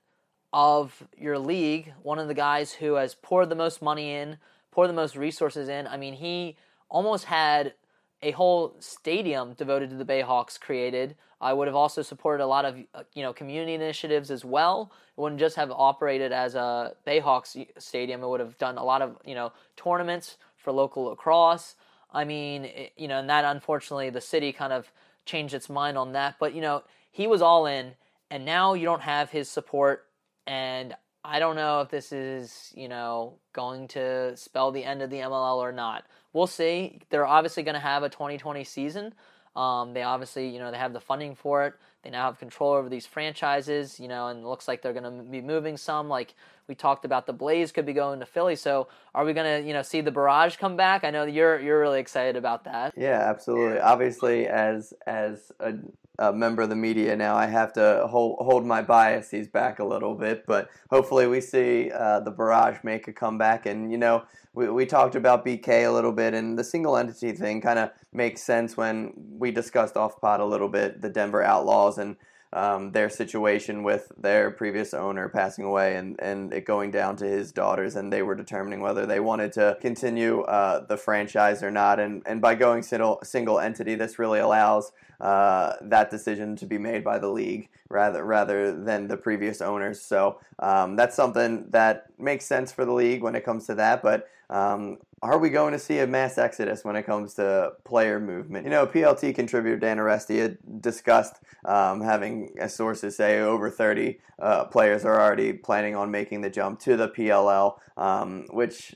of 0.55 1.03
your 1.19 1.37
league, 1.37 1.93
one 2.05 2.21
of 2.21 2.29
the 2.29 2.35
guys 2.35 2.73
who 2.73 2.95
has 2.95 3.17
poured 3.17 3.51
the 3.51 3.57
most 3.57 3.83
money 3.83 4.13
in, 4.13 4.39
poured 4.71 4.89
the 4.89 4.95
most 4.95 5.17
resources 5.17 5.69
in. 5.69 5.89
I 5.89 5.97
mean, 5.97 6.15
he 6.15 6.57
almost 6.89 7.25
had 7.25 7.75
a 8.23 8.31
whole 8.31 8.77
stadium 8.79 9.55
devoted 9.55 9.91
to 9.91 9.97
the 9.97 10.05
Bayhawks 10.05 10.59
created. 10.59 11.17
I 11.41 11.53
would 11.53 11.67
have 11.67 11.75
also 11.75 12.03
supported 12.03 12.43
a 12.43 12.47
lot 12.47 12.65
of 12.65 12.77
uh, 12.95 13.03
you 13.15 13.23
know 13.23 13.33
community 13.33 13.75
initiatives 13.75 14.31
as 14.31 14.45
well. 14.45 14.93
It 15.19 15.21
wouldn't 15.21 15.41
just 15.41 15.57
have 15.57 15.73
operated 15.73 16.31
as 16.31 16.55
a 16.55 16.95
Bayhawks 17.05 17.67
stadium. 17.79 18.23
It 18.23 18.29
would 18.29 18.41
have 18.41 18.57
done 18.57 18.79
a 18.79 18.85
lot 18.85 19.03
of 19.03 19.19
you 19.27 19.35
know 19.35 19.53
tournaments 19.77 20.39
for 20.57 20.71
local 20.71 21.07
lacrosse. 21.07 21.75
I 22.13 22.25
mean, 22.25 22.67
it, 22.67 22.93
you 22.97 23.09
know, 23.09 23.19
and 23.19 23.29
that 23.29 23.45
unfortunately 23.45 24.09
the 24.11 24.21
city 24.21 24.53
kind 24.53 24.73
of 24.73 24.93
changed 25.27 25.53
its 25.53 25.69
mind 25.69 25.99
on 25.99 26.13
that. 26.13 26.37
But 26.39 26.55
you 26.55 26.61
know, 26.61 26.85
he 27.11 27.27
was 27.27 27.43
all 27.43 27.67
in, 27.67 27.95
and 28.31 28.45
now 28.45 28.75
you 28.75 28.85
don't 28.85 29.03
have 29.03 29.31
his 29.31 29.51
support. 29.51 30.07
And 30.47 30.95
I 31.25 31.39
don't 31.39 31.57
know 31.57 31.81
if 31.81 31.89
this 31.89 32.13
is 32.13 32.73
you 32.77 32.89
know 32.89 33.39
going 33.53 33.89
to 33.89 34.37
spell 34.37 34.71
the 34.73 34.85
end 34.85 35.03
of 35.03 35.11
the 35.11 35.19
MLL 35.19 35.57
or 35.57 35.73
not 35.73 36.05
we'll 36.35 36.47
see. 36.47 37.01
They're 37.09 37.27
obviously 37.27 37.63
going 37.63 37.75
to 37.75 37.81
have 37.81 38.03
a 38.03 38.11
2020 38.11 38.63
season. 38.65 39.15
Um, 39.57 39.95
they 39.95 40.03
obviously, 40.03 40.49
you 40.49 40.59
know, 40.59 40.71
they 40.71 40.77
have 40.77 40.93
the 40.93 41.01
funding 41.01 41.35
for 41.35 41.65
it. 41.65 41.75
They 42.05 42.11
now 42.11 42.27
have 42.27 42.39
control 42.39 42.75
over 42.75 42.91
these 42.91 43.07
franchises, 43.07 43.99
you 43.99 44.09
know, 44.09 44.29
and 44.29 44.41
it 44.41 44.47
looks 44.47 44.69
like 44.69 44.83
they're 44.83 44.93
going 44.93 45.05
to 45.05 45.23
be 45.25 45.41
moving 45.41 45.79
some. 45.79 46.09
Like 46.09 46.35
we 46.69 46.75
talked 46.75 47.07
about, 47.07 47.27
the 47.27 47.33
Blaze 47.33 47.73
could 47.73 47.87
be 47.87 47.95
going 47.95 48.21
to 48.21 48.27
Philly. 48.27 48.57
So, 48.57 48.89
are 49.15 49.25
we 49.25 49.33
going 49.33 49.63
to, 49.63 49.67
you 49.67 49.73
know, 49.73 49.81
see 49.81 50.03
the 50.03 50.11
Barrage 50.11 50.57
come 50.57 50.77
back? 50.77 51.03
I 51.03 51.11
know 51.11 51.25
you're 51.25 51.59
you're 51.59 51.81
really 51.81 52.01
excited 52.01 52.37
about 52.37 52.65
that. 52.65 52.93
Yeah, 52.97 53.19
absolutely. 53.19 53.81
Obviously, 53.81 54.47
as 54.47 54.93
as 55.07 55.51
a, 55.61 55.75
a 56.19 56.33
member 56.33 56.61
of 56.61 56.69
the 56.69 56.77
media 56.77 57.17
now, 57.17 57.37
I 57.37 57.47
have 57.47 57.73
to 57.75 58.07
hold 58.07 58.37
hold 58.41 58.67
my 58.67 58.83
biases 58.83 59.49
back 59.49 59.79
a 59.79 59.85
little 59.85 60.15
bit. 60.15 60.45
But 60.47 60.69
hopefully, 60.91 61.27
we 61.27 61.41
see 61.41 61.91
uh, 61.91 62.21
the 62.21 62.31
Barrage 62.31 62.79
make 62.85 63.09
a 63.09 63.15
comeback. 63.15 63.65
And 63.65 63.91
you 63.91 63.99
know, 63.99 64.25
we 64.55 64.71
we 64.71 64.87
talked 64.87 65.17
about 65.17 65.45
BK 65.45 65.87
a 65.87 65.91
little 65.91 66.13
bit, 66.13 66.33
and 66.33 66.59
the 66.59 66.65
single 66.65 66.97
entity 66.97 67.33
thing 67.33 67.61
kind 67.61 67.79
of 67.79 67.91
makes 68.13 68.43
sense 68.43 68.77
when 68.77 69.13
we 69.17 69.51
discussed 69.51 69.97
off 69.97 70.21
pod 70.21 70.41
a 70.41 70.45
little 70.45 70.69
bit 70.69 71.03
the 71.03 71.11
Denver 71.11 71.43
Outlaws 71.43 71.99
and 71.99 72.17
um, 72.55 72.93
their 72.93 73.11
situation 73.11 73.83
with 73.83 74.13
their 74.17 74.53
previous 74.53 74.95
owner 74.95 75.29
passing 75.29 75.65
away 75.65 75.97
and, 75.97 76.15
and 76.21 76.55
it 76.55 76.65
going 76.65 76.93
down 76.93 77.17
to 77.17 77.27
his 77.27 77.51
daughters, 77.51 77.97
and 77.97 78.13
they 78.13 78.23
were 78.23 78.37
determining 78.37 78.81
whether 78.81 79.07
they 79.07 79.19
wanted 79.19 79.53
to 79.55 79.77
continue 79.81 80.43
uh, 80.43 80.87
the 80.87 80.97
franchise 80.97 81.65
or 81.65 81.73
not. 81.73 81.99
And, 81.99 82.23
and 82.25 82.41
by 82.41 82.55
going 82.55 82.83
single, 82.85 83.19
single 83.25 83.59
entity, 83.59 83.97
this 83.97 84.21
really 84.21 84.39
allows 84.39 84.93
uh, 85.21 85.75
that 85.83 86.11
decision 86.11 86.57
to 86.57 86.67
be 86.67 86.79
made 86.79 87.05
by 87.05 87.19
the 87.19 87.29
league 87.29 87.69
rather 87.89 88.25
rather 88.25 88.73
than 88.73 89.09
the 89.09 89.17
previous 89.17 89.61
owners. 89.61 90.01
So 90.01 90.41
um, 90.59 90.97
that's 90.97 91.17
something 91.17 91.67
that 91.71 92.07
makes 92.19 92.45
sense 92.45 92.73
for 92.73 92.85
the 92.85 92.93
league 92.93 93.23
when 93.23 93.35
it 93.35 93.45
comes 93.45 93.67
to 93.67 93.75
that. 93.77 94.03
But 94.03 94.29
um, 94.51 94.99
are 95.23 95.39
we 95.39 95.49
going 95.49 95.73
to 95.73 95.79
see 95.79 96.01
a 96.01 96.07
mass 96.07 96.37
exodus 96.37 96.85
when 96.85 96.97
it 96.97 97.05
comes 97.05 97.35
to 97.35 97.73
player 97.85 98.21
movement? 98.21 98.67
You 98.67 98.71
know, 98.71 98.87
PLT 98.87 99.35
contributor 99.35 99.79
Dan 99.79 99.97
Arestia 99.97 100.43
had 100.43 100.83
discussed 100.83 101.37
um, 101.65 102.03
having, 102.03 102.51
sources 102.69 103.17
say, 103.17 103.41
over 103.41 103.71
30 103.71 104.19
uh, 104.39 104.65
players 104.67 105.05
are 105.05 105.19
already 105.19 105.55
planning 105.55 105.97
on 105.97 106.11
making 106.11 106.43
the 106.43 106.51
jump 106.51 106.79
to 106.81 106.97
the 106.97 107.09
PLL, 107.09 107.79
um, 107.97 108.45
which 108.51 108.95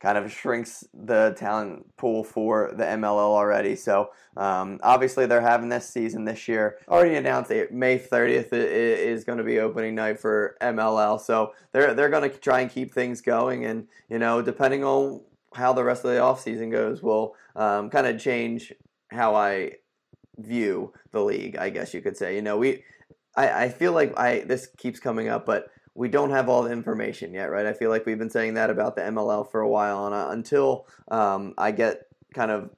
kind 0.00 0.16
of 0.16 0.32
shrinks 0.32 0.84
the 0.94 1.34
talent 1.36 1.84
pool 1.96 2.22
for 2.22 2.72
the 2.76 2.84
MLL 2.84 3.18
already. 3.18 3.74
So 3.74 4.10
um, 4.36 4.78
obviously 4.82 5.26
they're 5.26 5.40
having 5.40 5.68
this 5.68 5.88
season 5.88 6.24
this 6.24 6.46
year. 6.46 6.78
Already 6.88 7.16
announced 7.16 7.48
that 7.48 7.72
May 7.72 7.98
30th 7.98 8.52
is 8.52 9.24
going 9.24 9.38
to 9.38 9.44
be 9.44 9.58
opening 9.58 9.94
night 9.96 10.20
for 10.20 10.56
MLL. 10.60 11.20
So 11.20 11.52
they're 11.72 11.94
they're 11.94 12.10
going 12.10 12.30
to 12.30 12.36
try 12.36 12.60
and 12.60 12.70
keep 12.70 12.94
things 12.94 13.20
going, 13.20 13.64
and 13.64 13.88
you 14.08 14.18
know 14.18 14.40
depending 14.40 14.84
on 14.84 15.22
how 15.54 15.72
the 15.72 15.84
rest 15.84 16.04
of 16.04 16.12
the 16.12 16.20
off 16.20 16.40
season 16.40 16.70
goes, 16.70 17.02
will 17.02 17.34
um, 17.56 17.90
kind 17.90 18.06
of 18.06 18.20
change 18.20 18.72
how 19.10 19.34
I 19.34 19.72
view 20.36 20.92
the 21.10 21.22
league. 21.22 21.56
I 21.56 21.70
guess 21.70 21.92
you 21.92 22.00
could 22.00 22.16
say. 22.16 22.36
You 22.36 22.42
know 22.42 22.56
we. 22.56 22.84
I, 23.36 23.64
I 23.64 23.68
feel 23.68 23.92
like 23.92 24.16
I 24.18 24.40
this 24.40 24.68
keeps 24.76 25.00
coming 25.00 25.28
up, 25.28 25.44
but 25.46 25.70
we 25.98 26.08
don't 26.08 26.30
have 26.30 26.48
all 26.48 26.62
the 26.62 26.70
information 26.70 27.34
yet, 27.34 27.50
right? 27.50 27.66
I 27.66 27.72
feel 27.72 27.90
like 27.90 28.06
we've 28.06 28.20
been 28.20 28.30
saying 28.30 28.54
that 28.54 28.70
about 28.70 28.94
the 28.94 29.02
MLL 29.02 29.50
for 29.50 29.60
a 29.60 29.68
while, 29.68 30.06
and 30.06 30.14
uh, 30.14 30.28
until 30.30 30.86
um, 31.10 31.54
I 31.58 31.72
get 31.72 32.06
kind 32.32 32.52
of 32.52 32.70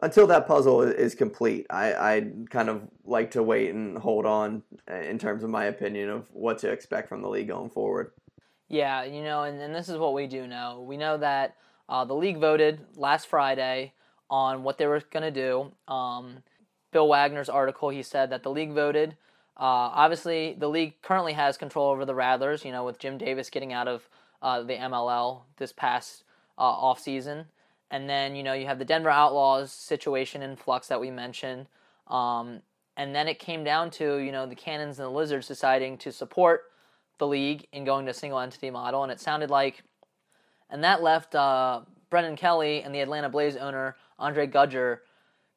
until 0.00 0.26
that 0.28 0.48
puzzle 0.48 0.80
is 0.80 1.14
complete, 1.14 1.66
I 1.68 1.92
I 1.92 2.30
kind 2.48 2.70
of 2.70 2.88
like 3.04 3.32
to 3.32 3.42
wait 3.42 3.74
and 3.74 3.98
hold 3.98 4.24
on 4.24 4.62
uh, 4.90 4.94
in 4.94 5.18
terms 5.18 5.44
of 5.44 5.50
my 5.50 5.66
opinion 5.66 6.08
of 6.08 6.24
what 6.32 6.60
to 6.60 6.70
expect 6.70 7.10
from 7.10 7.20
the 7.20 7.28
league 7.28 7.48
going 7.48 7.68
forward. 7.68 8.12
Yeah, 8.68 9.04
you 9.04 9.22
know, 9.22 9.42
and, 9.42 9.60
and 9.60 9.74
this 9.74 9.90
is 9.90 9.98
what 9.98 10.14
we 10.14 10.26
do 10.26 10.46
know. 10.46 10.82
We 10.88 10.96
know 10.96 11.18
that 11.18 11.56
uh, 11.90 12.06
the 12.06 12.14
league 12.14 12.38
voted 12.38 12.80
last 12.96 13.26
Friday 13.26 13.92
on 14.30 14.62
what 14.62 14.78
they 14.78 14.86
were 14.86 15.02
going 15.10 15.30
to 15.30 15.30
do. 15.30 15.72
Um, 15.92 16.38
Bill 16.90 17.06
Wagner's 17.06 17.50
article, 17.50 17.90
he 17.90 18.02
said 18.02 18.30
that 18.30 18.42
the 18.42 18.50
league 18.50 18.72
voted 18.72 19.18
uh, 19.56 19.92
obviously, 19.94 20.56
the 20.58 20.68
league 20.68 21.00
currently 21.02 21.34
has 21.34 21.56
control 21.56 21.90
over 21.90 22.04
the 22.04 22.14
Rattlers, 22.14 22.64
you 22.64 22.72
know, 22.72 22.84
with 22.84 22.98
Jim 22.98 23.18
Davis 23.18 23.50
getting 23.50 23.72
out 23.72 23.86
of 23.88 24.08
uh, 24.40 24.62
the 24.62 24.74
MLL 24.74 25.42
this 25.56 25.72
past 25.72 26.24
uh, 26.58 26.62
off 26.62 27.00
season. 27.00 27.46
And 27.90 28.08
then, 28.08 28.34
you 28.34 28.42
know, 28.42 28.54
you 28.54 28.66
have 28.66 28.78
the 28.78 28.84
Denver 28.84 29.10
Outlaws 29.10 29.70
situation 29.70 30.42
in 30.42 30.56
flux 30.56 30.88
that 30.88 31.00
we 31.00 31.10
mentioned. 31.10 31.66
Um, 32.08 32.62
and 32.96 33.14
then 33.14 33.28
it 33.28 33.38
came 33.38 33.64
down 33.64 33.90
to, 33.92 34.16
you 34.16 34.32
know, 34.32 34.46
the 34.46 34.54
Cannons 34.54 34.98
and 34.98 35.06
the 35.06 35.12
Lizards 35.12 35.46
deciding 35.46 35.98
to 35.98 36.12
support 36.12 36.62
the 37.18 37.26
league 37.26 37.66
in 37.72 37.84
going 37.84 38.06
to 38.06 38.10
a 38.10 38.14
single 38.14 38.38
entity 38.38 38.70
model. 38.70 39.02
And 39.02 39.12
it 39.12 39.20
sounded 39.20 39.50
like, 39.50 39.82
and 40.70 40.82
that 40.82 41.02
left 41.02 41.34
uh, 41.34 41.82
Brendan 42.08 42.36
Kelly 42.36 42.82
and 42.82 42.94
the 42.94 43.00
Atlanta 43.00 43.28
Blaze 43.28 43.56
owner, 43.56 43.96
Andre 44.18 44.46
Gudger, 44.46 45.00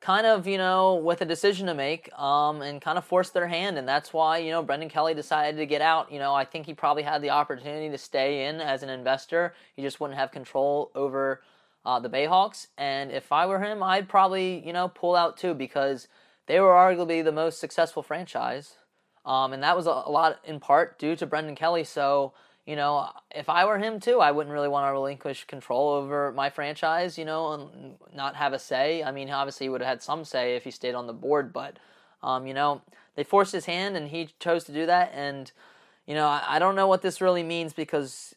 kind 0.05 0.27
of, 0.27 0.45
you 0.45 0.59
know, 0.59 0.93
with 0.93 1.19
a 1.21 1.25
decision 1.25 1.65
to 1.65 1.73
make 1.73 2.13
um, 2.13 2.61
and 2.61 2.79
kind 2.79 2.95
of 2.95 3.03
forced 3.03 3.33
their 3.33 3.47
hand. 3.47 3.75
And 3.75 3.87
that's 3.87 4.13
why, 4.13 4.37
you 4.37 4.51
know, 4.51 4.61
Brendan 4.61 4.87
Kelly 4.87 5.15
decided 5.15 5.57
to 5.57 5.65
get 5.65 5.81
out. 5.81 6.11
You 6.11 6.19
know, 6.19 6.31
I 6.31 6.45
think 6.45 6.67
he 6.67 6.75
probably 6.75 7.01
had 7.01 7.23
the 7.23 7.31
opportunity 7.31 7.89
to 7.89 7.97
stay 7.97 8.45
in 8.45 8.61
as 8.61 8.83
an 8.83 8.89
investor. 8.89 9.55
He 9.75 9.81
just 9.81 9.99
wouldn't 9.99 10.19
have 10.19 10.31
control 10.31 10.91
over 10.93 11.41
uh, 11.87 11.99
the 11.99 12.09
Bayhawks. 12.09 12.67
And 12.77 13.11
if 13.11 13.31
I 13.31 13.47
were 13.47 13.59
him, 13.59 13.81
I'd 13.81 14.07
probably, 14.07 14.63
you 14.63 14.73
know, 14.73 14.89
pull 14.89 15.15
out 15.15 15.37
too 15.37 15.55
because 15.55 16.07
they 16.45 16.59
were 16.59 16.73
arguably 16.73 17.23
the 17.23 17.31
most 17.31 17.59
successful 17.59 18.03
franchise. 18.03 18.75
Um, 19.25 19.53
and 19.53 19.63
that 19.63 19.75
was 19.75 19.87
a, 19.87 20.03
a 20.05 20.11
lot 20.11 20.39
in 20.45 20.59
part 20.59 20.99
due 20.99 21.15
to 21.15 21.25
Brendan 21.25 21.55
Kelly. 21.55 21.83
So, 21.83 22.33
you 22.65 22.75
know, 22.75 23.09
if 23.33 23.47
I 23.47 23.65
were 23.65 23.77
him 23.77 23.99
too, 23.99 24.19
I 24.19 24.31
wouldn't 24.31 24.53
really 24.53 24.67
want 24.67 24.87
to 24.87 24.91
relinquish 24.91 25.45
control 25.45 25.89
over 25.89 26.31
my 26.31 26.49
franchise, 26.49 27.17
you 27.17 27.25
know, 27.25 27.53
and 27.53 27.95
not 28.13 28.35
have 28.35 28.53
a 28.53 28.59
say. 28.59 29.03
I 29.03 29.11
mean, 29.11 29.29
obviously, 29.29 29.65
he 29.65 29.69
would 29.69 29.81
have 29.81 29.89
had 29.89 30.03
some 30.03 30.25
say 30.25 30.55
if 30.55 30.63
he 30.63 30.71
stayed 30.71 30.95
on 30.95 31.05
the 31.05 31.13
board, 31.13 31.53
but, 31.53 31.77
um, 32.23 32.47
you 32.47 32.55
know, 32.55 32.81
they 33.15 33.23
forced 33.23 33.51
his 33.51 33.65
hand 33.65 33.95
and 33.95 34.09
he 34.09 34.29
chose 34.39 34.63
to 34.63 34.71
do 34.71 34.87
that. 34.87 35.11
And, 35.13 35.51
you 36.07 36.15
know, 36.15 36.25
I, 36.25 36.43
I 36.47 36.59
don't 36.59 36.75
know 36.75 36.87
what 36.87 37.03
this 37.03 37.21
really 37.21 37.43
means 37.43 37.71
because 37.71 38.33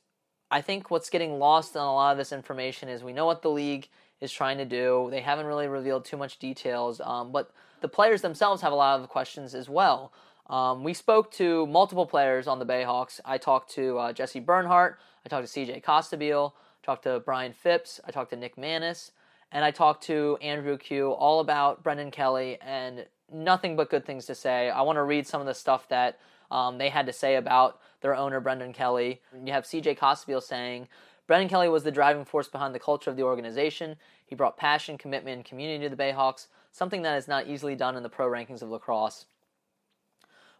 I 0.50 0.60
think 0.60 0.90
what's 0.90 1.08
getting 1.08 1.38
lost 1.38 1.74
on 1.74 1.86
a 1.86 1.94
lot 1.94 2.12
of 2.12 2.18
this 2.18 2.32
information 2.32 2.90
is 2.90 3.02
we 3.02 3.14
know 3.14 3.26
what 3.26 3.40
the 3.40 3.50
league 3.50 3.88
is 4.20 4.30
trying 4.30 4.58
to 4.58 4.64
do. 4.66 5.08
They 5.10 5.20
haven't 5.20 5.46
really 5.46 5.68
revealed 5.68 6.04
too 6.04 6.16
much 6.18 6.38
details, 6.38 7.00
um, 7.02 7.32
but 7.32 7.50
the 7.80 7.88
players 7.88 8.20
themselves 8.20 8.60
have 8.62 8.72
a 8.72 8.76
lot 8.76 9.00
of 9.00 9.08
questions 9.08 9.54
as 9.54 9.68
well. 9.68 10.12
Um, 10.48 10.82
we 10.82 10.94
spoke 10.94 11.30
to 11.32 11.66
multiple 11.66 12.06
players 12.06 12.46
on 12.46 12.58
the 12.58 12.66
Bayhawks. 12.66 13.20
I 13.24 13.38
talked 13.38 13.70
to 13.72 13.98
uh, 13.98 14.12
Jesse 14.12 14.40
Bernhardt. 14.40 14.98
I 15.24 15.28
talked 15.28 15.46
to 15.46 15.60
CJ 15.60 15.82
Costabile. 15.82 16.52
talked 16.82 17.04
to 17.04 17.20
Brian 17.20 17.52
Phipps. 17.52 18.00
I 18.06 18.10
talked 18.10 18.30
to 18.30 18.36
Nick 18.36 18.56
Manis. 18.56 19.12
And 19.52 19.64
I 19.64 19.70
talked 19.70 20.04
to 20.04 20.38
Andrew 20.40 20.76
Q 20.76 21.10
all 21.12 21.40
about 21.40 21.82
Brendan 21.82 22.10
Kelly 22.10 22.58
and 22.60 23.06
nothing 23.32 23.76
but 23.76 23.90
good 23.90 24.04
things 24.04 24.26
to 24.26 24.34
say. 24.34 24.70
I 24.70 24.82
want 24.82 24.96
to 24.96 25.02
read 25.02 25.26
some 25.26 25.40
of 25.40 25.46
the 25.46 25.54
stuff 25.54 25.88
that 25.88 26.18
um, 26.50 26.78
they 26.78 26.88
had 26.88 27.06
to 27.06 27.12
say 27.12 27.36
about 27.36 27.80
their 28.00 28.14
owner, 28.14 28.40
Brendan 28.40 28.72
Kelly. 28.72 29.20
You 29.44 29.52
have 29.52 29.64
CJ 29.64 29.98
Costabile 29.98 30.42
saying, 30.42 30.88
Brendan 31.26 31.48
Kelly 31.48 31.68
was 31.68 31.82
the 31.82 31.90
driving 31.90 32.24
force 32.24 32.48
behind 32.48 32.74
the 32.74 32.78
culture 32.78 33.10
of 33.10 33.16
the 33.16 33.22
organization. 33.22 33.96
He 34.24 34.34
brought 34.34 34.56
passion, 34.56 34.96
commitment, 34.96 35.36
and 35.36 35.44
community 35.44 35.84
to 35.84 35.94
the 35.94 36.02
Bayhawks, 36.02 36.46
something 36.72 37.02
that 37.02 37.16
is 37.16 37.28
not 37.28 37.46
easily 37.46 37.74
done 37.74 37.96
in 37.96 38.02
the 38.02 38.08
pro 38.08 38.26
rankings 38.26 38.62
of 38.62 38.70
lacrosse. 38.70 39.26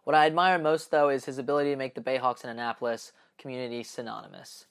What 0.09 0.17
I 0.17 0.25
admire 0.25 0.57
most, 0.57 0.89
though, 0.89 1.09
is 1.09 1.25
his 1.25 1.37
ability 1.37 1.69
to 1.69 1.75
make 1.75 1.93
the 1.93 2.01
Bayhawks 2.01 2.43
in 2.43 2.49
Annapolis 2.49 3.11
community 3.37 3.83
synonymous. 3.83 4.65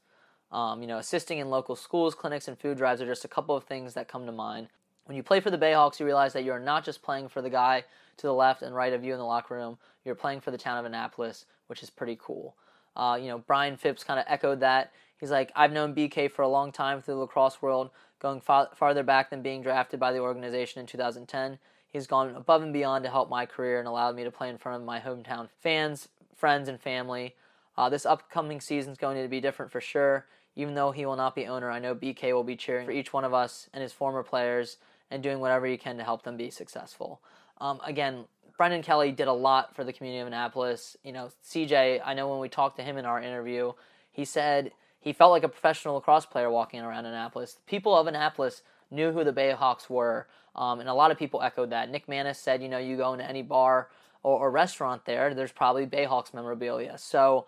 Um, 0.51 0.83
you 0.83 0.89
know, 0.89 0.99
assisting 0.99 1.39
in 1.39 1.49
local 1.49 1.77
schools, 1.77 2.17
clinics, 2.17 2.49
and 2.49 2.59
food 2.59 2.77
drives 2.77 3.01
are 3.01 3.07
just 3.07 3.25
a 3.25 3.29
couple 3.29 3.55
of 3.55 3.63
things 3.63 3.95
that 3.95 4.09
come 4.09 4.27
to 4.27 4.33
mind. 4.33 4.67
When 5.05 5.17
you 5.17 5.23
play 5.23 5.39
for 5.39 5.53
the 5.53 5.57
Bayhawks, 5.57 6.01
you 6.01 6.07
realize 6.07 6.33
that 6.33 6.43
you're 6.43 6.59
not 6.59 6.85
just 6.85 7.03
playing 7.03 7.29
for 7.29 7.41
the 7.41 7.51
guy 7.51 7.85
to 8.17 8.27
the 8.27 8.35
left 8.35 8.63
and 8.63 8.75
right 8.75 8.93
of 8.93 9.05
you 9.05 9.13
in 9.13 9.19
the 9.21 9.25
locker 9.25 9.55
room. 9.55 9.79
You're 10.05 10.17
playing 10.17 10.41
for 10.41 10.51
the 10.51 10.59
town 10.59 10.77
of 10.77 10.85
Annapolis, 10.85 11.47
which 11.69 11.85
is 11.85 11.91
pretty 11.91 12.19
cool. 12.21 12.57
Uh, 12.97 13.17
you 13.21 13.29
know, 13.29 13.39
Brian 13.39 13.77
Phipps 13.77 14.03
kind 14.03 14.19
of 14.19 14.27
echoed 14.27 14.59
that. 14.59 14.93
He's 15.19 15.31
like, 15.31 15.53
I've 15.55 15.71
known 15.71 15.95
BK 15.95 16.33
for 16.33 16.43
a 16.43 16.49
long 16.49 16.73
time 16.73 17.01
through 17.01 17.15
the 17.15 17.21
lacrosse 17.21 17.63
world, 17.63 17.91
going 18.19 18.41
far- 18.41 18.71
farther 18.75 19.05
back 19.05 19.31
than 19.31 19.43
being 19.43 19.63
drafted 19.63 20.01
by 20.01 20.11
the 20.11 20.19
organization 20.19 20.81
in 20.81 20.87
2010. 20.87 21.61
He's 21.91 22.07
gone 22.07 22.35
above 22.35 22.63
and 22.63 22.73
beyond 22.73 23.05
to 23.05 23.11
help 23.11 23.31
my 23.31 23.47
career 23.47 23.79
and 23.79 23.89
allowed 23.89 24.15
me 24.15 24.25
to 24.25 24.31
play 24.31 24.49
in 24.49 24.59
front 24.59 24.81
of 24.81 24.87
my 24.87 25.01
hometown 25.01 25.49
fans, 25.61 26.09
friends, 26.37 26.69
and 26.69 26.81
family. 26.81 27.35
Uh, 27.77 27.89
this 27.89 28.05
upcoming 28.05 28.61
season 28.61 28.93
is 28.93 28.99
going 28.99 29.21
to 29.23 29.29
be 29.29 29.41
different 29.41 29.73
for 29.73 29.81
sure. 29.81 30.27
Even 30.57 30.75
though 30.75 30.91
he 30.91 31.07
will 31.07 31.17
not 31.17 31.35
be 31.35 31.47
owner, 31.47 31.71
I 31.71 31.79
know 31.79 31.95
BK 31.95 32.33
will 32.33 32.45
be 32.45 32.57
cheering 32.57 32.87
for 32.87 32.93
each 32.93 33.13
one 33.13 33.25
of 33.25 33.33
us 33.33 33.69
and 33.73 33.83
his 33.83 33.93
former 33.93 34.23
players 34.25 34.79
and 35.11 35.23
doing 35.23 35.39
whatever 35.39 35.67
he 35.67 35.77
can 35.77 35.97
to 35.99 36.05
help 36.05 36.25
them 36.25 36.37
be 36.37 36.51
successful. 36.51 37.21
Um, 37.61 37.81
again, 37.85 38.25
Brendan 38.57 38.83
Kelly 38.83 39.13
did 39.13 39.29
a 39.29 39.33
lot 39.33 39.75
for 39.77 39.85
the 39.85 39.93
community 39.93 40.21
of 40.21 40.27
Annapolis. 40.27 40.97
You 41.05 41.13
know, 41.13 41.31
CJ, 41.49 42.03
I 42.05 42.13
know 42.15 42.29
when 42.29 42.41
we 42.41 42.49
talked 42.49 42.77
to 42.79 42.83
him 42.83 42.97
in 42.97 43.05
our 43.05 43.23
interview, 43.23 43.73
he 44.11 44.25
said 44.25 44.73
he 45.01 45.13
felt 45.13 45.31
like 45.31 45.45
a 45.45 45.49
professional 45.49 45.95
lacrosse 45.95 46.27
player 46.27 46.51
walking 46.51 46.81
around 46.81 47.07
Annapolis. 47.07 47.55
The 47.55 47.63
People 47.71 47.97
of 47.97 48.09
Annapolis 48.09 48.63
knew 48.91 49.13
who 49.13 49.23
the 49.23 49.33
Bayhawks 49.33 49.89
were. 49.89 50.27
Um, 50.59 50.81
and 50.81 50.89
a 50.89 50.95
lot 50.95 51.13
of 51.13 51.19
people 51.19 51.41
echoed 51.41 51.71
that. 51.71 51.89
Nick 51.89 52.09
Manis 52.09 52.39
said, 52.39 52.63
you 52.63 52.69
know, 52.69 52.79
you 52.79 52.97
go 52.97 53.13
into 53.13 53.25
any 53.25 53.43
bar 53.43 53.89
or, 54.25 54.41
or 54.41 54.51
restaurant 54.51 55.05
there, 55.05 55.33
there's 55.33 55.53
probably 55.53 55.87
Bayhawks 55.87 56.35
memorabilia. 56.35 56.99
So 56.99 57.47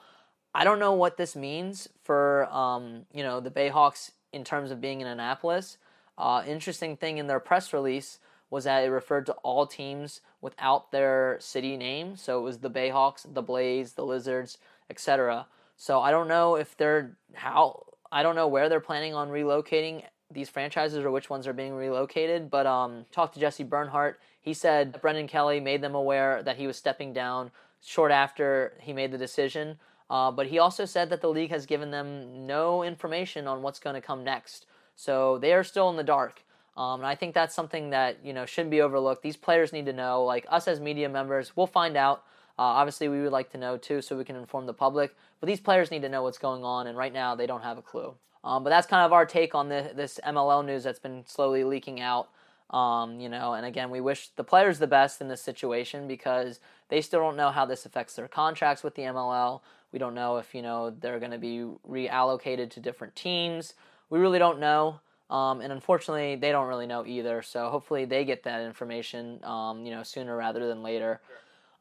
I 0.55 0.63
don't 0.63 0.79
know 0.79 0.93
what 0.93 1.17
this 1.17 1.35
means 1.35 1.89
for, 2.05 2.47
um, 2.53 3.07
you 3.13 3.25
know, 3.25 3.41
the 3.41 3.51
Bayhawks 3.51 4.13
in 4.33 4.45
terms 4.45 4.71
of 4.71 4.81
being 4.81 5.01
in 5.01 5.09
Annapolis. 5.09 5.77
Uh, 6.17 6.45
interesting 6.47 6.97
thing 6.97 7.19
in 7.19 7.27
their 7.27 7.41
press 7.41 7.73
release 7.73 8.21
was 8.49 8.65
that 8.65 8.85
it 8.85 8.91
referred 8.91 9.27
to 9.27 9.33
all 9.43 9.67
teams 9.67 10.21
without 10.41 10.93
their 10.93 11.37
city 11.41 11.77
name. 11.77 12.17
So 12.17 12.39
it 12.39 12.43
was 12.43 12.59
the 12.59 12.71
Bayhawks, 12.71 13.27
the 13.33 13.43
Blaze, 13.43 13.95
the 13.95 14.05
Lizards, 14.05 14.59
etc. 14.89 15.47
So 15.77 16.01
I 16.01 16.13
don't 16.13 16.29
know 16.29 16.55
if 16.55 16.77
they're 16.77 17.17
how 17.35 17.87
I 18.13 18.23
don't 18.23 18.35
know 18.37 18.49
where 18.49 18.69
they're 18.69 18.81
planning 18.81 19.15
on 19.15 19.31
relocating 19.31 20.05
these 20.31 20.49
franchises 20.49 20.99
or 21.05 21.11
which 21.11 21.31
ones 21.31 21.47
are 21.47 21.53
being 21.53 21.75
relocated. 21.75 22.51
But 22.51 22.67
um, 22.67 23.05
talked 23.13 23.35
to 23.35 23.41
Jesse 23.41 23.65
Bernhardt. 23.65 24.21
He 24.41 24.55
said 24.55 25.01
Brendan 25.01 25.27
Kelly 25.27 25.61
made 25.61 25.83
them 25.83 25.95
aware 25.95 26.43
that 26.43 26.57
he 26.57 26.67
was 26.67 26.77
stepping 26.77 27.13
down 27.13 27.51
short 27.83 28.13
after 28.13 28.75
he 28.81 28.93
made 28.93 29.13
the 29.13 29.19
decision. 29.19 29.79
Uh, 30.09 30.31
but 30.31 30.47
he 30.47 30.59
also 30.59 30.85
said 30.85 31.11
that 31.11 31.21
the 31.21 31.29
league 31.29 31.51
has 31.51 31.67
given 31.67 31.91
them 31.91 32.47
no 32.47 32.83
information 32.83 33.47
on 33.47 33.63
what's 33.63 33.79
going 33.79 33.95
to 33.95 34.01
come 34.01 34.25
next. 34.25 34.67
So 34.97 35.39
they 35.39 35.53
are 35.53 35.65
still 35.65 35.89
in 35.91 35.97
the 35.97 36.03
dark. 36.03 36.43
Um, 36.77 37.01
and 37.01 37.07
I 37.07 37.15
think 37.15 37.35
that's 37.35 37.55
something 37.55 37.91
that 37.91 38.19
you 38.25 38.33
know 38.33 38.47
shouldn't 38.47 38.71
be 38.71 38.81
overlooked. 38.81 39.23
These 39.23 39.37
players 39.37 39.73
need 39.73 39.87
to 39.87 39.93
know. 39.93 40.25
Like 40.25 40.47
us 40.49 40.67
as 40.69 40.81
media 40.81 41.09
members, 41.09 41.57
we'll 41.57 41.67
find 41.67 41.97
out 41.97 42.25
Uh, 42.61 42.77
obviously, 42.77 43.09
we 43.09 43.23
would 43.23 43.33
like 43.33 43.51
to 43.51 43.59
know 43.59 43.79
too, 43.79 44.03
so 44.03 44.19
we 44.19 44.25
can 44.25 44.37
inform 44.37 44.67
the 44.67 44.75
public. 44.75 45.17
But 45.41 45.47
these 45.47 45.61
players 45.61 45.91
need 45.91 46.03
to 46.03 46.11
know 46.11 46.23
what's 46.23 46.37
going 46.37 46.63
on, 46.63 46.87
and 46.87 46.99
right 46.99 47.13
now 47.13 47.35
they 47.35 47.47
don't 47.47 47.63
have 47.63 47.79
a 47.79 47.83
clue. 47.83 48.15
Um, 48.43 48.65
but 48.65 48.71
that's 48.71 48.87
kind 48.87 49.05
of 49.05 49.13
our 49.13 49.27
take 49.27 49.55
on 49.55 49.69
the, 49.69 49.91
this 49.95 50.19
MLL 50.25 50.65
news 50.65 50.85
that's 50.85 50.99
been 50.99 51.25
slowly 51.27 51.65
leaking 51.65 52.01
out. 52.01 52.29
Um, 52.71 53.19
you 53.19 53.29
know, 53.29 53.55
and 53.55 53.67
again, 53.67 53.91
we 53.91 54.01
wish 54.01 54.29
the 54.29 54.45
players 54.45 54.79
the 54.79 54.87
best 54.87 55.21
in 55.21 55.29
this 55.29 55.43
situation 55.43 56.07
because 56.07 56.61
they 56.89 57.01
still 57.01 57.21
don't 57.21 57.37
know 57.37 57.51
how 57.51 57.67
this 57.67 57.85
affects 57.85 58.15
their 58.15 58.29
contracts 58.29 58.83
with 58.85 58.95
the 58.95 59.03
MLL. 59.03 59.61
We 59.93 59.99
don't 59.99 60.15
know 60.15 60.37
if 60.37 60.55
you 60.55 60.63
know 60.63 60.91
they're 60.91 61.19
going 61.19 61.33
to 61.33 61.39
be 61.39 61.65
reallocated 61.89 62.71
to 62.71 62.81
different 62.81 63.17
teams. 63.17 63.75
We 64.09 64.21
really 64.21 64.39
don't 64.39 64.61
know, 64.61 65.01
um, 65.31 65.61
and 65.61 65.73
unfortunately, 65.73 66.37
they 66.37 66.53
don't 66.53 66.69
really 66.69 66.87
know 66.87 67.05
either. 67.05 67.43
So 67.43 67.71
hopefully, 67.71 68.05
they 68.05 68.25
get 68.25 68.45
that 68.45 68.63
information, 68.63 69.41
um, 69.43 69.85
you 69.85 69.91
know, 69.91 70.05
sooner 70.05 70.37
rather 70.37 70.69
than 70.69 70.85
later. 70.85 71.21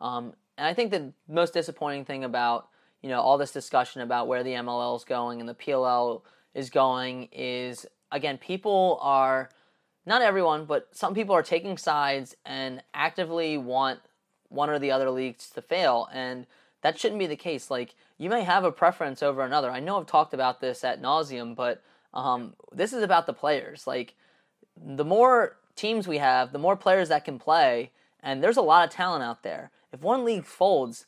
Um, 0.02 0.34
and 0.58 0.66
I 0.66 0.74
think 0.74 0.90
the 0.90 1.14
most 1.28 1.54
disappointing 1.54 2.06
thing 2.06 2.24
about 2.24 2.68
you 3.04 3.10
know 3.10 3.22
all 3.22 3.38
this 3.38 3.52
discussion 3.52 4.02
about 4.02 4.28
where 4.28 4.44
the 4.44 4.54
MLL 4.54 4.98
is 4.98 5.04
going 5.04 5.40
and 5.40 5.48
the 5.48 5.54
PLL 5.54 6.24
is 6.54 6.70
going 6.70 7.30
is 7.32 7.86
again 8.12 8.38
people 8.38 9.00
are 9.02 9.50
not 10.06 10.22
everyone, 10.22 10.66
but 10.66 10.88
some 10.92 11.14
people 11.14 11.36
are 11.36 11.44
taking 11.44 11.78
sides 11.78 12.36
and 12.46 12.82
actively 12.94 13.58
want 13.58 14.00
one 14.48 14.70
or 14.70 14.80
the 14.80 14.92
other 14.92 15.12
leagues 15.12 15.50
to 15.52 15.62
fail, 15.62 16.10
and 16.12 16.48
that 16.82 16.98
shouldn't 16.98 17.20
be 17.20 17.28
the 17.28 17.36
case. 17.36 17.70
Like 17.70 17.96
you 18.18 18.30
may 18.30 18.44
have 18.44 18.64
a 18.64 18.72
preference 18.72 19.22
over 19.22 19.42
another. 19.42 19.70
I 19.70 19.80
know 19.80 20.00
I've 20.00 20.08
talked 20.08 20.34
about 20.34 20.62
this 20.62 20.84
at 20.84 21.02
nauseum, 21.02 21.56
but 21.56 21.84
um, 22.14 22.54
this 22.72 22.94
is 22.94 23.04
about 23.04 23.28
the 23.28 23.34
players. 23.34 23.86
Like 23.86 24.16
the 24.76 25.06
more 25.06 25.58
teams 25.76 26.08
we 26.08 26.18
have, 26.18 26.52
the 26.52 26.60
more 26.60 26.76
players 26.76 27.10
that 27.10 27.26
can 27.26 27.40
play, 27.40 27.92
and 28.22 28.44
there's 28.44 28.58
a 28.58 28.62
lot 28.62 28.88
of 28.88 28.94
talent 28.94 29.24
out 29.24 29.44
there. 29.44 29.72
If 29.92 30.02
one 30.02 30.26
league 30.26 30.46
folds, 30.46 31.06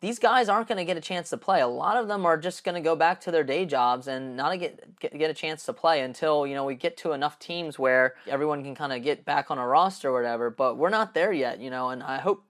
these 0.00 0.18
guys 0.18 0.48
aren't 0.48 0.66
going 0.66 0.78
to 0.78 0.84
get 0.84 0.96
a 0.96 1.00
chance 1.00 1.28
to 1.30 1.36
play. 1.36 1.60
A 1.60 1.66
lot 1.66 1.96
of 1.96 2.08
them 2.08 2.24
are 2.24 2.38
just 2.38 2.64
going 2.64 2.74
to 2.74 2.80
go 2.80 2.96
back 2.96 3.20
to 3.22 3.30
their 3.30 3.44
day 3.44 3.66
jobs 3.66 4.08
and 4.08 4.34
not 4.36 4.58
get, 4.58 4.98
get, 4.98 5.16
get 5.16 5.30
a 5.30 5.34
chance 5.34 5.64
to 5.66 5.72
play 5.72 6.00
until 6.00 6.46
you 6.46 6.54
know 6.54 6.64
we 6.64 6.74
get 6.74 6.96
to 6.98 7.12
enough 7.12 7.38
teams 7.38 7.78
where 7.78 8.14
everyone 8.26 8.64
can 8.64 8.74
kind 8.74 8.92
of 8.92 9.02
get 9.02 9.24
back 9.24 9.50
on 9.50 9.58
a 9.58 9.66
roster 9.66 10.08
or 10.08 10.12
whatever. 10.12 10.48
But 10.48 10.78
we're 10.78 10.88
not 10.88 11.12
there 11.14 11.32
yet, 11.32 11.60
you 11.60 11.70
know. 11.70 11.90
And 11.90 12.02
I 12.02 12.18
hope 12.18 12.44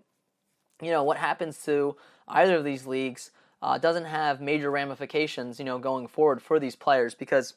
you 0.80 0.90
know 0.90 1.02
what 1.02 1.16
happens 1.16 1.62
to 1.64 1.96
either 2.28 2.56
of 2.56 2.64
these 2.64 2.86
leagues 2.86 3.32
uh, 3.62 3.78
doesn't 3.78 4.04
have 4.04 4.40
major 4.40 4.70
ramifications, 4.70 5.58
you 5.58 5.64
know, 5.64 5.78
going 5.78 6.06
forward 6.06 6.40
for 6.40 6.60
these 6.60 6.76
players 6.76 7.14
because 7.14 7.54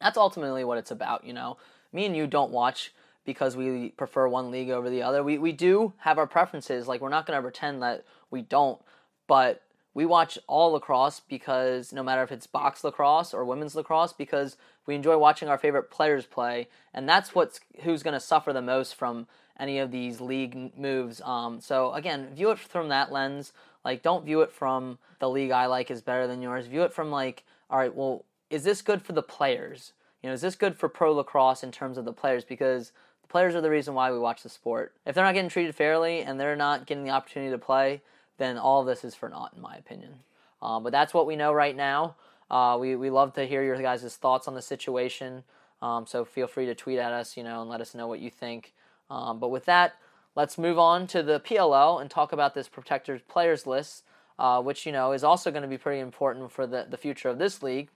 that's 0.00 0.18
ultimately 0.18 0.64
what 0.64 0.78
it's 0.78 0.90
about. 0.90 1.24
You 1.24 1.32
know, 1.34 1.56
me 1.92 2.04
and 2.04 2.16
you 2.16 2.26
don't 2.26 2.50
watch 2.50 2.92
because 3.28 3.58
we 3.58 3.90
prefer 3.90 4.26
one 4.26 4.50
league 4.50 4.70
over 4.70 4.88
the 4.88 5.02
other. 5.02 5.22
We 5.22 5.36
we 5.36 5.52
do 5.52 5.92
have 5.98 6.16
our 6.16 6.26
preferences. 6.26 6.88
Like 6.88 7.02
we're 7.02 7.10
not 7.10 7.26
going 7.26 7.36
to 7.36 7.42
pretend 7.42 7.82
that 7.82 8.06
we 8.30 8.40
don't, 8.40 8.80
but 9.26 9.62
we 9.92 10.06
watch 10.06 10.38
all 10.46 10.72
lacrosse 10.72 11.20
because 11.20 11.92
no 11.92 12.02
matter 12.02 12.22
if 12.22 12.32
it's 12.32 12.46
box 12.46 12.82
lacrosse 12.82 13.34
or 13.34 13.44
women's 13.44 13.74
lacrosse 13.74 14.14
because 14.14 14.56
we 14.86 14.94
enjoy 14.94 15.18
watching 15.18 15.46
our 15.46 15.58
favorite 15.58 15.90
players 15.90 16.24
play 16.24 16.68
and 16.94 17.06
that's 17.06 17.34
what's 17.34 17.60
who's 17.82 18.02
going 18.02 18.14
to 18.14 18.20
suffer 18.20 18.54
the 18.54 18.62
most 18.62 18.94
from 18.94 19.26
any 19.60 19.78
of 19.78 19.90
these 19.90 20.22
league 20.22 20.72
moves. 20.78 21.20
Um, 21.20 21.60
so 21.60 21.92
again 21.92 22.34
view 22.34 22.50
it 22.50 22.58
from 22.58 22.88
that 22.88 23.12
lens. 23.12 23.52
Like 23.84 24.02
don't 24.02 24.24
view 24.24 24.40
it 24.40 24.52
from 24.52 24.96
the 25.18 25.28
league 25.28 25.50
i 25.50 25.66
like 25.66 25.90
is 25.90 26.00
better 26.00 26.26
than 26.26 26.40
yours. 26.40 26.66
View 26.66 26.82
it 26.84 26.94
from 26.94 27.10
like 27.10 27.44
all 27.68 27.78
right 27.78 27.94
well 27.94 28.24
is 28.48 28.64
this 28.64 28.80
good 28.80 29.02
for 29.02 29.12
the 29.12 29.22
players? 29.22 29.92
You 30.22 30.30
know 30.30 30.34
is 30.34 30.40
this 30.40 30.56
good 30.56 30.78
for 30.78 30.88
pro 30.88 31.12
lacrosse 31.12 31.62
in 31.62 31.72
terms 31.72 31.98
of 31.98 32.06
the 32.06 32.12
players? 32.14 32.42
Because 32.42 32.90
players 33.28 33.54
are 33.54 33.60
the 33.60 33.70
reason 33.70 33.94
why 33.94 34.10
we 34.10 34.18
watch 34.18 34.42
the 34.42 34.48
sport 34.48 34.92
if 35.06 35.14
they're 35.14 35.24
not 35.24 35.34
getting 35.34 35.50
treated 35.50 35.74
fairly 35.74 36.20
and 36.20 36.38
they're 36.38 36.56
not 36.56 36.86
getting 36.86 37.04
the 37.04 37.10
opportunity 37.10 37.50
to 37.50 37.58
play 37.58 38.00
then 38.38 38.56
all 38.56 38.84
this 38.84 39.04
is 39.04 39.14
for 39.14 39.28
naught, 39.28 39.52
in 39.54 39.60
my 39.60 39.76
opinion. 39.76 40.20
Um, 40.62 40.82
but 40.82 40.92
that's 40.92 41.12
what 41.12 41.26
we 41.26 41.36
know 41.36 41.52
right 41.52 41.76
now. 41.76 42.14
Uh, 42.50 42.78
we, 42.80 42.96
we 42.96 43.10
love 43.10 43.34
to 43.34 43.46
hear 43.46 43.62
your 43.62 43.80
guys' 43.80 44.16
thoughts 44.16 44.48
on 44.48 44.54
the 44.54 44.62
situation. 44.62 45.44
Um, 45.82 46.06
so 46.06 46.24
feel 46.24 46.46
free 46.46 46.66
to 46.66 46.74
tweet 46.74 46.98
at 46.98 47.12
us, 47.12 47.36
you 47.36 47.44
know, 47.44 47.60
and 47.60 47.68
let 47.68 47.80
us 47.80 47.94
know 47.94 48.08
what 48.08 48.20
you 48.20 48.30
think. 48.30 48.72
Um, 49.10 49.38
but 49.38 49.48
with 49.48 49.66
that, 49.66 49.96
let's 50.34 50.56
move 50.56 50.78
on 50.78 51.06
to 51.08 51.22
the 51.22 51.40
PLL 51.40 52.00
and 52.00 52.10
talk 52.10 52.32
about 52.32 52.54
this 52.54 52.68
protectors 52.68 53.20
players 53.28 53.66
list, 53.66 54.04
uh, 54.38 54.62
which 54.62 54.86
you 54.86 54.92
know 54.92 55.12
is 55.12 55.24
also 55.24 55.50
going 55.50 55.62
to 55.62 55.68
be 55.68 55.78
pretty 55.78 56.00
important 56.00 56.50
for 56.50 56.66
the, 56.66 56.86
the 56.88 56.96
future 56.96 57.28
of 57.28 57.38
this 57.38 57.62
league, 57.62 57.90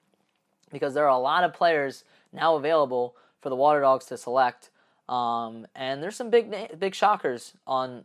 because 0.71 0.95
there 0.95 1.05
are 1.05 1.17
a 1.17 1.19
lot 1.19 1.45
of 1.45 1.55
players 1.55 2.05
now 2.33 2.57
available 2.57 3.15
for 3.41 3.49
the 3.49 3.57
Water 3.57 3.81
Dogs 3.81 4.07
to 4.07 4.17
select, 4.17 4.71
um, 5.13 5.67
and 5.75 6.03
there's 6.03 6.17
some 6.17 6.31
big 6.31 6.79
big 6.79 6.95
shockers 6.95 7.53
on 7.67 8.05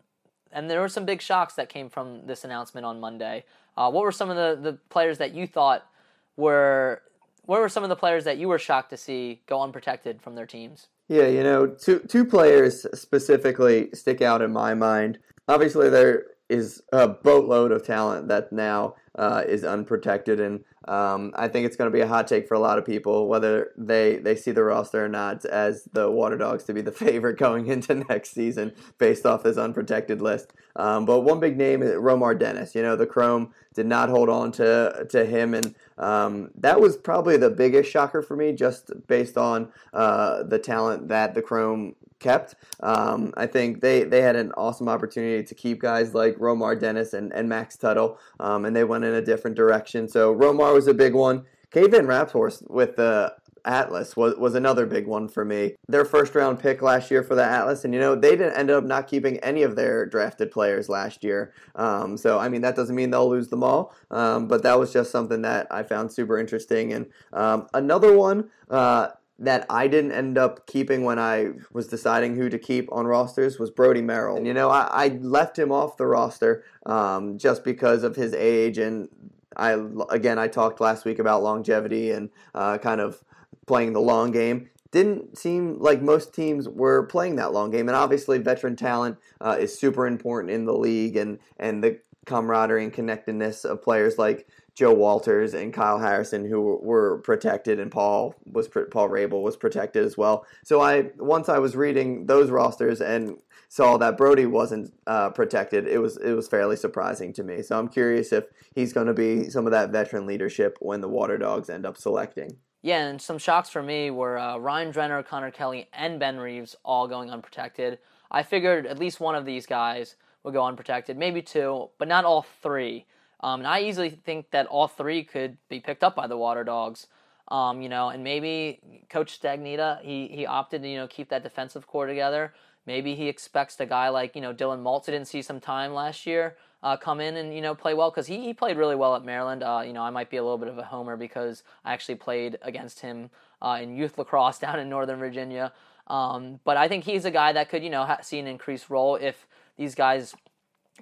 and 0.51 0.69
there 0.69 0.81
were 0.81 0.89
some 0.89 1.05
big 1.05 1.21
shocks 1.21 1.53
that 1.55 1.69
came 1.69 1.89
from 1.89 2.25
this 2.25 2.43
announcement 2.43 2.85
on 2.85 2.99
Monday. 2.99 3.45
Uh, 3.75 3.89
what 3.91 4.03
were 4.03 4.11
some 4.11 4.29
of 4.29 4.35
the, 4.35 4.71
the 4.71 4.77
players 4.89 5.17
that 5.19 5.33
you 5.33 5.47
thought 5.47 5.87
were 6.35 7.01
what 7.45 7.61
were 7.61 7.69
some 7.69 7.83
of 7.83 7.89
the 7.89 7.95
players 7.95 8.25
that 8.25 8.37
you 8.37 8.49
were 8.49 8.59
shocked 8.59 8.89
to 8.89 8.97
see 8.97 9.41
go 9.47 9.61
unprotected 9.61 10.21
from 10.21 10.35
their 10.35 10.45
teams? 10.45 10.87
Yeah, 11.07 11.27
you 11.27 11.43
know, 11.43 11.67
two 11.67 11.99
two 11.99 12.25
players 12.25 12.85
specifically 12.93 13.89
stick 13.93 14.21
out 14.21 14.41
in 14.41 14.51
my 14.51 14.73
mind. 14.73 15.19
Obviously, 15.47 15.89
there 15.89 16.25
is 16.49 16.81
a 16.91 17.07
boatload 17.07 17.71
of 17.71 17.85
talent 17.85 18.27
that 18.27 18.51
now 18.51 18.95
uh, 19.15 19.43
is 19.47 19.63
unprotected, 19.63 20.41
and 20.41 20.59
um, 20.87 21.33
I 21.35 21.47
think 21.47 21.65
it's 21.65 21.75
going 21.75 21.91
to 21.91 21.95
be 21.95 22.01
a 22.01 22.07
hot 22.07 22.27
take 22.27 22.47
for 22.47 22.53
a 22.53 22.59
lot 22.59 22.77
of 22.77 22.85
people, 22.85 23.27
whether 23.27 23.71
they, 23.77 24.17
they 24.17 24.35
see 24.35 24.51
the 24.51 24.63
roster 24.63 25.03
or 25.03 25.09
not, 25.09 25.43
as 25.45 25.87
the 25.91 26.09
Water 26.09 26.37
Dogs 26.37 26.63
to 26.65 26.73
be 26.73 26.81
the 26.81 26.91
favorite 27.07 27.37
going 27.37 27.67
into 27.67 27.95
next 27.95 28.31
season 28.31 28.73
based 28.97 29.25
off 29.25 29.43
this 29.43 29.57
unprotected 29.57 30.21
list. 30.21 30.53
Um, 30.75 31.05
but 31.05 31.21
one 31.21 31.39
big 31.39 31.57
name 31.57 31.81
is 31.81 31.91
Romar 31.91 32.37
Dennis. 32.37 32.75
You 32.75 32.83
know, 32.83 32.95
the 32.95 33.07
Chrome 33.07 33.53
did 33.73 33.85
not 33.85 34.09
hold 34.09 34.29
on 34.29 34.51
to 34.53 35.07
to 35.09 35.25
him, 35.25 35.53
and 35.53 35.75
um, 35.97 36.51
that 36.55 36.79
was 36.79 36.97
probably 36.97 37.37
the 37.37 37.49
biggest 37.49 37.89
shocker 37.89 38.21
for 38.21 38.35
me, 38.35 38.53
just 38.53 38.91
based 39.07 39.37
on 39.37 39.71
uh, 39.93 40.43
the 40.43 40.59
talent 40.59 41.07
that 41.09 41.33
the 41.33 41.41
Chrome 41.41 41.95
kept. 42.19 42.55
Um, 42.79 43.33
I 43.37 43.47
think 43.47 43.81
they, 43.81 44.03
they 44.03 44.21
had 44.21 44.35
an 44.35 44.51
awesome 44.53 44.89
opportunity 44.89 45.43
to 45.43 45.55
keep 45.55 45.79
guys 45.79 46.13
like 46.13 46.35
Romar 46.37 46.79
Dennis 46.79 47.13
and, 47.13 47.31
and 47.33 47.47
Max 47.47 47.77
Tuttle, 47.77 48.19
um, 48.39 48.65
and 48.65 48.75
they 48.75 48.83
went 48.83 49.03
in 49.03 49.13
a 49.13 49.21
different 49.21 49.55
direction. 49.55 50.07
So 50.07 50.33
Romar 50.33 50.66
was 50.71 50.87
a 50.87 50.93
big 50.93 51.13
one. 51.13 51.45
Cade 51.71 51.91
Van 51.91 52.07
Raaphorst 52.07 52.69
with 52.69 52.95
the 52.95 53.33
Atlas 53.67 54.15
was, 54.15 54.35
was 54.37 54.55
another 54.55 54.85
big 54.85 55.05
one 55.05 55.27
for 55.27 55.43
me. 55.43 55.75
Their 55.87 56.05
first 56.05 56.33
round 56.33 56.59
pick 56.59 56.81
last 56.81 57.11
year 57.11 57.21
for 57.21 57.35
the 57.35 57.43
Atlas, 57.43 57.83
and 57.83 57.93
you 57.93 57.99
know, 57.99 58.15
they 58.15 58.31
didn't 58.31 58.55
end 58.55 58.71
up 58.71 58.85
not 58.85 59.07
keeping 59.07 59.37
any 59.39 59.63
of 59.63 59.75
their 59.75 60.05
drafted 60.05 60.51
players 60.51 60.87
last 60.87 61.23
year. 61.23 61.53
Um, 61.75 62.17
so, 62.17 62.39
I 62.39 62.49
mean, 62.49 62.61
that 62.61 62.75
doesn't 62.75 62.95
mean 62.95 63.11
they'll 63.11 63.29
lose 63.29 63.49
them 63.49 63.63
all, 63.63 63.93
um, 64.09 64.47
but 64.47 64.63
that 64.63 64.79
was 64.79 64.93
just 64.93 65.11
something 65.11 65.41
that 65.41 65.67
I 65.69 65.83
found 65.83 66.11
super 66.11 66.39
interesting. 66.39 66.93
And 66.93 67.07
um, 67.33 67.67
another 67.73 68.13
one, 68.13 68.49
uh, 68.69 69.09
that 69.39 69.67
I 69.69 69.87
didn't 69.87 70.13
end 70.13 70.37
up 70.37 70.65
keeping 70.65 71.03
when 71.03 71.19
I 71.19 71.51
was 71.71 71.87
deciding 71.87 72.35
who 72.35 72.49
to 72.49 72.57
keep 72.57 72.91
on 72.91 73.05
rosters 73.05 73.59
was 73.59 73.69
Brody 73.69 74.01
Merrill. 74.01 74.37
And, 74.37 74.47
you 74.47 74.53
know, 74.53 74.69
I, 74.71 74.87
I 74.91 75.07
left 75.21 75.59
him 75.59 75.71
off 75.71 75.97
the 75.97 76.07
roster 76.07 76.63
um, 76.87 77.37
just 77.37 77.63
because 77.63 78.03
of 78.03 78.15
his 78.15 78.33
age. 78.33 78.79
And 78.79 79.09
I 79.57 79.77
again, 80.09 80.39
I 80.39 80.47
talked 80.47 80.79
last 80.79 81.03
week 81.03 81.19
about 81.19 81.43
longevity 81.43 82.11
and 82.11 82.29
uh, 82.55 82.77
kind 82.77 83.01
of 83.01 83.23
playing 83.65 83.93
the 83.93 84.01
long 84.01 84.31
game. 84.31 84.69
Didn't 84.91 85.37
seem 85.37 85.79
like 85.79 86.01
most 86.01 86.33
teams 86.33 86.69
were 86.69 87.05
playing 87.07 87.35
that 87.35 87.51
long 87.51 87.71
game, 87.71 87.89
and 87.89 87.95
obviously, 87.95 88.37
veteran 88.37 88.75
talent 88.75 89.17
uh, 89.41 89.57
is 89.59 89.77
super 89.77 90.07
important 90.07 90.51
in 90.51 90.65
the 90.65 90.73
league, 90.73 91.17
and 91.17 91.39
and 91.57 91.83
the 91.83 91.99
camaraderie 92.25 92.83
and 92.83 92.93
connectedness 92.93 93.65
of 93.65 93.81
players 93.81 94.17
like 94.17 94.47
Joe 94.77 94.93
Walters 94.93 95.55
and 95.55 95.73
Kyle 95.73 95.97
Harrison, 95.97 96.45
who 96.45 96.79
were 96.83 97.17
protected, 97.23 97.79
and 97.79 97.91
Paul 97.91 98.35
was 98.45 98.67
Paul 98.67 99.09
Rabil 99.09 99.41
was 99.41 99.57
protected 99.57 100.05
as 100.05 100.19
well. 100.19 100.45
So 100.63 100.81
I 100.81 101.09
once 101.17 101.49
I 101.49 101.57
was 101.57 101.75
reading 101.75 102.27
those 102.27 102.51
rosters 102.51 103.01
and 103.01 103.39
saw 103.69 103.97
that 103.97 104.17
Brody 104.17 104.45
wasn't 104.45 104.93
uh, 105.07 105.31
protected, 105.31 105.87
it 105.87 105.97
was 105.97 106.17
it 106.17 106.33
was 106.33 106.47
fairly 106.47 106.75
surprising 106.75 107.33
to 107.33 107.43
me. 107.43 107.63
So 107.63 107.79
I'm 107.79 107.87
curious 107.87 108.31
if 108.31 108.43
he's 108.75 108.93
going 108.93 109.07
to 109.07 109.15
be 109.15 109.49
some 109.49 109.65
of 109.65 109.71
that 109.71 109.89
veteran 109.89 110.27
leadership 110.27 110.77
when 110.79 111.01
the 111.01 111.07
Water 111.07 111.39
Dogs 111.39 111.71
end 111.71 111.83
up 111.83 111.97
selecting. 111.97 112.57
Yeah, 112.83 113.07
and 113.07 113.19
some 113.19 113.39
shocks 113.39 113.69
for 113.69 113.81
me 113.81 114.11
were 114.11 114.37
uh, 114.37 114.59
Ryan 114.59 114.93
Drenner, 114.93 115.25
Connor 115.25 115.49
Kelly, 115.49 115.89
and 115.91 116.19
Ben 116.19 116.37
Reeves 116.37 116.75
all 116.85 117.07
going 117.07 117.31
unprotected. 117.31 117.97
I 118.29 118.43
figured 118.43 118.85
at 118.85 118.99
least 118.99 119.19
one 119.19 119.33
of 119.33 119.43
these 119.43 119.65
guys 119.65 120.17
would 120.43 120.53
go 120.53 120.63
unprotected, 120.63 121.17
maybe 121.17 121.41
two, 121.41 121.89
but 121.97 122.07
not 122.07 122.25
all 122.25 122.45
three. 122.61 123.07
Um, 123.41 123.61
and 123.61 123.67
I 123.67 123.81
easily 123.81 124.09
think 124.09 124.51
that 124.51 124.65
all 124.67 124.87
three 124.87 125.23
could 125.23 125.57
be 125.69 125.79
picked 125.79 126.03
up 126.03 126.15
by 126.15 126.27
the 126.27 126.37
Water 126.37 126.63
Dogs. 126.63 127.07
Um, 127.49 127.81
you 127.81 127.87
know, 127.87 128.09
and 128.09 128.23
maybe 128.23 128.79
Coach 129.09 129.39
Stagnitta, 129.39 130.01
he, 130.01 130.27
he 130.27 130.45
opted 130.45 130.81
to, 130.81 130.89
you 130.89 130.97
know, 130.97 131.07
keep 131.07 131.29
that 131.29 131.43
defensive 131.43 131.87
core 131.87 132.05
together. 132.05 132.53
Maybe 132.85 133.15
he 133.15 133.27
expects 133.27 133.79
a 133.79 133.85
guy 133.85 134.09
like, 134.09 134.35
you 134.35 134.41
know, 134.41 134.53
Dylan 134.53 134.81
Maltz, 134.81 135.05
didn't 135.05 135.25
see 135.25 135.41
some 135.41 135.59
time 135.59 135.93
last 135.93 136.25
year, 136.25 136.57
uh, 136.83 136.97
come 136.97 137.21
in 137.21 137.37
and, 137.37 137.53
you 137.53 137.61
know, 137.61 137.73
play 137.73 137.93
well 137.93 138.09
because 138.09 138.27
he, 138.27 138.41
he 138.43 138.53
played 138.53 138.77
really 138.77 138.95
well 138.95 139.15
at 139.15 139.23
Maryland. 139.23 139.63
Uh, 139.63 139.81
you 139.85 139.93
know, 139.93 140.01
I 140.01 140.09
might 140.09 140.29
be 140.29 140.37
a 140.37 140.43
little 140.43 140.57
bit 140.57 140.67
of 140.67 140.77
a 140.77 140.83
homer 140.83 141.15
because 141.15 141.63
I 141.85 141.93
actually 141.93 142.15
played 142.15 142.57
against 142.61 142.99
him 142.99 143.29
uh, 143.61 143.79
in 143.81 143.95
youth 143.95 144.17
lacrosse 144.17 144.59
down 144.59 144.79
in 144.79 144.89
Northern 144.89 145.19
Virginia. 145.19 145.71
Um, 146.07 146.59
but 146.63 146.77
I 146.77 146.87
think 146.87 147.03
he's 147.03 147.25
a 147.25 147.31
guy 147.31 147.53
that 147.53 147.69
could, 147.69 147.83
you 147.83 147.89
know, 147.89 148.05
ha- 148.05 148.19
see 148.21 148.39
an 148.39 148.47
increased 148.47 148.89
role 148.89 149.15
if 149.15 149.47
these 149.77 149.95
guys 149.95 150.35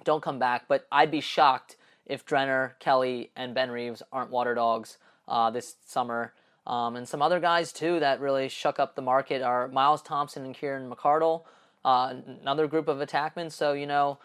don't 0.04 0.22
come 0.22 0.38
back. 0.38 0.64
But 0.68 0.86
I'd 0.90 1.10
be 1.10 1.20
shocked 1.20 1.76
if 2.06 2.24
Drenner, 2.24 2.78
Kelly, 2.78 3.30
and 3.36 3.54
Ben 3.54 3.70
Reeves 3.70 4.02
aren't 4.12 4.30
water 4.30 4.54
dogs 4.54 4.98
uh, 5.28 5.50
this 5.50 5.76
summer. 5.84 6.32
Um, 6.66 6.96
and 6.96 7.08
some 7.08 7.22
other 7.22 7.38
guys 7.38 7.72
too 7.72 8.00
that 8.00 8.20
really 8.20 8.48
shook 8.48 8.80
up 8.80 8.96
the 8.96 9.02
market 9.02 9.42
are 9.42 9.68
Miles 9.68 10.02
Thompson 10.02 10.44
and 10.44 10.54
Kieran 10.54 10.90
McArdle, 10.90 11.42
uh, 11.84 12.14
another 12.40 12.66
group 12.66 12.88
of 12.88 12.98
attackmen. 12.98 13.52
So 13.52 13.72
you 13.72 13.86
know, 13.86 14.18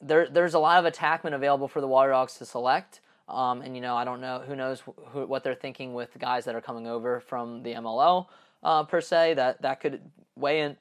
there 0.00 0.28
there's 0.28 0.54
a 0.54 0.58
lot 0.58 0.84
of 0.84 0.92
attackmen 0.92 1.34
available 1.34 1.68
for 1.68 1.80
the 1.80 1.88
Water 1.88 2.10
Dogs 2.10 2.38
to 2.38 2.44
select. 2.44 3.00
Um, 3.28 3.62
and 3.62 3.74
you 3.74 3.80
know, 3.80 3.96
I 3.96 4.04
don't 4.04 4.20
know 4.20 4.42
who 4.46 4.54
knows 4.54 4.82
who, 5.06 5.26
what 5.26 5.42
they're 5.42 5.54
thinking 5.54 5.94
with 5.94 6.10
guys 6.18 6.44
that 6.44 6.54
are 6.54 6.60
coming 6.60 6.86
over 6.86 7.20
from 7.20 7.62
the 7.62 7.72
MLL 7.74 8.26
uh, 8.62 8.84
per 8.84 9.00
se. 9.00 9.34
That 9.34 9.62
that 9.62 9.80
could 9.80 10.00
weigh 10.36 10.60
in 10.60 10.76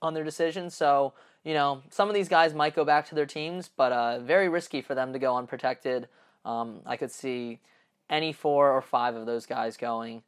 on 0.00 0.14
their 0.14 0.24
decision. 0.24 0.70
So 0.70 1.12
you 1.44 1.54
know, 1.54 1.82
some 1.90 2.08
of 2.08 2.14
these 2.14 2.28
guys 2.28 2.54
might 2.54 2.74
go 2.74 2.84
back 2.84 3.08
to 3.08 3.14
their 3.14 3.26
teams, 3.26 3.68
but 3.76 3.92
uh, 3.92 4.20
very 4.20 4.48
risky 4.48 4.80
for 4.80 4.94
them 4.94 5.12
to 5.12 5.18
go 5.18 5.36
unprotected. 5.36 6.08
Um, 6.44 6.80
I 6.86 6.96
could 6.96 7.10
see 7.10 7.60
any 8.08 8.32
four 8.32 8.70
or 8.70 8.82
five 8.82 9.14
of 9.16 9.26
those 9.26 9.46
guys 9.46 9.76
going. 9.76 10.22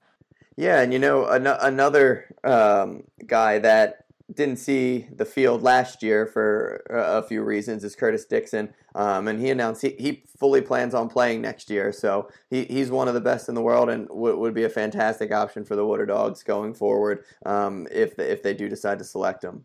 Yeah, 0.57 0.81
and 0.81 0.93
you 0.93 0.99
know 0.99 1.27
an- 1.27 1.47
another 1.47 2.35
um, 2.45 3.05
guy 3.27 3.59
that 3.59 4.05
didn't 4.33 4.57
see 4.57 5.07
the 5.15 5.25
field 5.25 5.63
last 5.63 6.03
year 6.03 6.27
for 6.27 6.83
a 6.89 7.23
few 7.23 7.43
reasons 7.43 7.85
is 7.85 7.95
Curtis 7.95 8.25
Dixon, 8.25 8.73
um, 8.95 9.29
and 9.29 9.39
he 9.39 9.51
announced 9.51 9.83
he, 9.83 9.91
he 9.99 10.25
fully 10.39 10.63
plans 10.63 10.95
on 10.95 11.09
playing 11.09 11.43
next 11.43 11.69
year. 11.69 11.93
So 11.93 12.29
he, 12.49 12.65
he's 12.65 12.91
one 12.91 13.07
of 13.07 13.15
the 13.15 13.21
best 13.21 13.49
in 13.49 13.55
the 13.55 13.61
world 13.61 13.91
and 13.91 14.09
w- 14.09 14.39
would 14.39 14.55
be 14.55 14.65
a 14.65 14.69
fantastic 14.69 15.33
option 15.33 15.65
for 15.65 15.77
the 15.77 15.85
Water 15.85 16.07
Dogs 16.07 16.43
going 16.43 16.73
forward 16.73 17.25
um, 17.45 17.87
if 17.91 18.19
if 18.19 18.43
they 18.43 18.55
do 18.55 18.69
decide 18.69 18.99
to 18.99 19.05
select 19.05 19.45
him. 19.45 19.65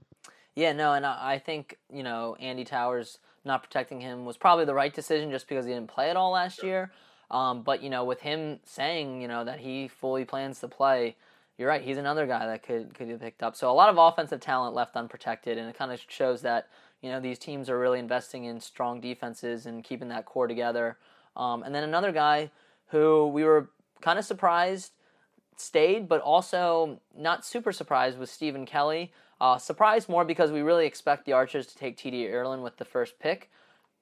Yeah, 0.60 0.74
no, 0.74 0.92
and 0.92 1.06
I 1.06 1.40
think 1.40 1.78
you 1.90 2.04
know 2.04 2.36
Andy 2.38 2.66
Towers 2.66 3.20
not 3.46 3.64
protecting 3.64 4.02
him 4.02 4.26
was 4.26 4.36
probably 4.36 4.66
the 4.66 4.74
right 4.74 4.94
decision 4.94 5.32
just 5.32 5.48
because 5.48 5.66
he 5.66 5.72
didn't 5.72 5.88
play 5.88 6.10
at 6.10 6.18
all 6.18 6.32
last 6.32 6.64
year. 6.64 6.92
Um, 7.32 7.62
but 7.62 7.82
you 7.82 7.90
know, 7.90 8.04
with 8.04 8.20
him 8.20 8.60
saying 8.66 9.22
you 9.22 9.30
know 9.30 9.46
that 9.46 9.62
he 9.62 9.88
fully 9.88 10.26
plans 10.26 10.60
to 10.60 10.68
play, 10.68 11.16
you're 11.58 11.70
right. 11.70 11.82
He's 11.82 11.98
another 11.98 12.28
guy 12.28 12.46
that 12.46 12.62
could 12.62 12.94
could 12.94 13.08
be 13.08 13.16
picked 13.16 13.42
up. 13.42 13.56
So 13.56 13.72
a 13.72 13.74
lot 13.74 13.88
of 13.88 13.98
offensive 13.98 14.42
talent 14.42 14.76
left 14.76 14.98
unprotected, 14.98 15.58
and 15.58 15.70
it 15.70 15.78
kind 15.78 15.94
of 15.94 16.02
shows 16.10 16.42
that 16.42 16.68
you 17.02 17.10
know 17.10 17.22
these 17.22 17.40
teams 17.40 17.70
are 17.70 17.80
really 17.80 18.00
investing 18.00 18.44
in 18.44 18.60
strong 18.60 19.00
defenses 19.00 19.66
and 19.66 19.82
keeping 19.82 20.10
that 20.10 20.26
core 20.26 20.48
together. 20.48 20.98
Um, 21.38 21.64
and 21.64 21.74
then 21.74 21.86
another 21.86 22.12
guy 22.12 22.52
who 22.88 23.28
we 23.28 23.46
were 23.46 23.70
kind 24.02 24.20
of 24.20 24.26
surprised 24.26 24.92
stayed, 25.56 26.10
but 26.10 26.20
also 26.20 27.00
not 27.18 27.46
super 27.46 27.72
surprised 27.72 28.20
was 28.20 28.30
Stephen 28.30 28.66
Kelly. 28.66 29.14
Uh, 29.42 29.58
surprised 29.58 30.10
more 30.10 30.26
because 30.26 30.52
we 30.52 30.62
really 30.62 30.86
expect 30.86 31.26
the 31.26 31.34
Archers 31.34 31.66
to 31.68 31.78
take 31.78 31.98
TD 31.98 32.30
Ierlan 32.30 32.62
with 32.62 32.78
the 32.78 32.86
first 32.86 33.20
pick. 33.20 33.50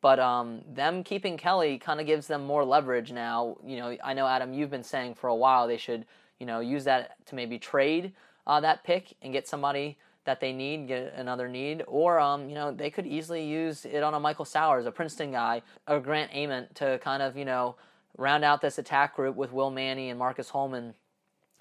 But 0.01 0.19
um, 0.19 0.61
them 0.67 1.03
keeping 1.03 1.37
Kelly 1.37 1.77
kind 1.77 1.99
of 1.99 2.05
gives 2.05 2.27
them 2.27 2.45
more 2.45 2.63
leverage 2.63 3.11
now. 3.11 3.57
You 3.65 3.77
know, 3.77 3.97
I 4.03 4.13
know 4.13 4.27
Adam, 4.27 4.53
you've 4.53 4.69
been 4.69 4.83
saying 4.83 5.15
for 5.15 5.27
a 5.27 5.35
while 5.35 5.67
they 5.67 5.77
should, 5.77 6.05
you 6.39 6.45
know, 6.45 6.59
use 6.59 6.83
that 6.85 7.25
to 7.27 7.35
maybe 7.35 7.57
trade 7.57 8.13
uh, 8.45 8.59
that 8.61 8.83
pick 8.83 9.13
and 9.21 9.33
get 9.33 9.47
somebody 9.47 9.97
that 10.25 10.39
they 10.39 10.51
need, 10.51 10.87
get 10.87 11.13
another 11.15 11.47
need, 11.47 11.83
or 11.87 12.19
um, 12.19 12.49
you 12.49 12.55
know, 12.55 12.71
they 12.71 12.89
could 12.89 13.07
easily 13.07 13.45
use 13.45 13.85
it 13.85 14.03
on 14.03 14.13
a 14.13 14.19
Michael 14.19 14.45
Sowers, 14.45 14.85
a 14.85 14.91
Princeton 14.91 15.31
guy, 15.31 15.61
or 15.87 15.99
Grant 15.99 16.31
Ament 16.33 16.75
to 16.75 16.99
kind 16.99 17.21
of 17.21 17.37
you 17.37 17.45
know 17.45 17.75
round 18.17 18.43
out 18.43 18.61
this 18.61 18.77
attack 18.77 19.15
group 19.15 19.35
with 19.35 19.51
Will 19.51 19.69
Manny 19.69 20.09
and 20.09 20.19
Marcus 20.19 20.49
Holman 20.49 20.93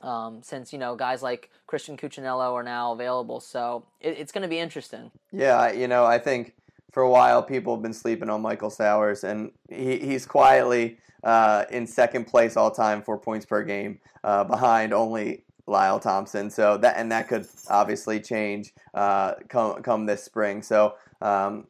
um, 0.07 0.43
since 0.43 0.73
you 0.73 0.79
know 0.79 0.95
guys 0.95 1.23
like 1.23 1.51
Christian 1.67 1.97
Cuccinello 1.97 2.53
are 2.53 2.63
now 2.63 2.93
available. 2.93 3.41
So 3.41 3.85
it, 4.01 4.19
it's 4.19 4.33
going 4.33 4.43
to 4.43 4.49
be 4.49 4.59
interesting. 4.59 5.11
Yeah, 5.33 5.73
you 5.73 5.89
know, 5.89 6.05
I 6.05 6.19
think 6.19 6.55
for 6.93 7.03
a 7.03 7.11
while 7.11 7.43
people 7.43 7.75
have 7.75 7.83
been 7.83 7.93
sleeping 7.93 8.31
on 8.31 8.41
Michael 8.41 8.71
Sowers, 8.71 9.25
and 9.25 9.51
he, 9.69 9.99
he's 9.99 10.25
quietly 10.25 10.99
uh, 11.25 11.65
in 11.71 11.87
second 11.87 12.27
place 12.27 12.57
all 12.57 12.71
time 12.71 13.03
for 13.03 13.19
points 13.19 13.45
per 13.45 13.63
game, 13.63 13.99
uh, 14.25 14.45
behind 14.45 14.95
only 14.95 15.45
Lyle 15.67 15.99
Thompson. 15.99 16.49
So 16.51 16.77
that 16.79 16.97
and 16.97 17.11
that 17.11 17.29
could 17.29 17.47
obviously 17.69 18.21
change 18.21 18.73
uh, 18.95 19.35
come 19.49 19.83
come 19.83 20.07
this 20.07 20.23
spring. 20.23 20.63
So 20.63 20.95
um, 21.21 21.67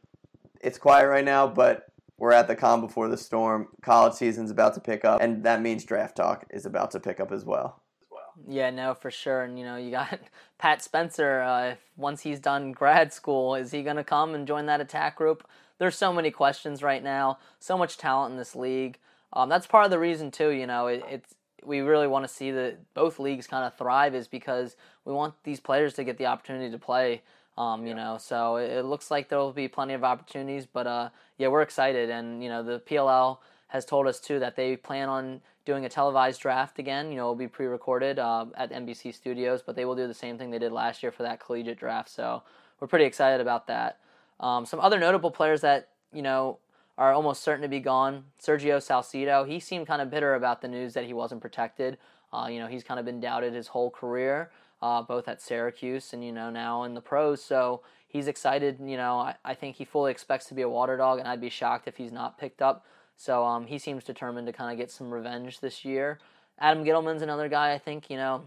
it's 0.60 0.78
quiet 0.78 1.08
right 1.08 1.24
now, 1.24 1.46
but 1.46 1.88
we're 2.18 2.32
at 2.32 2.48
the 2.48 2.56
calm 2.56 2.80
before 2.80 3.08
the 3.08 3.16
storm. 3.16 3.68
College 3.82 4.14
season's 4.14 4.50
about 4.50 4.74
to 4.74 4.80
pick 4.80 5.04
up, 5.04 5.20
and 5.20 5.44
that 5.44 5.62
means 5.62 5.84
draft 5.84 6.16
talk 6.16 6.44
is 6.50 6.66
about 6.66 6.90
to 6.92 7.00
pick 7.00 7.20
up 7.20 7.32
as 7.32 7.44
well. 7.44 7.80
Yeah, 8.48 8.70
no, 8.70 8.94
for 8.94 9.10
sure. 9.10 9.42
And 9.42 9.58
you 9.58 9.64
know, 9.64 9.76
you 9.76 9.90
got 9.90 10.18
Pat 10.58 10.82
Spencer. 10.82 11.40
Uh, 11.40 11.70
if 11.70 11.78
once 11.96 12.22
he's 12.22 12.40
done 12.40 12.72
grad 12.72 13.12
school, 13.12 13.54
is 13.54 13.70
he 13.70 13.82
going 13.82 13.96
to 13.96 14.04
come 14.04 14.34
and 14.34 14.46
join 14.46 14.66
that 14.66 14.80
attack 14.80 15.16
group? 15.16 15.46
There's 15.78 15.96
so 15.96 16.12
many 16.12 16.30
questions 16.30 16.82
right 16.82 17.02
now. 17.02 17.38
So 17.58 17.76
much 17.76 17.98
talent 17.98 18.32
in 18.32 18.38
this 18.38 18.56
league. 18.56 18.98
Um, 19.32 19.48
that's 19.48 19.66
part 19.66 19.84
of 19.84 19.90
the 19.90 19.98
reason 19.98 20.30
too. 20.30 20.50
You 20.50 20.66
know, 20.66 20.86
it, 20.86 21.04
it's 21.08 21.34
we 21.64 21.80
really 21.80 22.06
want 22.06 22.24
to 22.24 22.32
see 22.32 22.50
that 22.52 22.94
both 22.94 23.18
leagues 23.18 23.46
kind 23.46 23.64
of 23.64 23.76
thrive 23.76 24.14
is 24.14 24.28
because 24.28 24.76
we 25.04 25.12
want 25.12 25.34
these 25.42 25.60
players 25.60 25.94
to 25.94 26.04
get 26.04 26.16
the 26.16 26.26
opportunity 26.26 26.70
to 26.70 26.78
play. 26.78 27.22
Um, 27.58 27.82
you 27.82 27.94
yeah. 27.94 28.04
know, 28.04 28.18
so 28.18 28.56
it, 28.56 28.70
it, 28.70 28.84
looks 28.84 29.10
like 29.10 29.30
there 29.30 29.38
will 29.38 29.52
be 29.52 29.66
plenty 29.66 29.94
of 29.94 30.04
opportunities. 30.04 30.66
But 30.66 30.86
uh, 30.86 31.08
yeah, 31.38 31.48
we're 31.48 31.62
excited, 31.62 32.10
and 32.10 32.42
you 32.42 32.50
know, 32.50 32.62
the 32.62 32.80
PLL 32.80 33.38
has 33.68 33.84
told 33.84 34.06
us 34.06 34.20
too 34.20 34.38
that 34.40 34.56
they 34.56 34.76
plan 34.76 35.08
on 35.08 35.40
doing 35.66 35.84
a 35.84 35.88
televised 35.88 36.40
draft 36.40 36.78
again. 36.78 37.10
You 37.10 37.16
know, 37.16 37.24
it'll 37.24 37.34
be 37.34 37.48
pre-recorded 37.48 38.18
uh, 38.18 38.46
at 38.54 38.72
NBC 38.72 39.14
Studios, 39.14 39.60
but 39.60 39.76
they 39.76 39.84
will 39.84 39.96
do 39.96 40.06
the 40.06 40.14
same 40.14 40.38
thing 40.38 40.50
they 40.50 40.58
did 40.58 40.72
last 40.72 41.02
year 41.02 41.12
for 41.12 41.24
that 41.24 41.40
collegiate 41.40 41.78
draft. 41.78 42.08
So 42.08 42.42
we're 42.80 42.86
pretty 42.86 43.04
excited 43.04 43.40
about 43.40 43.66
that. 43.66 43.98
Um, 44.40 44.64
some 44.64 44.80
other 44.80 44.98
notable 44.98 45.30
players 45.30 45.60
that 45.62 45.88
you 46.12 46.22
know 46.22 46.58
are 46.96 47.12
almost 47.12 47.42
certain 47.42 47.62
to 47.62 47.68
be 47.68 47.80
gone. 47.80 48.24
Sergio 48.40 48.78
Salcido. 48.78 49.46
He 49.46 49.60
seemed 49.60 49.86
kind 49.86 50.00
of 50.00 50.10
bitter 50.10 50.34
about 50.34 50.62
the 50.62 50.68
news 50.68 50.94
that 50.94 51.04
he 51.04 51.12
wasn't 51.12 51.42
protected. 51.42 51.98
Uh, 52.32 52.48
you 52.50 52.58
know, 52.58 52.66
he's 52.66 52.82
kind 52.82 52.98
of 52.98 53.04
been 53.04 53.20
doubted 53.20 53.52
his 53.52 53.68
whole 53.68 53.90
career, 53.90 54.50
uh, 54.80 55.02
both 55.02 55.28
at 55.28 55.42
Syracuse 55.42 56.12
and 56.12 56.24
you 56.24 56.32
know 56.32 56.48
now 56.48 56.84
in 56.84 56.94
the 56.94 57.00
pros. 57.00 57.42
So 57.42 57.82
he's 58.06 58.28
excited. 58.28 58.78
You 58.82 58.96
know, 58.96 59.18
I, 59.18 59.34
I 59.44 59.54
think 59.54 59.76
he 59.76 59.84
fully 59.84 60.10
expects 60.10 60.46
to 60.46 60.54
be 60.54 60.62
a 60.62 60.68
water 60.68 60.96
dog, 60.96 61.18
and 61.18 61.28
I'd 61.28 61.40
be 61.40 61.50
shocked 61.50 61.88
if 61.88 61.96
he's 61.96 62.12
not 62.12 62.38
picked 62.38 62.62
up. 62.62 62.84
So 63.16 63.44
um, 63.44 63.66
he 63.66 63.78
seems 63.78 64.04
determined 64.04 64.46
to 64.46 64.52
kind 64.52 64.70
of 64.70 64.78
get 64.78 64.90
some 64.90 65.12
revenge 65.12 65.60
this 65.60 65.84
year. 65.84 66.18
Adam 66.58 66.84
Ghitelman's 66.84 67.22
another 67.22 67.48
guy 67.48 67.72
I 67.72 67.78
think 67.78 68.10
you 68.10 68.16
know 68.16 68.44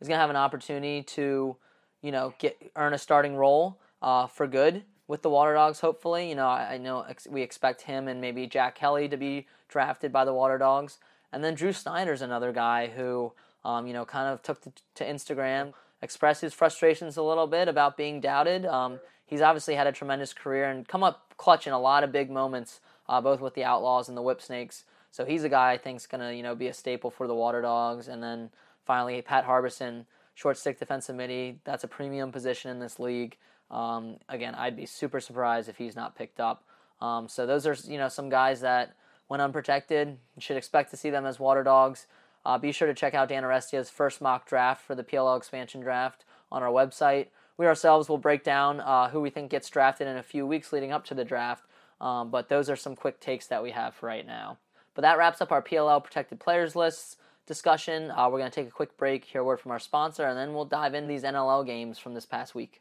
is 0.00 0.08
going 0.08 0.16
to 0.16 0.20
have 0.20 0.30
an 0.30 0.36
opportunity 0.36 1.02
to 1.02 1.56
you 2.02 2.12
know 2.12 2.34
get 2.38 2.56
earn 2.76 2.94
a 2.94 2.98
starting 2.98 3.36
role 3.36 3.78
uh, 4.02 4.26
for 4.26 4.46
good 4.46 4.82
with 5.06 5.22
the 5.22 5.30
Water 5.30 5.54
Dogs. 5.54 5.80
Hopefully, 5.80 6.28
you 6.28 6.34
know 6.34 6.46
I, 6.46 6.74
I 6.74 6.78
know 6.78 7.04
ex- 7.08 7.26
we 7.28 7.42
expect 7.42 7.82
him 7.82 8.08
and 8.08 8.20
maybe 8.20 8.46
Jack 8.46 8.74
Kelly 8.76 9.08
to 9.08 9.16
be 9.16 9.46
drafted 9.68 10.12
by 10.12 10.24
the 10.24 10.32
Water 10.32 10.58
Dogs, 10.58 10.98
and 11.32 11.42
then 11.42 11.54
Drew 11.54 11.72
Snyder's 11.72 12.22
another 12.22 12.52
guy 12.52 12.88
who 12.88 13.32
um, 13.64 13.86
you 13.86 13.92
know 13.92 14.04
kind 14.04 14.28
of 14.28 14.42
took 14.42 14.60
to, 14.62 14.72
to, 14.94 15.04
Instagram, 15.04 15.72
expressed 16.02 16.40
his 16.40 16.54
frustrations 16.54 17.16
a 17.16 17.22
little 17.22 17.46
bit 17.46 17.66
about 17.68 17.96
being 17.96 18.20
doubted. 18.20 18.64
Um, 18.66 19.00
he's 19.26 19.40
obviously 19.40 19.74
had 19.74 19.86
a 19.86 19.92
tremendous 19.92 20.32
career 20.32 20.68
and 20.70 20.86
come 20.86 21.02
up 21.02 21.34
clutch 21.36 21.66
in 21.66 21.72
a 21.72 21.80
lot 21.80 22.04
of 22.04 22.12
big 22.12 22.30
moments 22.30 22.80
uh, 23.08 23.20
both 23.20 23.40
with 23.40 23.54
the 23.54 23.64
Outlaws 23.64 24.08
and 24.08 24.16
the 24.16 24.22
Whip 24.22 24.40
Snakes. 24.40 24.84
So 25.10 25.24
he's 25.24 25.44
a 25.44 25.48
guy 25.48 25.72
I 25.72 25.78
think 25.78 25.98
is 25.98 26.06
going 26.06 26.20
to 26.20 26.34
you 26.34 26.42
know 26.42 26.54
be 26.54 26.68
a 26.68 26.74
staple 26.74 27.10
for 27.10 27.26
the 27.26 27.34
Water 27.34 27.62
Dogs. 27.62 28.08
And 28.08 28.22
then 28.22 28.50
finally 28.84 29.20
Pat 29.22 29.46
Harbeson, 29.46 30.06
short 30.34 30.58
stick 30.58 30.78
defensive 30.78 31.16
midi. 31.16 31.60
That's 31.64 31.84
a 31.84 31.88
premium 31.88 32.32
position 32.32 32.70
in 32.70 32.80
this 32.80 32.98
league. 32.98 33.36
Um, 33.70 34.16
again, 34.28 34.54
I'd 34.54 34.76
be 34.76 34.86
super 34.86 35.20
surprised 35.20 35.68
if 35.68 35.78
he's 35.78 35.96
not 35.96 36.16
picked 36.16 36.40
up. 36.40 36.64
Um, 37.00 37.28
so 37.28 37.46
those 37.46 37.66
are 37.66 37.76
you 37.84 37.98
know 37.98 38.08
some 38.08 38.28
guys 38.28 38.60
that 38.60 38.94
when 39.28 39.40
unprotected, 39.40 40.08
you 40.36 40.40
should 40.40 40.56
expect 40.56 40.90
to 40.90 40.96
see 40.96 41.10
them 41.10 41.26
as 41.26 41.40
Water 41.40 41.62
Dogs. 41.62 42.06
Uh, 42.46 42.58
be 42.58 42.72
sure 42.72 42.86
to 42.86 42.94
check 42.94 43.14
out 43.14 43.28
Dan 43.28 43.42
Arestia's 43.42 43.88
first 43.88 44.20
mock 44.20 44.46
draft 44.46 44.84
for 44.84 44.94
the 44.94 45.04
PLL 45.04 45.36
expansion 45.36 45.80
draft 45.80 46.24
on 46.52 46.62
our 46.62 46.70
website. 46.70 47.28
We 47.56 47.66
ourselves 47.66 48.08
will 48.08 48.18
break 48.18 48.44
down 48.44 48.80
uh, 48.80 49.08
who 49.08 49.20
we 49.20 49.30
think 49.30 49.50
gets 49.50 49.70
drafted 49.70 50.08
in 50.08 50.16
a 50.16 50.22
few 50.22 50.46
weeks 50.46 50.72
leading 50.72 50.92
up 50.92 51.04
to 51.06 51.14
the 51.14 51.24
draft. 51.24 51.64
Um, 52.00 52.30
but 52.30 52.48
those 52.48 52.68
are 52.68 52.76
some 52.76 52.96
quick 52.96 53.20
takes 53.20 53.46
that 53.48 53.62
we 53.62 53.70
have 53.70 53.94
for 53.94 54.06
right 54.06 54.26
now. 54.26 54.58
But 54.94 55.02
that 55.02 55.18
wraps 55.18 55.40
up 55.40 55.52
our 55.52 55.62
PLL 55.62 56.02
protected 56.02 56.40
players 56.40 56.76
lists 56.76 57.16
discussion. 57.46 58.10
Uh, 58.10 58.28
we're 58.30 58.38
going 58.38 58.50
to 58.50 58.54
take 58.54 58.68
a 58.68 58.72
quick 58.72 58.96
break, 58.96 59.24
hear 59.24 59.42
a 59.42 59.44
word 59.44 59.60
from 59.60 59.72
our 59.72 59.78
sponsor, 59.78 60.26
and 60.26 60.38
then 60.38 60.54
we'll 60.54 60.64
dive 60.64 60.94
into 60.94 61.08
these 61.08 61.22
NLL 61.22 61.66
games 61.66 61.98
from 61.98 62.14
this 62.14 62.26
past 62.26 62.54
week. 62.54 62.80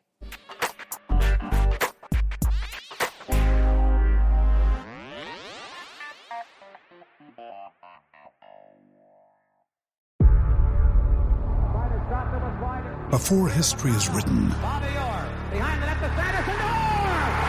Before 13.09 13.47
history 13.47 13.91
is 13.91 14.09
written, 14.09 14.51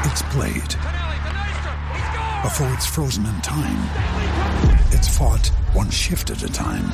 it's 0.04 0.22
played 0.30 1.03
before 2.44 2.70
it's 2.74 2.84
frozen 2.84 3.24
in 3.24 3.40
time. 3.40 3.80
It's 4.92 5.08
fought 5.16 5.46
one 5.72 5.88
shift 5.88 6.30
at 6.30 6.42
a 6.42 6.48
time. 6.48 6.90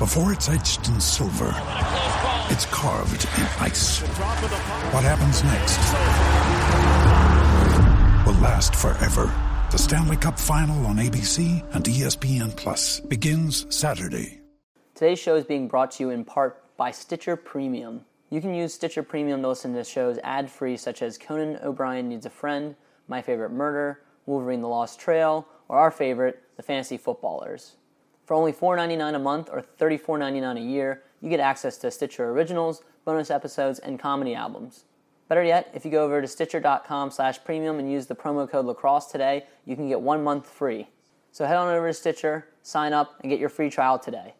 Before 0.00 0.32
it's 0.32 0.48
etched 0.48 0.88
in 0.88 1.00
silver, 1.00 1.54
it's 2.50 2.66
carved 2.66 3.28
in 3.38 3.46
ice. 3.60 4.00
What 4.90 5.04
happens 5.04 5.44
next 5.44 5.78
will 8.26 8.40
last 8.42 8.74
forever. 8.74 9.32
The 9.70 9.78
Stanley 9.78 10.16
Cup 10.16 10.36
Final 10.36 10.84
on 10.86 10.96
ABC 10.96 11.62
and 11.72 11.84
ESPN 11.84 12.56
Plus 12.56 12.98
begins 12.98 13.72
Saturday. 13.72 14.40
Today's 14.96 15.20
show 15.20 15.36
is 15.36 15.44
being 15.44 15.68
brought 15.68 15.92
to 15.92 16.02
you 16.02 16.10
in 16.10 16.24
part 16.24 16.76
by 16.76 16.90
Stitcher 16.90 17.36
Premium. 17.36 18.04
You 18.30 18.40
can 18.40 18.52
use 18.52 18.74
Stitcher 18.74 19.04
Premium 19.04 19.42
to 19.42 19.48
listen 19.48 19.74
to 19.74 19.84
shows 19.84 20.18
ad 20.24 20.50
free, 20.50 20.76
such 20.76 21.02
as 21.02 21.18
Conan 21.18 21.60
O'Brien 21.62 22.08
Needs 22.08 22.26
a 22.26 22.30
Friend, 22.30 22.74
My 23.06 23.22
Favorite 23.22 23.52
Murder, 23.52 24.00
Wolverine 24.26 24.60
the 24.60 24.68
Lost 24.68 24.98
Trail, 24.98 25.46
or 25.68 25.78
our 25.78 25.90
favorite, 25.90 26.42
The 26.56 26.62
Fantasy 26.62 26.96
Footballers. 26.96 27.76
For 28.26 28.34
only 28.34 28.52
$4.99 28.52 29.14
a 29.14 29.18
month 29.18 29.50
or 29.52 29.62
$34.99 29.78 30.56
a 30.56 30.60
year, 30.60 31.02
you 31.20 31.28
get 31.28 31.40
access 31.40 31.76
to 31.78 31.90
Stitcher 31.90 32.30
Originals, 32.30 32.82
bonus 33.04 33.30
episodes, 33.30 33.78
and 33.78 33.98
comedy 33.98 34.34
albums. 34.34 34.84
Better 35.28 35.42
yet, 35.42 35.70
if 35.74 35.84
you 35.84 35.90
go 35.90 36.04
over 36.04 36.20
to 36.20 36.28
stitcher.com 36.28 37.10
slash 37.10 37.42
premium 37.44 37.78
and 37.78 37.90
use 37.90 38.06
the 38.06 38.14
promo 38.14 38.48
code 38.48 38.66
lacrosse 38.66 39.06
today, 39.06 39.44
you 39.64 39.74
can 39.74 39.88
get 39.88 40.00
one 40.00 40.22
month 40.22 40.48
free. 40.48 40.88
So 41.32 41.46
head 41.46 41.56
on 41.56 41.74
over 41.74 41.88
to 41.88 41.94
Stitcher, 41.94 42.46
sign 42.62 42.92
up, 42.92 43.16
and 43.20 43.30
get 43.30 43.40
your 43.40 43.48
free 43.48 43.70
trial 43.70 43.98
today. 43.98 44.34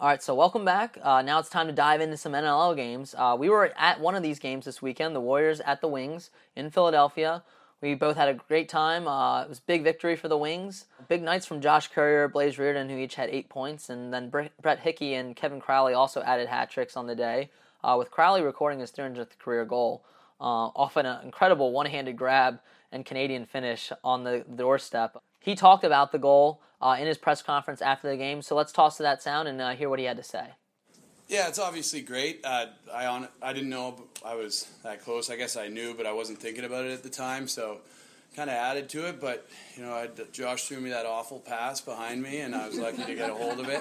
All 0.00 0.08
right, 0.08 0.22
so 0.22 0.34
welcome 0.34 0.64
back. 0.64 0.98
Uh, 1.02 1.20
now 1.20 1.38
it's 1.38 1.50
time 1.50 1.66
to 1.66 1.72
dive 1.74 2.00
into 2.00 2.16
some 2.16 2.32
NLL 2.32 2.74
games. 2.74 3.14
Uh, 3.16 3.36
we 3.38 3.50
were 3.50 3.70
at 3.76 4.00
one 4.00 4.14
of 4.14 4.22
these 4.22 4.38
games 4.38 4.64
this 4.64 4.80
weekend, 4.80 5.14
the 5.14 5.20
Warriors 5.20 5.60
at 5.60 5.82
the 5.82 5.88
Wings 5.88 6.30
in 6.56 6.70
Philadelphia. 6.70 7.42
We 7.80 7.94
both 7.94 8.16
had 8.16 8.28
a 8.28 8.34
great 8.34 8.68
time. 8.68 9.08
Uh, 9.08 9.42
it 9.42 9.48
was 9.48 9.60
big 9.60 9.82
victory 9.82 10.14
for 10.14 10.28
the 10.28 10.36
Wings. 10.36 10.84
Big 11.08 11.22
nights 11.22 11.46
from 11.46 11.62
Josh 11.62 11.88
Currier, 11.88 12.28
Blaze 12.28 12.56
Riorden, 12.56 12.90
who 12.90 12.98
each 12.98 13.14
had 13.14 13.30
eight 13.30 13.48
points, 13.48 13.88
and 13.88 14.12
then 14.12 14.28
Brett 14.28 14.80
Hickey 14.80 15.14
and 15.14 15.34
Kevin 15.34 15.60
Crowley 15.60 15.94
also 15.94 16.20
added 16.22 16.48
hat 16.48 16.70
tricks 16.70 16.96
on 16.96 17.06
the 17.06 17.14
day 17.14 17.50
uh, 17.82 17.96
with 17.98 18.10
Crowley 18.10 18.42
recording 18.42 18.80
his 18.80 18.92
300th 18.92 19.38
career 19.38 19.64
goal 19.64 20.04
uh, 20.40 20.68
off 20.74 20.96
an 20.96 21.06
incredible 21.24 21.72
one 21.72 21.86
handed 21.86 22.16
grab 22.16 22.60
and 22.92 23.06
Canadian 23.06 23.46
finish 23.46 23.92
on 24.04 24.24
the 24.24 24.44
doorstep. 24.54 25.22
He 25.38 25.54
talked 25.54 25.84
about 25.84 26.12
the 26.12 26.18
goal 26.18 26.60
uh, 26.82 26.96
in 26.98 27.06
his 27.06 27.18
press 27.18 27.42
conference 27.42 27.80
after 27.80 28.08
the 28.08 28.16
game, 28.16 28.42
so 28.42 28.54
let's 28.54 28.72
toss 28.72 28.96
to 28.98 29.02
that 29.04 29.22
sound 29.22 29.48
and 29.48 29.60
uh, 29.60 29.70
hear 29.70 29.88
what 29.88 29.98
he 29.98 30.04
had 30.04 30.16
to 30.16 30.22
say. 30.22 30.48
Yeah, 31.30 31.46
it's 31.46 31.60
obviously 31.60 32.00
great. 32.00 32.40
Uh, 32.44 32.66
I 32.92 33.06
on 33.06 33.28
I 33.40 33.52
didn't 33.52 33.70
know 33.70 33.94
I 34.26 34.34
was 34.34 34.68
that 34.82 35.04
close. 35.04 35.30
I 35.30 35.36
guess 35.36 35.56
I 35.56 35.68
knew, 35.68 35.94
but 35.94 36.04
I 36.04 36.12
wasn't 36.12 36.40
thinking 36.40 36.64
about 36.64 36.86
it 36.86 36.90
at 36.90 37.04
the 37.04 37.08
time. 37.08 37.46
So 37.46 37.78
kind 38.34 38.50
of 38.50 38.56
added 38.56 38.88
to 38.90 39.06
it. 39.08 39.20
But 39.20 39.46
you 39.76 39.84
know, 39.84 39.92
I'd, 39.92 40.32
Josh 40.32 40.64
threw 40.64 40.80
me 40.80 40.90
that 40.90 41.06
awful 41.06 41.38
pass 41.38 41.80
behind 41.80 42.20
me, 42.20 42.40
and 42.40 42.52
I 42.52 42.66
was 42.66 42.76
lucky 42.76 43.04
to 43.04 43.14
get 43.14 43.30
a 43.30 43.34
hold 43.34 43.60
of 43.60 43.68
it. 43.68 43.80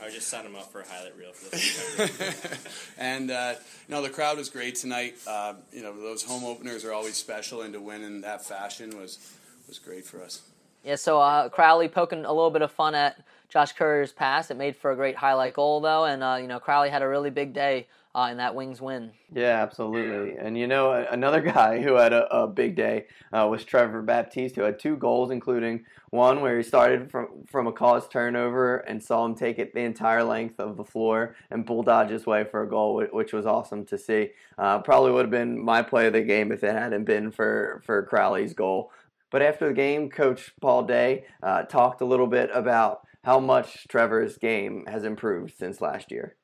I 0.00 0.10
just 0.10 0.28
set 0.28 0.44
him 0.44 0.54
up 0.54 0.70
for 0.70 0.82
a 0.82 0.86
highlight 0.86 1.16
reel 1.18 1.32
for 1.32 1.50
this. 1.50 2.94
and 2.98 3.32
uh, 3.32 3.54
you 3.88 3.94
know 3.94 4.00
the 4.00 4.10
crowd 4.10 4.38
was 4.38 4.48
great 4.48 4.76
tonight. 4.76 5.16
Uh, 5.26 5.54
you 5.72 5.82
know 5.82 6.00
those 6.00 6.22
home 6.22 6.44
openers 6.44 6.84
are 6.84 6.92
always 6.92 7.16
special, 7.16 7.62
and 7.62 7.74
to 7.74 7.80
win 7.80 8.04
in 8.04 8.20
that 8.20 8.44
fashion 8.44 8.96
was 8.96 9.18
was 9.66 9.80
great 9.80 10.04
for 10.04 10.22
us. 10.22 10.42
Yeah, 10.84 10.96
so 10.96 11.20
uh, 11.20 11.48
Crowley 11.48 11.88
poking 11.88 12.24
a 12.24 12.32
little 12.32 12.50
bit 12.50 12.62
of 12.62 12.70
fun 12.70 12.94
at 12.94 13.16
Josh 13.52 13.72
Currier's 13.72 14.12
pass. 14.12 14.50
It 14.50 14.56
made 14.56 14.76
for 14.76 14.92
a 14.92 14.96
great 14.96 15.16
highlight 15.16 15.52
goal 15.52 15.82
though, 15.82 16.06
and 16.06 16.22
uh, 16.22 16.38
you 16.40 16.48
know 16.48 16.58
Crowley 16.58 16.88
had 16.88 17.02
a 17.02 17.08
really 17.08 17.28
big 17.28 17.52
day 17.52 17.86
uh, 18.14 18.28
in 18.30 18.38
that 18.38 18.54
Wings 18.54 18.80
win. 18.80 19.10
Yeah, 19.30 19.62
absolutely. 19.62 20.36
And 20.38 20.56
you 20.56 20.66
know, 20.66 20.92
another 20.92 21.40
guy 21.54 21.82
who 21.82 21.96
had 21.96 22.14
a, 22.14 22.24
a 22.34 22.46
big 22.46 22.76
day 22.76 23.08
uh, 23.30 23.46
was 23.50 23.62
Trevor 23.62 24.00
Baptiste, 24.00 24.56
who 24.56 24.62
had 24.62 24.78
two 24.78 24.96
goals, 24.96 25.30
including 25.30 25.84
one 26.08 26.40
where 26.40 26.56
he 26.56 26.62
started 26.62 27.10
from 27.10 27.44
from 27.46 27.66
a 27.66 27.72
caused 27.72 28.10
turnover 28.10 28.78
and 28.78 29.02
saw 29.02 29.22
him 29.26 29.34
take 29.34 29.58
it 29.58 29.74
the 29.74 29.80
entire 29.80 30.24
length 30.24 30.58
of 30.58 30.78
the 30.78 30.84
floor 30.84 31.36
and 31.50 31.66
bulldodge 31.66 32.08
his 32.08 32.24
way 32.24 32.44
for 32.44 32.62
a 32.62 32.68
goal, 32.68 33.04
which 33.12 33.34
was 33.34 33.44
awesome 33.44 33.84
to 33.84 33.98
see. 33.98 34.30
Uh, 34.56 34.78
probably 34.78 35.12
would 35.12 35.26
have 35.26 35.30
been 35.30 35.62
my 35.62 35.82
play 35.82 36.06
of 36.06 36.14
the 36.14 36.22
game 36.22 36.52
if 36.52 36.64
it 36.64 36.72
hadn't 36.72 37.04
been 37.04 37.30
for 37.30 37.82
for 37.84 38.02
Crowley's 38.04 38.54
goal. 38.54 38.90
But 39.30 39.42
after 39.42 39.68
the 39.68 39.74
game, 39.74 40.08
Coach 40.08 40.54
Paul 40.60 40.84
Day 40.84 41.24
uh, 41.42 41.62
talked 41.64 42.00
a 42.00 42.06
little 42.06 42.26
bit 42.26 42.50
about 42.52 43.06
how 43.24 43.38
much 43.40 43.86
Trevor's 43.88 44.36
game 44.38 44.84
has 44.86 45.04
improved 45.04 45.54
since 45.56 45.80
last 45.80 46.10
year 46.10 46.36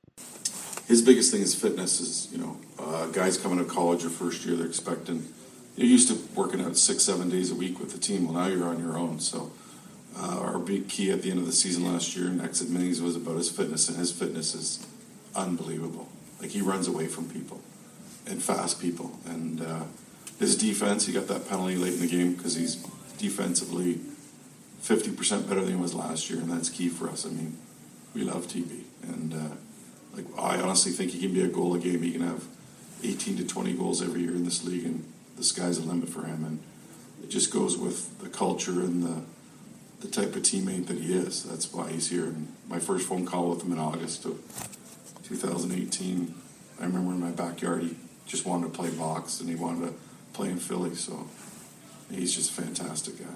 his 0.88 1.02
biggest 1.02 1.30
thing 1.30 1.42
is 1.42 1.54
fitness. 1.54 2.00
Is 2.00 2.28
you 2.32 2.38
know, 2.38 2.56
uh, 2.78 3.06
guys 3.08 3.36
coming 3.36 3.58
to 3.58 3.64
college 3.64 4.04
or 4.04 4.08
first 4.08 4.44
year, 4.44 4.56
they're 4.56 4.66
expecting. 4.66 5.26
You're 5.76 5.86
used 5.86 6.08
to 6.08 6.18
working 6.34 6.60
out 6.60 6.76
six, 6.76 7.04
seven 7.04 7.28
days 7.28 7.52
a 7.52 7.54
week 7.54 7.78
with 7.78 7.92
the 7.92 7.98
team. 7.98 8.24
Well, 8.24 8.34
now 8.34 8.48
you're 8.48 8.66
on 8.66 8.80
your 8.80 8.98
own. 8.98 9.20
So, 9.20 9.52
uh, 10.16 10.40
our 10.40 10.58
big 10.58 10.88
key 10.88 11.12
at 11.12 11.22
the 11.22 11.30
end 11.30 11.38
of 11.38 11.46
the 11.46 11.52
season 11.52 11.84
last 11.84 12.16
year 12.16 12.26
in 12.26 12.40
exit 12.40 12.68
minis 12.68 13.00
was 13.00 13.14
about 13.14 13.36
his 13.36 13.50
fitness, 13.50 13.88
and 13.88 13.98
his 13.98 14.10
fitness 14.10 14.54
is 14.54 14.84
unbelievable. 15.36 16.08
Like 16.40 16.50
he 16.50 16.62
runs 16.62 16.88
away 16.88 17.06
from 17.06 17.28
people 17.28 17.60
and 18.26 18.42
fast 18.42 18.80
people, 18.80 19.18
and 19.26 19.60
uh, 19.60 19.82
his 20.38 20.56
defense. 20.56 21.06
He 21.06 21.12
got 21.12 21.28
that 21.28 21.48
penalty 21.48 21.76
late 21.76 21.94
in 21.94 22.00
the 22.00 22.08
game 22.08 22.34
because 22.34 22.54
he's 22.56 22.76
defensively 23.18 24.00
fifty 24.78 25.12
percent 25.12 25.48
better 25.48 25.60
than 25.60 25.76
he 25.76 25.80
was 25.80 25.94
last 25.94 26.30
year, 26.30 26.40
and 26.40 26.50
that's 26.50 26.70
key 26.70 26.88
for 26.88 27.08
us. 27.08 27.26
I 27.26 27.30
mean, 27.30 27.56
we 28.14 28.22
love 28.22 28.46
TB, 28.46 28.82
and 29.02 29.34
uh, 29.34 29.54
like 30.14 30.26
I 30.38 30.60
honestly 30.60 30.92
think 30.92 31.12
he 31.12 31.20
can 31.20 31.32
be 31.32 31.42
a 31.42 31.48
goal 31.48 31.74
a 31.74 31.78
game. 31.78 32.02
He 32.02 32.12
can 32.12 32.22
have 32.22 32.44
18 33.02 33.36
to 33.38 33.46
20 33.46 33.74
goals 33.74 34.02
every 34.02 34.22
year 34.22 34.34
in 34.34 34.44
this 34.44 34.64
league, 34.64 34.84
and 34.84 35.04
the 35.36 35.44
sky's 35.44 35.80
the 35.80 35.86
limit 35.86 36.08
for 36.08 36.24
him. 36.24 36.44
And 36.44 36.58
it 37.22 37.30
just 37.30 37.52
goes 37.52 37.76
with 37.76 38.18
the 38.18 38.28
culture 38.28 38.80
and 38.80 39.02
the 39.02 39.22
the 40.00 40.08
type 40.08 40.36
of 40.36 40.42
teammate 40.42 40.86
that 40.86 40.98
he 40.98 41.12
is. 41.12 41.42
That's 41.42 41.72
why 41.72 41.90
he's 41.90 42.08
here. 42.08 42.24
And 42.24 42.52
my 42.68 42.78
first 42.78 43.08
phone 43.08 43.26
call 43.26 43.50
with 43.50 43.62
him 43.62 43.72
in 43.72 43.78
August 43.78 44.24
of 44.24 44.40
2018, 45.24 46.34
I 46.80 46.84
remember 46.84 47.12
in 47.12 47.20
my 47.20 47.30
backyard, 47.30 47.82
he 47.82 47.96
just 48.26 48.46
wanted 48.46 48.72
to 48.72 48.78
play 48.78 48.90
box 48.90 49.40
and 49.40 49.48
he 49.48 49.56
wanted 49.56 49.88
to 49.88 49.94
play 50.34 50.50
in 50.50 50.58
Philly. 50.58 50.94
So 50.94 51.26
he's 52.10 52.34
just 52.34 52.50
a 52.56 52.62
fantastic 52.62 53.18
guy. 53.18 53.34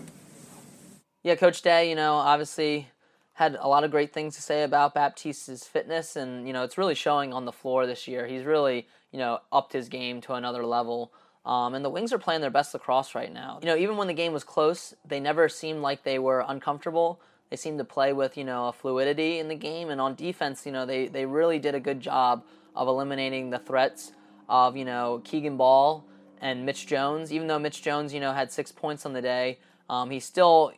Yeah, 1.23 1.37
Coach 1.37 1.63
Day, 1.63 1.89
you 1.89 1.95
know, 1.95 2.15
obviously 2.15 2.89
had 3.35 3.57
a 3.59 3.69
lot 3.69 3.85
of 3.85 3.91
great 3.91 4.13
things 4.13 4.35
to 4.35 4.43
say 4.43 4.65
about 4.65 4.95
Baptiste's 4.95 5.65
fitness, 5.67 6.17
and 6.17 6.47
you 6.47 6.53
know 6.53 6.65
it's 6.65 6.77
really 6.77 6.95
showing 6.97 7.33
on 7.33 7.45
the 7.45 7.53
floor 7.53 7.87
this 7.87 8.09
year. 8.09 8.27
He's 8.27 8.45
really 8.45 8.89
you 9.13 9.19
know 9.19 9.39
upped 9.53 9.73
his 9.73 9.89
game 9.89 10.21
to 10.23 10.35
another 10.35 10.67
level. 10.67 11.13
Um, 11.45 11.75
and 11.75 11.85
the 11.85 11.91
Wings 11.91 12.13
are 12.13 12.19
playing 12.19 12.41
their 12.41 12.51
best 12.51 12.73
lacrosse 12.73 13.15
right 13.17 13.33
now. 13.33 13.59
You 13.63 13.67
know, 13.67 13.77
even 13.77 13.97
when 13.97 14.07
the 14.07 14.15
game 14.15 14.33
was 14.33 14.45
close, 14.45 14.95
they 15.05 15.19
never 15.19 15.49
seemed 15.49 15.81
like 15.81 16.05
they 16.05 16.19
were 16.19 16.45
uncomfortable. 16.47 17.21
They 17.51 17.57
seemed 17.57 17.79
to 17.79 17.85
play 17.85 18.13
with 18.13 18.37
you 18.37 18.45
know 18.45 18.69
a 18.69 18.73
fluidity 18.73 19.39
in 19.39 19.47
the 19.47 19.55
game, 19.55 19.91
and 19.91 20.01
on 20.01 20.17
defense, 20.17 20.67
you 20.67 20.73
know 20.73 20.87
they 20.87 21.07
they 21.07 21.25
really 21.25 21.61
did 21.61 21.77
a 21.77 21.81
good 21.81 22.01
job 22.01 22.45
of 22.75 22.89
eliminating 22.89 23.51
the 23.51 23.61
threats 23.61 24.13
of 24.49 24.77
you 24.77 24.85
know 24.85 25.21
Keegan 25.23 25.57
Bal 25.57 26.05
and 26.41 26.67
Mitch 26.67 26.89
Jones. 26.89 27.33
Even 27.33 27.47
though 27.47 27.61
Mitch 27.61 27.81
Jones 27.81 28.13
you 28.13 28.19
know 28.19 28.33
had 28.33 28.51
six 28.51 28.73
points 28.73 29.07
on 29.07 29.13
the 29.13 29.23
day, 29.23 29.59
um, 29.89 30.11
he 30.11 30.19
still 30.19 30.73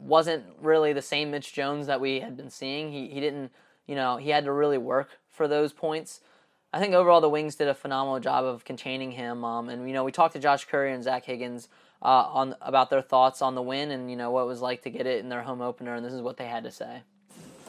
wasn't 0.00 0.44
really 0.60 0.92
the 0.92 1.02
same 1.02 1.30
Mitch 1.30 1.52
Jones 1.52 1.86
that 1.86 2.00
we 2.00 2.20
had 2.20 2.36
been 2.36 2.50
seeing. 2.50 2.92
He 2.92 3.08
he 3.08 3.20
didn't, 3.20 3.50
you 3.86 3.94
know, 3.94 4.16
he 4.16 4.30
had 4.30 4.44
to 4.44 4.52
really 4.52 4.78
work 4.78 5.18
for 5.30 5.48
those 5.48 5.72
points. 5.72 6.20
I 6.72 6.80
think 6.80 6.94
overall 6.94 7.20
the 7.20 7.30
Wings 7.30 7.54
did 7.54 7.68
a 7.68 7.74
phenomenal 7.74 8.20
job 8.20 8.44
of 8.44 8.64
containing 8.64 9.12
him. 9.12 9.44
Um, 9.44 9.68
and 9.68 9.88
you 9.88 9.94
know, 9.94 10.04
we 10.04 10.12
talked 10.12 10.34
to 10.34 10.40
Josh 10.40 10.66
Currier 10.66 10.92
and 10.92 11.02
Zach 11.02 11.24
Higgins 11.24 11.68
uh, 12.02 12.06
on 12.06 12.54
about 12.60 12.90
their 12.90 13.02
thoughts 13.02 13.42
on 13.42 13.54
the 13.54 13.62
win 13.62 13.90
and 13.90 14.10
you 14.10 14.16
know 14.16 14.30
what 14.30 14.42
it 14.42 14.46
was 14.46 14.60
like 14.60 14.82
to 14.82 14.90
get 14.90 15.06
it 15.06 15.20
in 15.20 15.28
their 15.28 15.42
home 15.42 15.62
opener. 15.62 15.94
And 15.94 16.04
this 16.04 16.12
is 16.12 16.20
what 16.20 16.36
they 16.36 16.46
had 16.46 16.64
to 16.64 16.70
say. 16.70 17.02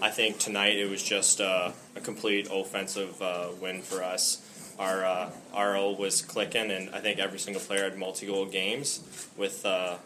I 0.02 0.10
think 0.10 0.40
tonight 0.40 0.78
it 0.78 0.90
was 0.90 1.04
just 1.04 1.42
uh, 1.42 1.72
a 1.96 2.00
complete 2.00 2.48
offensive 2.52 3.22
uh, 3.22 3.50
win 3.62 3.82
for 3.82 4.02
us. 4.02 4.46
Our 4.80 5.04
uh, 5.04 5.30
RO 5.54 5.92
was 5.92 6.22
clicking, 6.22 6.72
and 6.72 6.90
I 6.96 7.00
think 7.00 7.20
every 7.20 7.38
single 7.38 7.62
player 7.62 7.84
had 7.84 7.98
multi-goal 7.98 8.46
games 8.46 9.02
with 9.36 9.66
uh, 9.66 9.98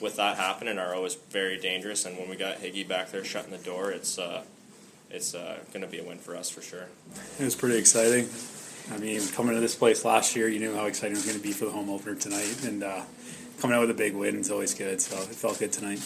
with 0.00 0.16
that 0.16 0.36
happening, 0.36 0.76
RO 0.76 1.04
is 1.04 1.14
very 1.14 1.58
dangerous. 1.58 2.04
And 2.04 2.16
when 2.18 2.28
we 2.28 2.36
got 2.36 2.58
Higgy 2.58 2.86
back 2.86 3.10
there 3.10 3.24
shutting 3.24 3.50
the 3.50 3.58
door, 3.58 3.90
it's 3.90 4.18
uh, 4.18 4.42
it's 5.10 5.34
uh, 5.34 5.58
going 5.72 5.84
to 5.84 5.90
be 5.90 5.98
a 5.98 6.04
win 6.04 6.18
for 6.18 6.36
us 6.36 6.50
for 6.50 6.62
sure. 6.62 6.88
It 7.38 7.44
was 7.44 7.54
pretty 7.54 7.78
exciting. 7.78 8.28
I 8.92 8.98
mean, 8.98 9.20
coming 9.28 9.54
to 9.54 9.60
this 9.60 9.74
place 9.74 10.04
last 10.04 10.36
year, 10.36 10.48
you 10.48 10.60
knew 10.60 10.74
how 10.74 10.86
exciting 10.86 11.12
it 11.12 11.18
was 11.18 11.26
going 11.26 11.38
to 11.38 11.42
be 11.42 11.52
for 11.52 11.64
the 11.64 11.72
home 11.72 11.90
opener 11.90 12.14
tonight, 12.14 12.64
and 12.64 12.82
uh, 12.84 13.02
coming 13.60 13.76
out 13.76 13.80
with 13.80 13.90
a 13.90 13.94
big 13.94 14.14
win 14.14 14.36
is 14.36 14.50
always 14.50 14.74
good. 14.74 15.00
So 15.00 15.16
it 15.16 15.34
felt 15.34 15.58
good 15.58 15.72
tonight. 15.72 16.00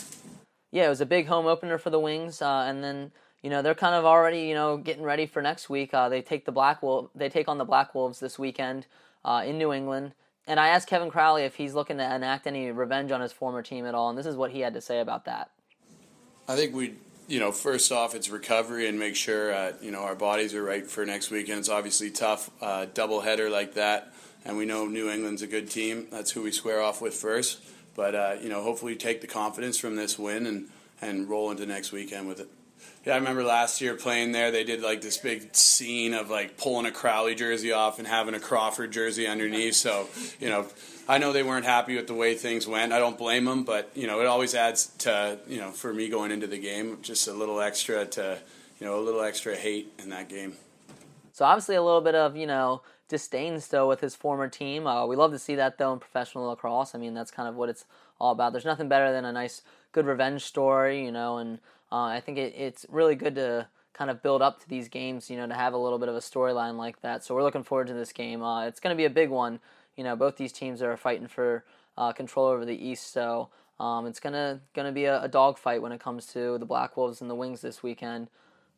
Yeah, 0.70 0.87
it 0.87 0.90
was 0.90 1.00
a 1.00 1.07
big 1.07 1.26
home 1.26 1.46
opener 1.46 1.79
for 1.79 1.90
the 1.90 2.00
Wings, 2.00 2.40
uh, 2.40 2.64
and 2.66 2.83
then 2.83 3.12
you 3.42 3.50
know 3.50 3.61
they're 3.61 3.74
kind 3.74 3.94
of 3.94 4.05
already 4.05 4.42
you 4.42 4.55
know 4.55 4.76
getting 4.76 5.03
ready 5.03 5.26
for 5.26 5.42
next 5.42 5.68
week. 5.68 5.92
Uh, 5.92 6.09
they 6.09 6.22
take 6.22 6.44
the 6.44 6.53
Black 6.53 6.83
Wolf, 6.83 7.11
they 7.14 7.29
take 7.29 7.48
on 7.48 7.59
the 7.59 7.64
Black 7.64 7.94
Wolves 7.94 8.20
this 8.20 8.38
weekend 8.38 8.87
uh, 9.24 9.42
in 9.44 9.59
New 9.59 9.72
England. 9.72 10.12
And 10.46 10.59
I 10.59 10.68
asked 10.68 10.88
Kevin 10.88 11.11
Crowley 11.11 11.42
if 11.42 11.55
he's 11.55 11.74
looking 11.74 11.98
to 11.98 12.14
enact 12.14 12.46
any 12.46 12.70
revenge 12.70 13.12
on 13.12 13.20
his 13.20 13.32
former 13.32 13.62
team 13.62 13.86
at 13.86 13.95
all, 13.95 14.09
and 14.09 14.18
this 14.18 14.26
is 14.26 14.36
what 14.36 14.51
he 14.51 14.61
had 14.61 14.74
to 14.74 14.80
say 14.80 15.01
about 15.01 15.26
that. 15.26 15.51
I 16.49 16.57
think 16.57 16.74
we, 16.74 16.95
you 17.28 17.38
know, 17.38 17.53
first 17.53 17.93
off, 17.93 18.14
it's 18.14 18.28
recovery 18.28 18.88
and 18.88 18.99
make 18.99 19.14
sure, 19.14 19.53
uh, 19.53 19.72
you 19.80 19.91
know, 19.91 20.01
our 20.01 20.16
bodies 20.16 20.55
are 20.55 20.62
right 20.62 20.84
for 20.84 21.07
next 21.07 21.30
weekend. 21.30 21.61
It's 21.61 21.68
obviously 21.68 22.11
tough, 22.11 22.51
uh, 22.61 22.86
double 22.93 23.20
header 23.20 23.49
like 23.49 23.74
that, 23.74 24.12
and 24.45 24.57
we 24.57 24.64
know 24.64 24.86
New 24.86 25.09
England's 25.09 25.43
a 25.43 25.47
good 25.47 25.70
team. 25.70 26.09
That's 26.11 26.32
who 26.32 26.43
we 26.43 26.51
square 26.51 26.80
off 26.82 27.01
with 27.01 27.14
first. 27.14 27.61
But 27.95 28.14
uh, 28.14 28.36
you 28.43 28.49
know, 28.49 28.62
hopefully, 28.62 28.97
take 28.97 29.20
the 29.20 29.26
confidence 29.26 29.78
from 29.78 29.97
this 29.97 30.18
win 30.18 30.47
and 30.47 30.68
and 31.01 31.28
roll 31.28 31.51
into 31.51 31.66
next 31.66 31.93
weekend 31.93 32.28
with 32.28 32.41
it. 32.41 32.49
Yeah, 33.05 33.14
I 33.14 33.16
remember 33.16 33.42
last 33.42 33.80
year 33.80 33.94
playing 33.94 34.32
there. 34.32 34.51
They 34.51 34.62
did 34.62 34.82
like 34.82 35.01
this 35.01 35.16
big 35.16 35.57
scene 35.57 36.12
of 36.12 36.28
like 36.28 36.59
pulling 36.59 36.84
a 36.84 36.90
Crowley 36.90 37.34
jersey 37.34 37.72
off 37.72 37.98
and 37.98 38.07
having 38.07 38.34
a 38.34 38.40
Crawford 38.40 38.92
jersey 38.92 39.26
underneath. 39.26 39.74
So, 39.74 40.07
you 40.38 40.51
know, 40.51 40.66
I 41.09 41.16
know 41.16 41.32
they 41.32 41.42
weren't 41.42 41.64
happy 41.64 41.96
with 41.96 42.09
the 42.09 42.14
way 42.14 42.34
things 42.34 42.66
went. 42.66 42.92
I 42.92 42.98
don't 42.98 43.16
blame 43.16 43.46
them, 43.46 43.64
but 43.64 43.90
you 43.94 44.07
know, 44.07 44.20
it 44.20 44.26
always 44.26 44.55
adds 44.55 44.86
to 44.98 45.38
you 45.48 45.59
know 45.59 45.70
for 45.70 45.94
me 45.94 46.09
going 46.09 46.30
into 46.30 46.46
the 46.46 46.59
game 46.59 46.98
just 47.01 47.26
a 47.26 47.32
little 47.32 47.61
extra 47.61 48.05
to 48.05 48.38
you 48.78 48.86
know 48.86 48.98
a 48.98 49.03
little 49.03 49.22
extra 49.22 49.57
hate 49.57 49.92
in 49.98 50.11
that 50.11 50.28
game. 50.28 50.55
So 51.32 51.46
obviously 51.46 51.76
a 51.76 51.82
little 51.82 52.03
bit 52.03 52.14
of 52.14 52.36
you 52.36 52.46
know 52.46 52.82
disdain 53.11 53.61
still 53.61 53.86
with 53.86 54.00
his 54.00 54.14
former 54.14 54.48
team. 54.48 54.86
Uh, 54.86 55.04
we 55.04 55.16
love 55.16 55.32
to 55.32 55.38
see 55.38 55.56
that 55.56 55.76
though 55.76 55.92
in 55.92 55.98
professional 55.98 56.48
lacrosse. 56.48 56.94
I 56.94 56.98
mean 56.98 57.12
that's 57.12 57.30
kind 57.30 57.48
of 57.48 57.56
what 57.56 57.68
it's 57.68 57.84
all 58.18 58.32
about. 58.32 58.52
There's 58.52 58.64
nothing 58.64 58.88
better 58.88 59.12
than 59.12 59.26
a 59.26 59.32
nice 59.32 59.62
good 59.92 60.06
revenge 60.06 60.44
story, 60.44 61.04
you 61.04 61.12
know, 61.12 61.36
and 61.38 61.58
uh, 61.92 62.04
I 62.04 62.20
think 62.20 62.38
it, 62.38 62.54
it's 62.56 62.86
really 62.88 63.16
good 63.16 63.34
to 63.34 63.68
kind 63.92 64.11
of 64.11 64.22
build 64.22 64.40
up 64.40 64.61
to 64.61 64.68
these 64.68 64.88
games, 64.88 65.28
you 65.28 65.36
know, 65.36 65.46
to 65.46 65.54
have 65.54 65.74
a 65.74 65.78
little 65.78 65.98
bit 65.98 66.08
of 66.08 66.14
a 66.14 66.20
storyline 66.20 66.78
like 66.78 67.02
that. 67.02 67.24
So 67.24 67.34
we're 67.34 67.42
looking 67.42 67.64
forward 67.64 67.88
to 67.88 67.92
this 67.92 68.12
game. 68.12 68.42
Uh, 68.42 68.66
it's 68.66 68.80
going 68.80 68.94
to 68.94 68.96
be 68.96 69.04
a 69.04 69.11
big 69.11 69.28
one. 69.28 69.61
You 69.96 70.04
know, 70.04 70.16
both 70.16 70.36
these 70.36 70.52
teams 70.52 70.80
are 70.80 70.96
fighting 70.96 71.26
for 71.26 71.64
uh, 71.98 72.12
control 72.12 72.46
over 72.46 72.64
the 72.64 72.74
East, 72.74 73.12
so 73.12 73.50
um, 73.80 74.06
it's 74.06 74.20
gonna 74.20 74.61
gonna 74.74 74.92
be 74.92 75.06
a, 75.06 75.22
a 75.22 75.28
dogfight 75.28 75.82
when 75.82 75.92
it 75.92 76.00
comes 76.00 76.26
to 76.26 76.58
the 76.58 76.64
Black 76.64 76.96
Wolves 76.96 77.20
and 77.20 77.28
the 77.28 77.34
Wings 77.34 77.61
this 77.61 77.82
weekend. 77.82 78.28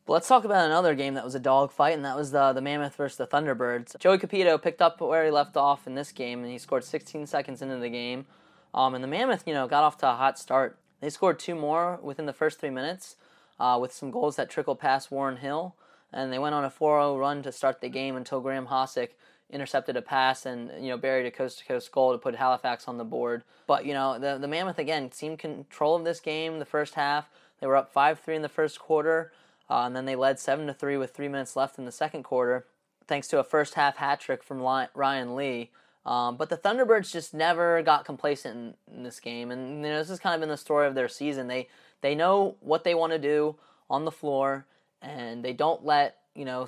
But 0.05 0.13
let's 0.13 0.27
talk 0.27 0.43
about 0.43 0.65
another 0.65 0.95
game 0.95 1.13
that 1.13 1.23
was 1.23 1.35
a 1.35 1.39
dogfight, 1.39 1.93
and 1.93 2.03
that 2.03 2.17
was 2.17 2.31
the 2.31 2.51
the 2.51 2.61
Mammoth 2.61 2.95
versus 2.95 3.17
the 3.17 3.27
Thunderbirds. 3.27 3.97
Joey 3.99 4.17
Cupido 4.17 4.61
picked 4.61 4.81
up 4.81 4.99
where 4.99 5.23
he 5.23 5.31
left 5.31 5.55
off 5.55 5.87
in 5.87 5.95
this 5.95 6.11
game, 6.11 6.43
and 6.43 6.51
he 6.51 6.57
scored 6.57 6.83
16 6.83 7.25
seconds 7.27 7.61
into 7.61 7.77
the 7.77 7.89
game. 7.89 8.25
Um, 8.73 8.95
and 8.95 9.03
the 9.03 9.07
Mammoth, 9.07 9.47
you 9.47 9.53
know, 9.53 9.67
got 9.67 9.83
off 9.83 9.97
to 9.99 10.09
a 10.09 10.15
hot 10.15 10.37
start. 10.37 10.77
They 10.99 11.09
scored 11.09 11.39
two 11.39 11.55
more 11.55 11.99
within 12.01 12.25
the 12.25 12.33
first 12.33 12.59
three 12.59 12.69
minutes, 12.69 13.15
uh, 13.59 13.77
with 13.79 13.93
some 13.93 14.11
goals 14.11 14.35
that 14.35 14.49
trickled 14.49 14.79
past 14.79 15.11
Warren 15.11 15.37
Hill, 15.37 15.75
and 16.11 16.33
they 16.33 16.39
went 16.39 16.55
on 16.55 16.65
a 16.65 16.69
4-0 16.69 17.19
run 17.19 17.41
to 17.43 17.51
start 17.51 17.79
the 17.79 17.89
game 17.89 18.15
until 18.15 18.41
Graham 18.41 18.67
Hossack 18.67 19.09
intercepted 19.53 19.95
a 19.95 20.01
pass 20.01 20.45
and 20.45 20.71
you 20.83 20.89
know 20.89 20.97
buried 20.97 21.27
a 21.27 21.31
coast 21.31 21.59
to 21.59 21.65
coast 21.65 21.91
goal 21.91 22.11
to 22.11 22.17
put 22.17 22.35
Halifax 22.35 22.87
on 22.87 22.97
the 22.97 23.03
board. 23.03 23.43
But 23.67 23.85
you 23.85 23.93
know 23.93 24.17
the 24.19 24.37
the 24.37 24.47
Mammoth 24.47 24.79
again 24.79 25.11
seemed 25.11 25.39
control 25.39 25.95
of 25.95 26.03
this 26.03 26.19
game 26.19 26.59
the 26.59 26.65
first 26.65 26.95
half. 26.95 27.29
They 27.59 27.67
were 27.67 27.77
up 27.77 27.93
five 27.93 28.19
three 28.19 28.35
in 28.35 28.41
the 28.41 28.49
first 28.49 28.79
quarter, 28.79 29.31
uh, 29.73 29.87
and 29.87 29.95
then 29.95 30.05
they 30.05 30.15
led 30.15 30.39
seven 30.39 30.67
to 30.67 30.73
three 30.73 30.97
with 30.97 31.15
three 31.15 31.27
minutes 31.27 31.55
left 31.55 31.79
in 31.79 31.85
the 31.85 31.91
second 31.91 32.21
quarter, 32.21 32.67
thanks 33.07 33.27
to 33.29 33.39
a 33.39 33.43
first 33.43 33.73
half 33.73 33.97
hat 33.97 34.19
trick 34.19 34.43
from 34.43 34.61
Ryan 34.61 35.35
Lee. 35.35 35.71
Um, 36.05 36.37
but 36.37 36.49
the 36.49 36.57
Thunderbirds 36.57 37.11
just 37.11 37.33
never 37.33 37.81
got 37.81 38.05
complacent 38.05 38.77
in, 38.87 38.97
in 38.97 39.03
this 39.03 39.19
game, 39.19 39.49
and 39.49 39.83
you 39.83 39.89
know 39.89 39.97
this 39.97 40.09
has 40.09 40.19
kind 40.19 40.35
of 40.35 40.41
been 40.41 40.49
the 40.49 40.57
story 40.57 40.85
of 40.85 40.93
their 40.93 41.07
season. 41.07 41.47
They 41.47 41.69
they 42.01 42.13
know 42.13 42.55
what 42.59 42.83
they 42.83 42.93
want 42.93 43.13
to 43.13 43.19
do 43.19 43.55
on 43.89 44.05
the 44.05 44.11
floor, 44.11 44.67
and 45.01 45.43
they 45.43 45.53
don't 45.53 45.83
let 45.83 46.17
you 46.35 46.45
know 46.45 46.67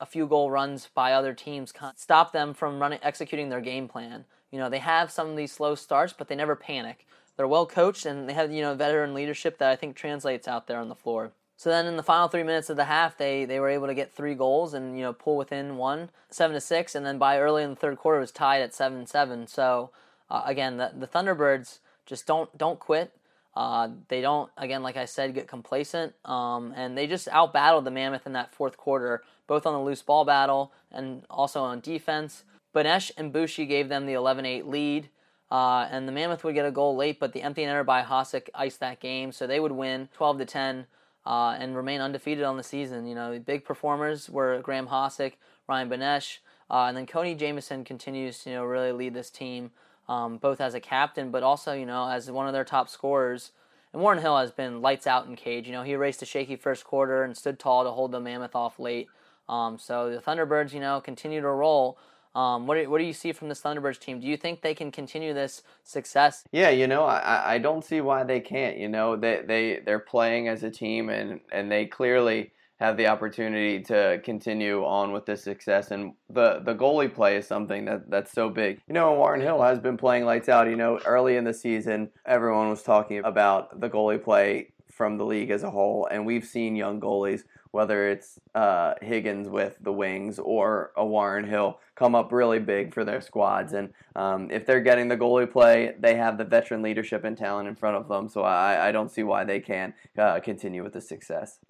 a 0.00 0.06
few 0.06 0.26
goal 0.26 0.50
runs 0.50 0.88
by 0.94 1.12
other 1.12 1.34
teams 1.34 1.74
stop 1.96 2.32
them 2.32 2.54
from 2.54 2.80
running 2.80 3.00
executing 3.02 3.50
their 3.50 3.60
game 3.60 3.86
plan. 3.86 4.24
You 4.50 4.58
know, 4.60 4.70
they 4.70 4.78
have 4.78 5.10
some 5.10 5.28
of 5.28 5.36
these 5.36 5.52
slow 5.52 5.74
starts, 5.74 6.14
but 6.16 6.28
they 6.28 6.36
never 6.36 6.56
panic. 6.56 7.06
They're 7.36 7.46
well 7.46 7.66
coached 7.66 8.06
and 8.06 8.26
they 8.26 8.32
have, 8.32 8.50
you 8.50 8.62
know, 8.62 8.74
veteran 8.74 9.12
leadership 9.12 9.58
that 9.58 9.70
I 9.70 9.76
think 9.76 9.94
translates 9.94 10.48
out 10.48 10.66
there 10.66 10.78
on 10.78 10.88
the 10.88 10.94
floor. 10.94 11.32
So 11.60 11.68
then 11.68 11.84
in 11.84 11.98
the 11.98 12.02
final 12.02 12.26
three 12.26 12.42
minutes 12.42 12.70
of 12.70 12.78
the 12.78 12.86
half, 12.86 13.18
they, 13.18 13.44
they 13.44 13.60
were 13.60 13.68
able 13.68 13.86
to 13.86 13.92
get 13.92 14.14
three 14.14 14.34
goals 14.34 14.72
and, 14.72 14.96
you 14.96 15.02
know, 15.02 15.12
pull 15.12 15.36
within 15.36 15.76
one, 15.76 16.08
seven 16.30 16.54
to 16.54 16.60
six, 16.60 16.94
and 16.94 17.04
then 17.04 17.18
by 17.18 17.38
early 17.38 17.62
in 17.62 17.68
the 17.68 17.76
third 17.76 17.98
quarter 17.98 18.16
it 18.16 18.22
was 18.22 18.30
tied 18.30 18.62
at 18.62 18.72
seven 18.72 19.06
seven. 19.06 19.46
So 19.46 19.90
uh, 20.30 20.40
again, 20.46 20.78
the, 20.78 20.90
the 20.98 21.06
Thunderbirds 21.06 21.80
just 22.06 22.26
don't 22.26 22.56
don't 22.56 22.80
quit. 22.80 23.12
Uh, 23.54 23.90
they 24.08 24.22
don't, 24.22 24.50
again, 24.56 24.82
like 24.82 24.96
I 24.96 25.04
said, 25.04 25.34
get 25.34 25.48
complacent, 25.48 26.14
um, 26.24 26.72
and 26.74 26.96
they 26.96 27.06
just 27.06 27.28
outbattled 27.28 27.84
the 27.84 27.90
Mammoth 27.90 28.26
in 28.26 28.32
that 28.32 28.54
fourth 28.54 28.78
quarter, 28.78 29.22
both 29.46 29.66
on 29.66 29.74
the 29.74 29.80
loose 29.80 30.00
ball 30.00 30.24
battle 30.24 30.72
and 30.90 31.24
also 31.28 31.62
on 31.62 31.80
defense. 31.80 32.44
Benesh 32.74 33.10
and 33.18 33.34
Boushy 33.34 33.68
gave 33.68 33.90
them 33.90 34.06
the 34.06 34.14
11-8 34.14 34.66
lead, 34.66 35.10
uh, 35.50 35.86
and 35.90 36.08
the 36.08 36.12
Mammoth 36.12 36.42
would 36.42 36.54
get 36.54 36.64
a 36.64 36.70
goal 36.70 36.96
late, 36.96 37.20
but 37.20 37.34
the 37.34 37.42
empty 37.42 37.64
netter 37.64 37.84
by 37.84 38.00
Hossack 38.00 38.48
iced 38.54 38.80
that 38.80 38.98
game, 38.98 39.30
so 39.30 39.46
they 39.46 39.60
would 39.60 39.72
win 39.72 40.08
12 40.14 40.38
to 40.38 40.44
10 40.46 40.86
uh, 41.26 41.56
and 41.58 41.76
remain 41.76 42.00
undefeated 42.00 42.44
on 42.44 42.56
the 42.56 42.62
season. 42.62 43.06
You 43.06 43.14
know, 43.14 43.38
big 43.38 43.64
performers 43.64 44.28
were 44.28 44.60
Graham 44.60 44.88
Hossack, 44.88 45.34
Ryan 45.68 45.90
Benesh, 45.90 46.38
uh, 46.70 46.84
and 46.84 46.96
then 46.96 47.06
Cody 47.06 47.34
Jamieson 47.34 47.84
continues 47.84 48.42
to 48.44 48.50
you 48.50 48.56
know 48.56 48.64
really 48.64 48.92
lead 48.92 49.14
this 49.14 49.30
team 49.30 49.70
um, 50.10 50.38
both 50.38 50.60
as 50.60 50.74
a 50.74 50.80
captain, 50.80 51.30
but 51.30 51.44
also, 51.44 51.72
you 51.72 51.86
know, 51.86 52.08
as 52.08 52.28
one 52.30 52.48
of 52.48 52.52
their 52.52 52.64
top 52.64 52.88
scorers. 52.88 53.52
And 53.92 54.02
Warren 54.02 54.18
Hill 54.18 54.36
has 54.36 54.50
been 54.50 54.82
lights 54.82 55.06
out 55.06 55.26
in 55.26 55.36
cage. 55.36 55.66
You 55.66 55.72
know, 55.72 55.84
he 55.84 55.94
raced 55.94 56.20
a 56.20 56.26
shaky 56.26 56.56
first 56.56 56.84
quarter 56.84 57.22
and 57.22 57.36
stood 57.36 57.60
tall 57.60 57.84
to 57.84 57.90
hold 57.92 58.10
the 58.10 58.20
Mammoth 58.20 58.56
off 58.56 58.80
late. 58.80 59.08
Um, 59.48 59.78
so 59.78 60.10
the 60.10 60.20
Thunderbirds, 60.20 60.72
you 60.72 60.80
know, 60.80 61.00
continue 61.00 61.40
to 61.40 61.48
roll. 61.48 61.96
Um, 62.34 62.66
what, 62.66 62.76
do, 62.76 62.88
what 62.88 62.98
do 62.98 63.04
you 63.04 63.12
see 63.12 63.32
from 63.32 63.48
this 63.48 63.60
Thunderbirds 63.60 63.98
team? 63.98 64.20
Do 64.20 64.26
you 64.26 64.36
think 64.36 64.62
they 64.62 64.74
can 64.74 64.90
continue 64.90 65.34
this 65.34 65.62
success? 65.82 66.44
Yeah, 66.52 66.70
you 66.70 66.86
know, 66.86 67.04
I, 67.04 67.54
I 67.54 67.58
don't 67.58 67.84
see 67.84 68.00
why 68.00 68.22
they 68.24 68.40
can't. 68.40 68.78
You 68.78 68.88
know, 68.88 69.16
they, 69.16 69.42
they, 69.46 69.80
they're 69.84 69.98
playing 69.98 70.48
as 70.48 70.62
a 70.62 70.70
team 70.70 71.08
and, 71.08 71.40
and 71.50 71.70
they 71.70 71.86
clearly 71.86 72.52
have 72.78 72.96
the 72.96 73.06
opportunity 73.06 73.78
to 73.78 74.20
continue 74.24 74.84
on 74.84 75.12
with 75.12 75.26
this 75.26 75.42
success. 75.42 75.90
And 75.90 76.14
the, 76.30 76.62
the 76.64 76.74
goalie 76.74 77.12
play 77.12 77.36
is 77.36 77.46
something 77.46 77.84
that, 77.84 78.08
that's 78.08 78.32
so 78.32 78.48
big. 78.48 78.80
You 78.88 78.94
know, 78.94 79.12
Warren 79.12 79.42
Hill 79.42 79.60
has 79.60 79.78
been 79.78 79.98
playing 79.98 80.24
lights 80.24 80.48
out. 80.48 80.66
You 80.66 80.76
know, 80.76 80.98
early 81.04 81.36
in 81.36 81.44
the 81.44 81.52
season, 81.52 82.08
everyone 82.24 82.70
was 82.70 82.82
talking 82.82 83.22
about 83.24 83.80
the 83.80 83.90
goalie 83.90 84.22
play 84.22 84.72
from 85.00 85.16
the 85.16 85.24
league 85.24 85.50
as 85.50 85.62
a 85.62 85.70
whole. 85.70 86.06
And 86.10 86.26
we've 86.26 86.44
seen 86.44 86.76
young 86.76 87.00
goalies, 87.00 87.44
whether 87.70 88.10
it's 88.10 88.38
uh, 88.54 88.92
Higgins 89.00 89.48
with 89.48 89.78
the 89.80 89.94
Wings 89.94 90.38
or 90.38 90.92
a 90.94 91.06
Warren 91.06 91.46
Hill, 91.46 91.78
come 91.94 92.14
up 92.14 92.32
really 92.32 92.58
big 92.58 92.92
for 92.92 93.02
their 93.02 93.22
squads. 93.22 93.72
And 93.72 93.94
um, 94.14 94.50
if 94.50 94.66
they're 94.66 94.82
getting 94.82 95.08
the 95.08 95.16
goalie 95.16 95.50
play, 95.50 95.94
they 95.98 96.16
have 96.16 96.36
the 96.36 96.44
veteran 96.44 96.82
leadership 96.82 97.24
and 97.24 97.34
talent 97.34 97.66
in 97.66 97.76
front 97.76 97.96
of 97.96 98.08
them. 98.08 98.28
So 98.28 98.42
I, 98.42 98.88
I 98.88 98.92
don't 98.92 99.10
see 99.10 99.22
why 99.22 99.42
they 99.44 99.58
can't 99.58 99.94
uh, 100.18 100.38
continue 100.40 100.82
with 100.82 100.92
the 100.92 101.00
success. 101.00 101.60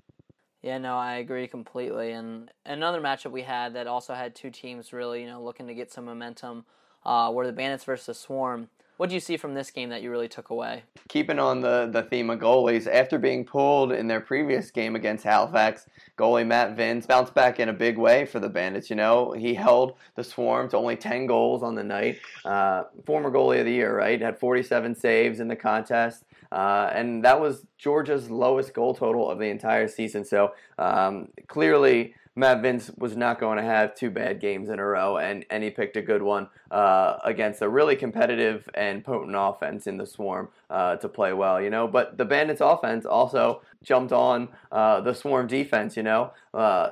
Yeah, 0.61 0.79
no, 0.79 0.97
I 0.97 1.19
agree 1.19 1.47
completely. 1.47 2.11
And 2.11 2.51
another 2.67 3.01
matchup 3.01 3.31
we 3.31 3.43
had 3.43 3.75
that 3.75 3.87
also 3.87 4.13
had 4.13 4.35
two 4.35 4.51
teams 4.51 4.93
really, 4.93 5.21
you 5.21 5.29
know, 5.29 5.41
looking 5.41 5.69
to 5.69 5.75
get 5.75 5.93
some 5.93 6.05
momentum 6.05 6.65
uh, 7.07 7.31
were 7.33 7.47
the 7.47 7.53
Bandits 7.53 7.85
versus 7.85 8.07
the 8.07 8.15
Swarm. 8.15 8.71
What 9.01 9.09
do 9.09 9.15
you 9.15 9.21
see 9.21 9.39
from 9.39 9.55
this 9.55 9.71
game 9.71 9.89
that 9.89 10.03
you 10.03 10.11
really 10.11 10.29
took 10.29 10.51
away? 10.51 10.83
Keeping 11.09 11.39
on 11.39 11.63
the, 11.63 11.89
the 11.91 12.03
theme 12.03 12.29
of 12.29 12.39
goalies, 12.39 12.87
after 12.87 13.19
being 13.19 13.47
pulled 13.47 13.93
in 13.93 14.09
their 14.09 14.21
previous 14.21 14.71
game 14.71 14.95
against 14.95 15.25
Halifax, 15.25 15.87
goalie 16.19 16.47
Matt 16.47 16.77
Vince 16.77 17.07
bounced 17.07 17.33
back 17.33 17.59
in 17.61 17.71
a 17.71 17.73
big 17.73 17.97
way 17.97 18.27
for 18.27 18.41
the 18.41 18.51
Bandits. 18.51 18.91
You 18.91 18.97
know, 18.97 19.33
he 19.33 19.55
held 19.55 19.95
the 20.17 20.23
Swarm 20.23 20.69
to 20.69 20.77
only 20.77 20.97
10 20.97 21.25
goals 21.25 21.63
on 21.63 21.75
the 21.75 21.83
night. 21.83 22.19
Uh, 22.45 22.83
former 23.07 23.31
goalie 23.31 23.61
of 23.61 23.65
the 23.65 23.73
year, 23.73 23.97
right? 23.97 24.21
Had 24.21 24.39
47 24.39 24.95
saves 24.95 25.41
in 25.41 25.49
the 25.49 25.57
contest. 25.57 26.25
Uh, 26.53 26.91
and 26.93 27.25
that 27.25 27.41
was 27.41 27.67
Georgia's 27.79 28.31
lowest 28.31 28.75
goal 28.75 28.95
total 28.95 29.31
of 29.31 29.39
the 29.39 29.47
entire 29.47 29.89
season. 29.89 30.25
So 30.25 30.53
um, 30.79 31.29
clearly, 31.47 32.15
Matt 32.37 32.63
Vince 32.63 32.91
was 32.97 33.17
not 33.17 33.41
going 33.41 33.59
to 33.59 33.65
have 33.65 33.95
two 33.95 34.11
bad 34.11 34.41
games 34.41 34.69
in 34.69 34.79
a 34.79 34.85
row, 34.85 35.19
and, 35.19 35.45
and 35.51 35.63
he 35.65 35.71
picked 35.71 35.97
a 35.97 36.03
good 36.03 36.23
one 36.23 36.49
uh, 36.71 37.19
against 37.25 37.61
a 37.61 37.69
really 37.69 37.97
competitive 37.97 38.69
and 38.75 39.05
potent 39.05 39.35
offense 39.37 39.87
in 39.87 39.97
the 39.97 40.07
Swarm 40.07 40.49
uh, 40.71 40.97
to 40.97 41.09
play 41.09 41.33
well, 41.33 41.61
you 41.61 41.71
know. 41.71 41.89
But 41.89 42.19
the 42.19 42.25
Bandits' 42.25 42.61
offense 42.61 43.05
also 43.05 43.63
jumped 43.83 44.13
on 44.13 44.49
uh, 44.71 45.01
the 45.01 45.13
Swarm 45.13 45.49
defense, 45.49 45.97
you 45.97 46.05
know, 46.05 46.33
uh, 46.55 46.91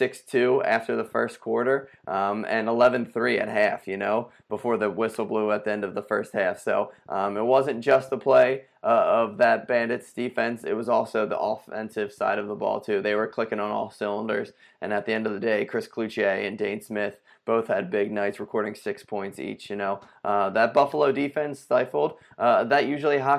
leading 0.00 0.14
6-2 0.14 0.64
after 0.64 0.96
the 0.96 1.04
first 1.04 1.40
quarter 1.40 1.88
um, 2.06 2.44
and 2.48 2.68
11-3 2.68 3.40
at 3.40 3.48
half, 3.48 3.86
you 3.86 3.96
know, 3.96 4.30
before 4.48 4.76
the 4.76 4.90
whistle 4.90 5.24
blew 5.24 5.52
at 5.52 5.64
the 5.64 5.72
end 5.72 5.84
of 5.84 5.94
the 5.94 6.02
first 6.02 6.32
half. 6.32 6.58
So 6.58 6.92
um, 7.08 7.36
it 7.36 7.44
wasn't 7.44 7.80
just 7.80 8.10
the 8.10 8.18
play 8.18 8.62
uh, 8.82 8.86
of 8.86 9.38
that 9.38 9.66
Bandits 9.66 10.12
defense. 10.12 10.64
It 10.64 10.74
was 10.74 10.88
also 10.88 11.26
the 11.26 11.38
offensive 11.38 12.12
side 12.12 12.38
of 12.38 12.48
the 12.48 12.54
ball, 12.54 12.80
too. 12.80 13.02
They 13.02 13.14
were 13.14 13.26
clicking 13.26 13.60
on 13.60 13.70
all 13.70 13.90
cylinders. 13.90 14.52
And 14.80 14.92
at 14.92 15.06
the 15.06 15.12
end 15.12 15.26
of 15.26 15.32
the 15.32 15.40
day, 15.40 15.64
Chris 15.64 15.88
Cloutier 15.88 16.46
and 16.46 16.56
Dane 16.56 16.80
Smith 16.80 17.18
both 17.44 17.68
had 17.68 17.90
big 17.90 18.12
nights, 18.12 18.38
recording 18.38 18.74
six 18.74 19.02
points 19.02 19.38
each. 19.38 19.70
You 19.70 19.76
know, 19.76 20.00
uh, 20.22 20.50
that 20.50 20.74
Buffalo 20.74 21.10
defense 21.12 21.58
stifled 21.58 22.18
uh, 22.38 22.64
that 22.64 22.86
usually 22.86 23.18
high 23.18 23.38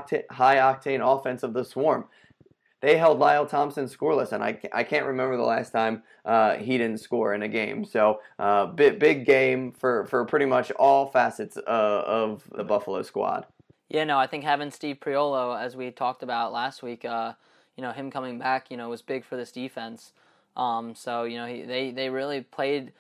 octane 0.56 1.00
offense 1.00 1.44
of 1.44 1.54
the 1.54 1.64
Swarm 1.64 2.06
they 2.82 2.98
held 2.98 3.20
Lyle 3.20 3.46
Thompson 3.46 3.86
scoreless, 3.86 4.32
and 4.32 4.44
I, 4.44 4.60
I 4.72 4.84
can't 4.84 5.06
remember 5.06 5.38
the 5.38 5.44
last 5.44 5.72
time 5.72 6.04
uh, 6.26 6.56
he 6.56 6.78
didn't 6.78 7.00
score 7.00 7.34
in 7.34 7.44
a 7.44 7.48
game. 7.48 7.84
So, 7.84 8.22
uh, 8.38 8.68
big, 8.68 9.00
big 9.00 9.26
game 9.26 9.72
for, 9.72 10.06
for 10.06 10.24
pretty 10.26 10.46
much 10.46 10.72
all 10.72 11.08
facets 11.08 11.58
uh, 11.58 12.04
of 12.06 12.44
the 12.56 12.64
Buffalo 12.64 13.02
squad. 13.02 13.46
Yeah, 13.90 14.04
no, 14.04 14.18
I 14.18 14.28
think 14.28 14.44
having 14.44 14.72
Steve 14.72 15.00
Priolo, 15.00 15.60
as 15.60 15.76
we 15.76 15.92
talked 15.92 16.24
about 16.24 16.54
last 16.54 16.84
week, 16.84 17.04
uh, 17.06 17.34
you 17.76 17.82
know, 17.82 17.92
him 17.92 18.12
coming 18.12 18.38
back, 18.40 18.70
you 18.70 18.78
know, 18.78 18.90
was 18.90 19.02
big 19.02 19.26
for 19.26 19.36
this 19.36 19.52
defense. 19.52 20.14
Um, 20.56 20.94
so, 20.96 21.24
you 21.24 21.38
know, 21.38 21.48
he, 21.48 21.64
they, 21.64 21.92
they 21.92 22.10
really 22.10 22.42
played 22.42 22.92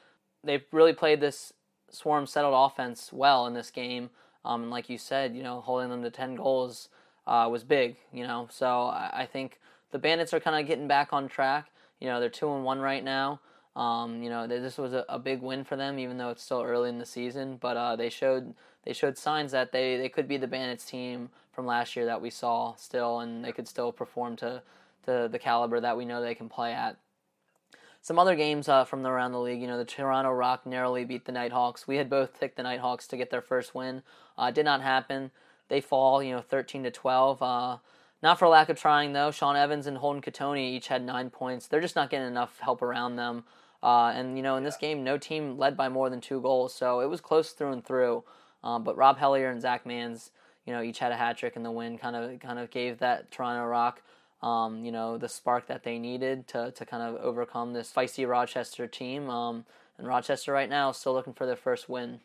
they 0.43 0.63
really 0.71 0.93
played 0.93 1.19
this 1.19 1.53
swarm 1.89 2.25
settled 2.25 2.53
offense 2.55 3.11
well 3.11 3.45
in 3.45 3.53
this 3.53 3.71
game. 3.71 4.09
Um, 4.45 4.63
and 4.63 4.71
like 4.71 4.89
you 4.89 4.97
said, 4.97 5.35
you 5.35 5.43
know, 5.43 5.61
holding 5.61 5.89
them 5.89 6.03
to 6.03 6.09
10 6.09 6.35
goals 6.35 6.89
uh, 7.27 7.47
was 7.51 7.63
big, 7.63 7.97
you 8.13 8.25
know. 8.25 8.47
So 8.51 8.83
I, 8.83 9.09
I 9.13 9.25
think 9.25 9.59
the 9.91 9.99
Bandits 9.99 10.33
are 10.33 10.39
kind 10.39 10.59
of 10.59 10.67
getting 10.67 10.87
back 10.87 11.13
on 11.13 11.27
track. 11.27 11.67
You 11.99 12.07
know, 12.07 12.19
they're 12.19 12.29
two 12.29 12.51
and 12.51 12.63
one 12.63 12.79
right 12.79 13.03
now. 13.03 13.41
Um, 13.75 14.21
you 14.23 14.29
know, 14.29 14.47
this 14.47 14.77
was 14.77 14.93
a, 14.93 15.05
a, 15.07 15.19
big 15.19 15.41
win 15.41 15.63
for 15.63 15.75
them, 15.75 15.99
even 15.99 16.17
though 16.17 16.29
it's 16.29 16.43
still 16.43 16.63
early 16.63 16.89
in 16.89 16.97
the 16.97 17.05
season. 17.05 17.57
But 17.61 17.77
uh, 17.77 17.95
they 17.95 18.09
showed 18.09 18.53
they 18.83 18.93
showed 18.93 19.17
signs 19.17 19.51
that 19.51 19.71
they, 19.71 19.97
they 19.97 20.09
could 20.09 20.27
be 20.27 20.37
the 20.37 20.47
Bandits 20.47 20.85
team 20.85 21.29
from 21.51 21.65
last 21.65 21.95
year 21.95 22.05
that 22.05 22.21
we 22.21 22.29
saw 22.29 22.75
still, 22.75 23.19
and 23.19 23.45
they 23.45 23.51
could 23.51 23.67
still 23.67 23.91
perform 23.91 24.35
to 24.37 24.63
to 25.05 25.29
the 25.31 25.39
caliber 25.39 25.79
that 25.79 25.95
we 25.95 26.05
know 26.05 26.21
they 26.21 26.35
can 26.35 26.49
play 26.49 26.73
at. 26.73 26.97
Some 28.01 28.17
other 28.17 28.35
games 28.35 28.69
uh, 28.69 28.85
from 28.85 29.05
around 29.05 29.33
the 29.33 29.39
league, 29.39 29.61
you 29.61 29.67
know, 29.67 29.77
the 29.77 29.85
Toronto 29.85 30.31
Rock 30.31 30.65
narrowly 30.65 31.03
beat 31.03 31.25
the 31.25 31.31
Nighthawks. 31.31 31.87
We 31.87 31.97
had 31.97 32.09
both 32.09 32.39
picked 32.39 32.55
the 32.55 32.63
Nighthawks 32.63 33.07
to 33.07 33.17
get 33.17 33.29
their 33.29 33.41
first 33.41 33.75
win. 33.75 34.03
Uh, 34.37 34.51
did 34.51 34.65
not 34.65 34.81
happen. 34.81 35.31
They 35.67 35.81
fall, 35.81 36.23
you 36.23 36.33
know, 36.33 36.41
13 36.41 36.83
to 36.83 36.91
12. 36.91 37.79
Not 38.21 38.37
for 38.37 38.47
lack 38.47 38.69
of 38.69 38.79
trying 38.79 39.13
though. 39.13 39.31
Sean 39.31 39.55
Evans 39.55 39.87
and 39.87 39.97
Holden 39.97 40.21
Cattoni 40.21 40.71
each 40.71 40.87
had 40.87 41.03
nine 41.03 41.29
points. 41.29 41.67
They're 41.67 41.81
just 41.81 41.95
not 41.95 42.09
getting 42.09 42.27
enough 42.27 42.59
help 42.59 42.81
around 42.81 43.15
them. 43.15 43.43
Uh, 43.81 44.11
and 44.13 44.35
you 44.35 44.43
know, 44.43 44.57
in 44.57 44.63
this 44.63 44.77
game, 44.77 45.03
no 45.03 45.17
team 45.17 45.57
led 45.57 45.77
by 45.77 45.87
more 45.87 46.09
than 46.09 46.19
two 46.19 46.41
goals, 46.41 46.73
so 46.73 46.99
it 46.99 47.09
was 47.09 47.21
close 47.21 47.51
through 47.51 47.71
and 47.71 47.85
through. 47.85 48.23
Um, 48.61 48.83
but 48.83 48.97
Rob 48.97 49.17
Hellyer 49.17 49.49
and 49.49 49.61
Zach 49.61 49.85
Manns, 49.85 50.31
you 50.65 50.73
know, 50.73 50.81
each 50.81 50.99
had 50.99 51.13
a 51.13 51.15
hat 51.15 51.37
trick 51.37 51.55
in 51.55 51.63
the 51.63 51.71
win. 51.71 51.97
Kind 51.97 52.15
of, 52.15 52.39
kind 52.41 52.59
of 52.59 52.69
gave 52.71 52.99
that 52.99 53.31
Toronto 53.31 53.65
Rock 53.65 54.01
um, 54.41 54.85
you 54.85 54.91
know, 54.91 55.17
the 55.17 55.29
spark 55.29 55.67
that 55.67 55.83
they 55.83 55.99
needed 55.99 56.47
to, 56.49 56.71
to 56.71 56.85
kind 56.85 57.03
of 57.03 57.21
overcome 57.21 57.73
this 57.73 57.91
feisty 57.91 58.27
Rochester 58.27 58.87
team. 58.87 59.29
Um, 59.29 59.65
and 59.97 60.07
Rochester 60.07 60.53
right 60.53 60.69
now 60.69 60.89
is 60.89 60.97
still 60.97 61.13
looking 61.13 61.33
for 61.33 61.45
their 61.45 61.57
first 61.57 61.89
win. 61.89 62.21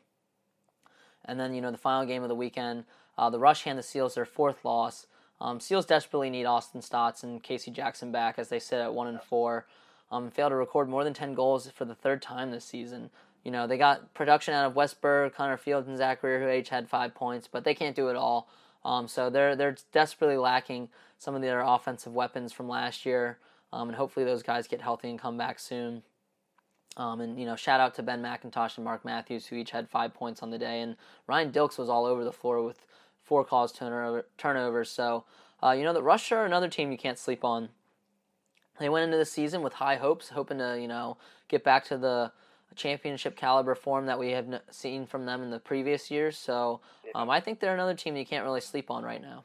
And 1.24 1.40
then, 1.40 1.54
you 1.54 1.60
know, 1.60 1.72
the 1.72 1.78
final 1.78 2.06
game 2.06 2.22
of 2.22 2.28
the 2.28 2.34
weekend, 2.34 2.84
uh, 3.18 3.30
the 3.30 3.38
Rush 3.38 3.64
hand 3.64 3.78
the 3.78 3.82
Seals 3.82 4.14
their 4.14 4.24
fourth 4.24 4.64
loss. 4.64 5.06
Um, 5.40 5.60
Seals 5.60 5.86
desperately 5.86 6.30
need 6.30 6.44
Austin 6.44 6.80
Staats 6.80 7.22
and 7.22 7.42
Casey 7.42 7.70
Jackson 7.70 8.12
back 8.12 8.38
as 8.38 8.48
they 8.48 8.58
sit 8.58 8.80
at 8.80 8.94
one 8.94 9.08
and 9.08 9.20
four. 9.20 9.66
Um, 10.10 10.30
failed 10.30 10.50
to 10.50 10.56
record 10.56 10.88
more 10.88 11.02
than 11.02 11.14
ten 11.14 11.34
goals 11.34 11.68
for 11.70 11.84
the 11.84 11.94
third 11.94 12.22
time 12.22 12.50
this 12.50 12.64
season. 12.64 13.10
You 13.42 13.50
know, 13.50 13.66
they 13.66 13.76
got 13.76 14.14
production 14.14 14.54
out 14.54 14.66
of 14.66 14.76
Wes 14.76 14.94
Berg, 14.94 15.34
Connor 15.34 15.56
Fields, 15.56 15.88
and 15.88 15.98
Zach 15.98 16.20
Greer, 16.20 16.40
who 16.40 16.48
each 16.48 16.70
had 16.70 16.88
five 16.88 17.14
points, 17.14 17.48
but 17.50 17.64
they 17.64 17.74
can't 17.74 17.96
do 17.96 18.08
it 18.08 18.16
all. 18.16 18.48
Um, 18.84 19.08
so 19.08 19.30
they're 19.30 19.56
they're 19.56 19.76
desperately 19.92 20.36
lacking 20.36 20.88
some 21.18 21.34
of 21.34 21.42
their 21.42 21.60
offensive 21.60 22.14
weapons 22.14 22.52
from 22.52 22.68
last 22.68 23.04
year, 23.06 23.38
um, 23.72 23.88
and 23.88 23.96
hopefully 23.96 24.24
those 24.24 24.42
guys 24.42 24.68
get 24.68 24.82
healthy 24.82 25.10
and 25.10 25.18
come 25.18 25.36
back 25.36 25.58
soon. 25.58 26.02
Um, 26.96 27.20
and 27.20 27.38
you 27.38 27.46
know, 27.46 27.56
shout 27.56 27.80
out 27.80 27.94
to 27.96 28.02
Ben 28.02 28.22
McIntosh 28.22 28.76
and 28.76 28.84
Mark 28.84 29.04
Matthews, 29.04 29.46
who 29.46 29.56
each 29.56 29.72
had 29.72 29.88
five 29.88 30.14
points 30.14 30.42
on 30.42 30.50
the 30.50 30.58
day, 30.58 30.80
and 30.80 30.96
Ryan 31.26 31.50
Dilks 31.50 31.78
was 31.78 31.88
all 31.88 32.04
over 32.04 32.24
the 32.24 32.32
floor 32.32 32.62
with 32.62 32.86
four 33.24 33.44
calls 33.44 33.72
turnover, 33.72 34.26
turnovers. 34.38 34.90
So 34.90 35.24
uh, 35.62 35.72
you 35.72 35.82
know, 35.82 35.92
the 35.92 36.02
Rush 36.02 36.30
are 36.30 36.44
another 36.44 36.68
team 36.68 36.92
you 36.92 36.98
can't 36.98 37.18
sleep 37.18 37.44
on. 37.44 37.70
They 38.78 38.88
went 38.88 39.04
into 39.04 39.16
the 39.16 39.24
season 39.24 39.62
with 39.62 39.74
high 39.74 39.96
hopes, 39.96 40.28
hoping 40.30 40.58
to 40.58 40.78
you 40.80 40.88
know 40.88 41.16
get 41.48 41.64
back 41.64 41.84
to 41.86 41.98
the 41.98 42.32
championship 42.74 43.36
caliber 43.36 43.74
form 43.74 44.06
that 44.06 44.18
we 44.18 44.32
have 44.32 44.60
seen 44.70 45.06
from 45.06 45.26
them 45.26 45.42
in 45.42 45.50
the 45.50 45.58
previous 45.58 46.10
years. 46.10 46.36
So 46.36 46.80
um, 47.14 47.30
I 47.30 47.40
think 47.40 47.60
they're 47.60 47.74
another 47.74 47.94
team 47.94 48.16
you 48.16 48.26
can't 48.26 48.44
really 48.44 48.60
sleep 48.60 48.90
on 48.90 49.04
right 49.04 49.22
now. 49.22 49.44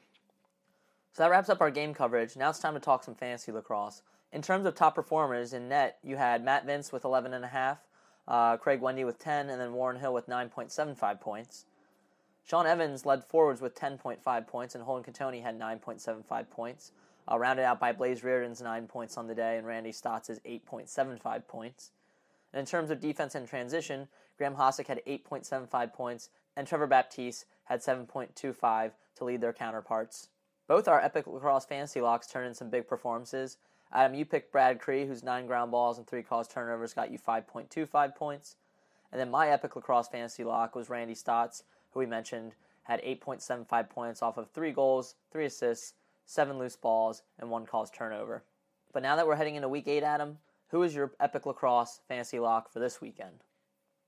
So 1.13 1.23
that 1.23 1.29
wraps 1.29 1.49
up 1.49 1.61
our 1.61 1.71
game 1.71 1.93
coverage. 1.93 2.35
Now 2.35 2.49
it's 2.49 2.59
time 2.59 2.73
to 2.73 2.79
talk 2.79 3.03
some 3.03 3.15
fantasy 3.15 3.51
lacrosse. 3.51 4.01
In 4.31 4.41
terms 4.41 4.65
of 4.65 4.75
top 4.75 4.95
performers 4.95 5.53
in 5.53 5.69
net, 5.69 5.97
you 6.03 6.17
had 6.17 6.43
Matt 6.43 6.65
Vince 6.65 6.91
with 6.91 7.03
11.5, 7.03 7.77
uh, 8.27 8.57
Craig 8.57 8.79
Wendy 8.81 9.03
with 9.03 9.17
10, 9.19 9.49
and 9.49 9.59
then 9.59 9.73
Warren 9.73 9.99
Hill 9.99 10.13
with 10.13 10.27
9.75 10.27 11.19
points. 11.19 11.65
Sean 12.45 12.65
Evans 12.65 13.05
led 13.05 13.23
forwards 13.23 13.61
with 13.61 13.75
10.5 13.75 14.47
points, 14.47 14.75
and 14.75 14.83
Holden 14.83 15.03
Cattoni 15.03 15.41
had 15.41 15.59
9.75 15.59 16.49
points, 16.49 16.91
uh, 17.31 17.37
rounded 17.37 17.63
out 17.63 17.79
by 17.79 17.91
Blaze 17.91 18.23
Riorden's 18.23 18.61
9 18.61 18.87
points 18.87 19.17
on 19.17 19.27
the 19.27 19.35
day, 19.35 19.57
and 19.57 19.67
Randy 19.67 19.91
Staats' 19.91 20.39
8.75 20.45 21.47
points. 21.47 21.91
And 22.51 22.59
in 22.59 22.65
terms 22.65 22.89
of 22.89 22.99
defense 22.99 23.35
and 23.35 23.47
transition, 23.47 24.07
Graham 24.37 24.55
Hossack 24.55 24.87
had 24.87 25.01
8.75 25.05 25.93
points, 25.93 26.29
and 26.55 26.67
Trevor 26.67 26.87
Baptiste 26.87 27.45
had 27.65 27.81
7.25 27.81 28.91
to 29.15 29.23
lead 29.23 29.41
their 29.41 29.53
counterparts. 29.53 30.29
Both 30.67 30.87
our 30.87 31.01
Epic 31.01 31.27
Lacrosse 31.27 31.65
Fantasy 31.65 32.01
Locks 32.01 32.27
turned 32.27 32.47
in 32.47 32.53
some 32.53 32.69
big 32.69 32.87
performances. 32.87 33.57
Adam, 33.91 34.15
you 34.15 34.25
picked 34.25 34.51
Brad 34.51 34.79
Kri, 34.79 35.05
whose 35.05 35.23
nine 35.23 35.47
ground 35.47 35.71
balls 35.71 35.97
and 35.97 36.07
three 36.07 36.21
calls 36.21 36.47
turnovers 36.47 36.93
got 36.93 37.11
you 37.11 37.17
5.25 37.17 38.15
points. 38.15 38.55
And 39.11 39.19
then 39.19 39.31
my 39.31 39.49
Epic 39.49 39.75
Lacrosse 39.75 40.07
Fantasy 40.07 40.43
Lock 40.43 40.75
was 40.75 40.89
Randy 40.89 41.15
Staats, 41.15 41.63
who 41.91 41.99
we 41.99 42.05
mentioned 42.05 42.53
had 42.83 43.01
8.75 43.03 43.89
points 43.89 44.21
off 44.21 44.37
of 44.37 44.49
three 44.49 44.71
goals, 44.71 45.15
three 45.31 45.45
assists, 45.45 45.93
seven 46.25 46.57
loose 46.57 46.75
balls, 46.75 47.23
and 47.39 47.49
one 47.49 47.65
calls 47.65 47.91
turnover. 47.91 48.43
But 48.93 49.03
now 49.03 49.15
that 49.15 49.27
we're 49.27 49.35
heading 49.35 49.55
into 49.55 49.69
week 49.69 49.87
eight, 49.87 50.03
Adam, 50.03 50.37
who 50.69 50.83
is 50.83 50.95
your 50.95 51.11
Epic 51.19 51.45
Lacrosse 51.45 52.01
Fantasy 52.07 52.39
Lock 52.39 52.71
for 52.71 52.79
this 52.79 53.01
weekend? 53.01 53.43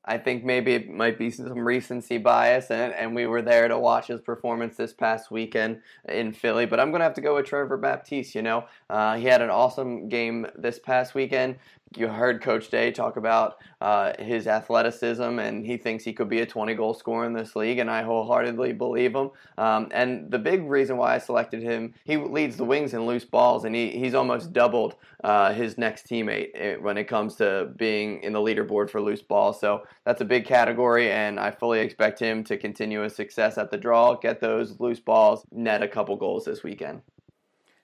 I 0.03 0.17
think 0.17 0.43
maybe 0.43 0.73
it 0.73 0.89
might 0.89 1.19
be 1.19 1.29
some 1.29 1.59
recency 1.59 2.17
bias, 2.17 2.71
and, 2.71 2.91
and 2.93 3.13
we 3.13 3.27
were 3.27 3.43
there 3.43 3.67
to 3.67 3.77
watch 3.77 4.07
his 4.07 4.19
performance 4.19 4.75
this 4.75 4.93
past 4.93 5.29
weekend 5.29 5.81
in 6.09 6.33
Philly. 6.33 6.65
But 6.65 6.79
I'm 6.79 6.89
going 6.89 7.01
to 7.01 7.05
have 7.05 7.13
to 7.15 7.21
go 7.21 7.35
with 7.35 7.45
Trevor 7.45 7.77
Baptiste. 7.77 8.33
You 8.33 8.41
know, 8.41 8.65
uh, 8.89 9.17
he 9.17 9.25
had 9.25 9.43
an 9.43 9.51
awesome 9.51 10.09
game 10.09 10.47
this 10.55 10.79
past 10.79 11.13
weekend 11.13 11.57
you 11.95 12.07
heard 12.07 12.41
Coach 12.41 12.69
Day 12.69 12.91
talk 12.91 13.17
about 13.17 13.57
uh, 13.81 14.13
his 14.17 14.47
athleticism, 14.47 15.39
and 15.39 15.65
he 15.65 15.77
thinks 15.77 16.03
he 16.03 16.13
could 16.13 16.29
be 16.29 16.39
a 16.39 16.45
20 16.45 16.73
goal 16.75 16.93
scorer 16.93 17.25
in 17.25 17.33
this 17.33 17.55
league, 17.55 17.79
and 17.79 17.89
I 17.89 18.03
wholeheartedly 18.03 18.73
believe 18.73 19.13
him. 19.13 19.31
Um, 19.57 19.89
and 19.91 20.31
the 20.31 20.39
big 20.39 20.63
reason 20.63 20.97
why 20.97 21.15
I 21.15 21.17
selected 21.17 21.61
him, 21.61 21.93
he 22.05 22.17
leads 22.17 22.55
the 22.55 22.63
wings 22.63 22.93
in 22.93 23.05
loose 23.05 23.25
balls, 23.25 23.65
and 23.65 23.75
he, 23.75 23.89
he's 23.89 24.13
almost 24.13 24.53
doubled 24.53 24.95
uh, 25.23 25.53
his 25.53 25.77
next 25.77 26.07
teammate 26.07 26.51
eh, 26.55 26.75
when 26.75 26.97
it 26.97 27.05
comes 27.05 27.35
to 27.35 27.71
being 27.75 28.23
in 28.23 28.33
the 28.33 28.39
leaderboard 28.39 28.89
for 28.89 29.01
loose 29.01 29.21
balls. 29.21 29.59
So 29.59 29.83
that's 30.05 30.21
a 30.21 30.25
big 30.25 30.45
category, 30.45 31.11
and 31.11 31.39
I 31.39 31.51
fully 31.51 31.79
expect 31.79 32.19
him 32.19 32.43
to 32.45 32.57
continue 32.57 33.01
his 33.01 33.15
success 33.15 33.57
at 33.57 33.69
the 33.69 33.77
draw, 33.77 34.15
get 34.15 34.39
those 34.39 34.79
loose 34.79 34.99
balls, 34.99 35.45
net 35.51 35.83
a 35.83 35.87
couple 35.87 36.15
goals 36.15 36.45
this 36.45 36.63
weekend. 36.63 37.01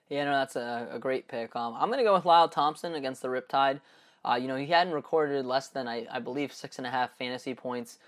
Yeah, 0.08 0.24
no, 0.24 0.32
that's 0.32 0.56
a, 0.56 0.88
a 0.92 0.98
great 0.98 1.28
pick. 1.28 1.54
Um, 1.54 1.74
I'm 1.74 1.88
going 1.88 1.98
to 1.98 2.04
go 2.04 2.14
with 2.14 2.24
Lyle 2.24 2.48
Thompson 2.48 2.94
against 2.94 3.22
the 3.22 3.28
Riptide. 3.28 3.80
Uh, 4.24 4.34
you 4.34 4.48
know, 4.48 4.56
he 4.56 4.66
hadn't 4.66 4.94
recorded 4.94 5.44
less 5.44 5.68
than, 5.68 5.86
I, 5.86 6.06
I 6.10 6.18
believe, 6.18 6.52
six 6.52 6.78
and 6.78 6.86
a 6.86 6.90
half 6.90 7.16
fantasy 7.18 7.54
points 7.54 7.98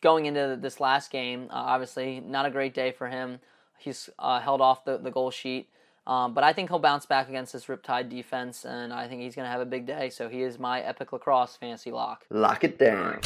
going 0.00 0.26
into 0.26 0.58
this 0.60 0.80
last 0.80 1.10
game. 1.10 1.48
Uh, 1.50 1.54
obviously, 1.54 2.20
not 2.20 2.46
a 2.46 2.50
great 2.50 2.74
day 2.74 2.92
for 2.92 3.08
him. 3.08 3.40
He's 3.78 4.10
uh, 4.18 4.40
held 4.40 4.60
off 4.60 4.84
the, 4.84 4.98
the 4.98 5.10
goal 5.10 5.30
sheet. 5.30 5.68
Um, 6.06 6.34
but 6.34 6.44
I 6.44 6.52
think 6.52 6.68
he'll 6.68 6.78
bounce 6.78 7.06
back 7.06 7.28
against 7.28 7.54
this 7.54 7.64
Riptide 7.64 8.10
defense, 8.10 8.66
and 8.66 8.92
I 8.92 9.08
think 9.08 9.22
he's 9.22 9.34
going 9.34 9.46
to 9.46 9.50
have 9.50 9.62
a 9.62 9.66
big 9.66 9.86
day. 9.86 10.10
So 10.10 10.28
he 10.28 10.42
is 10.42 10.58
my 10.58 10.82
Epic 10.82 11.12
Lacrosse 11.12 11.56
fantasy 11.56 11.90
lock. 11.90 12.26
Lock 12.30 12.62
it 12.62 12.78
down. 12.78 13.20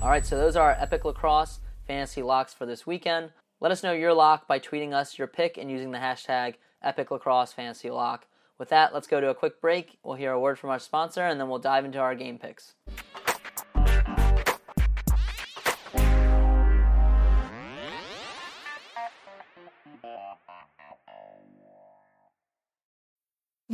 All 0.00 0.08
right, 0.08 0.24
so 0.24 0.36
those 0.36 0.54
are 0.54 0.70
our 0.70 0.76
Epic 0.78 1.04
Lacrosse 1.04 1.58
fantasy 1.88 2.22
locks 2.22 2.54
for 2.54 2.66
this 2.66 2.86
weekend. 2.86 3.30
Let 3.58 3.72
us 3.72 3.82
know 3.82 3.92
your 3.92 4.12
lock 4.12 4.46
by 4.46 4.58
tweeting 4.58 4.92
us 4.92 5.18
your 5.18 5.26
pick 5.26 5.56
and 5.56 5.70
using 5.70 5.90
the 5.90 5.98
hashtag 5.98 6.56
Epic 6.82 7.10
Lacrosse 7.10 7.54
Fantasy 7.54 7.88
Lock. 7.88 8.26
With 8.58 8.68
that, 8.68 8.92
let's 8.92 9.06
go 9.06 9.18
to 9.18 9.30
a 9.30 9.34
quick 9.34 9.62
break. 9.62 9.96
We'll 10.02 10.16
hear 10.16 10.32
a 10.32 10.40
word 10.40 10.58
from 10.58 10.68
our 10.68 10.78
sponsor 10.78 11.22
and 11.22 11.40
then 11.40 11.48
we'll 11.48 11.58
dive 11.58 11.86
into 11.86 11.98
our 11.98 12.14
game 12.14 12.38
picks. 12.38 12.74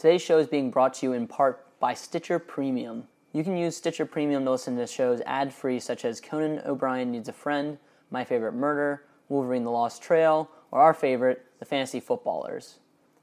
Today's 0.00 0.22
show 0.22 0.38
is 0.38 0.46
being 0.46 0.70
brought 0.70 0.94
to 0.94 1.04
you 1.04 1.12
in 1.12 1.26
part 1.26 1.78
by 1.78 1.92
Stitcher 1.92 2.38
Premium. 2.38 3.04
You 3.34 3.44
can 3.44 3.54
use 3.54 3.76
Stitcher 3.76 4.06
Premium 4.06 4.46
to 4.46 4.50
listen 4.50 4.74
to 4.78 4.86
shows 4.86 5.20
ad 5.26 5.52
free, 5.52 5.78
such 5.78 6.06
as 6.06 6.22
Conan 6.22 6.62
O'Brien 6.64 7.10
Needs 7.10 7.28
a 7.28 7.34
Friend, 7.34 7.76
My 8.10 8.24
Favorite 8.24 8.54
Murder, 8.54 9.04
Wolverine 9.28 9.62
the 9.62 9.70
Lost 9.70 10.02
Trail, 10.02 10.48
or 10.70 10.80
our 10.80 10.94
favorite, 10.94 11.44
The 11.58 11.66
Fantasy 11.66 12.00
Footballers. 12.00 12.78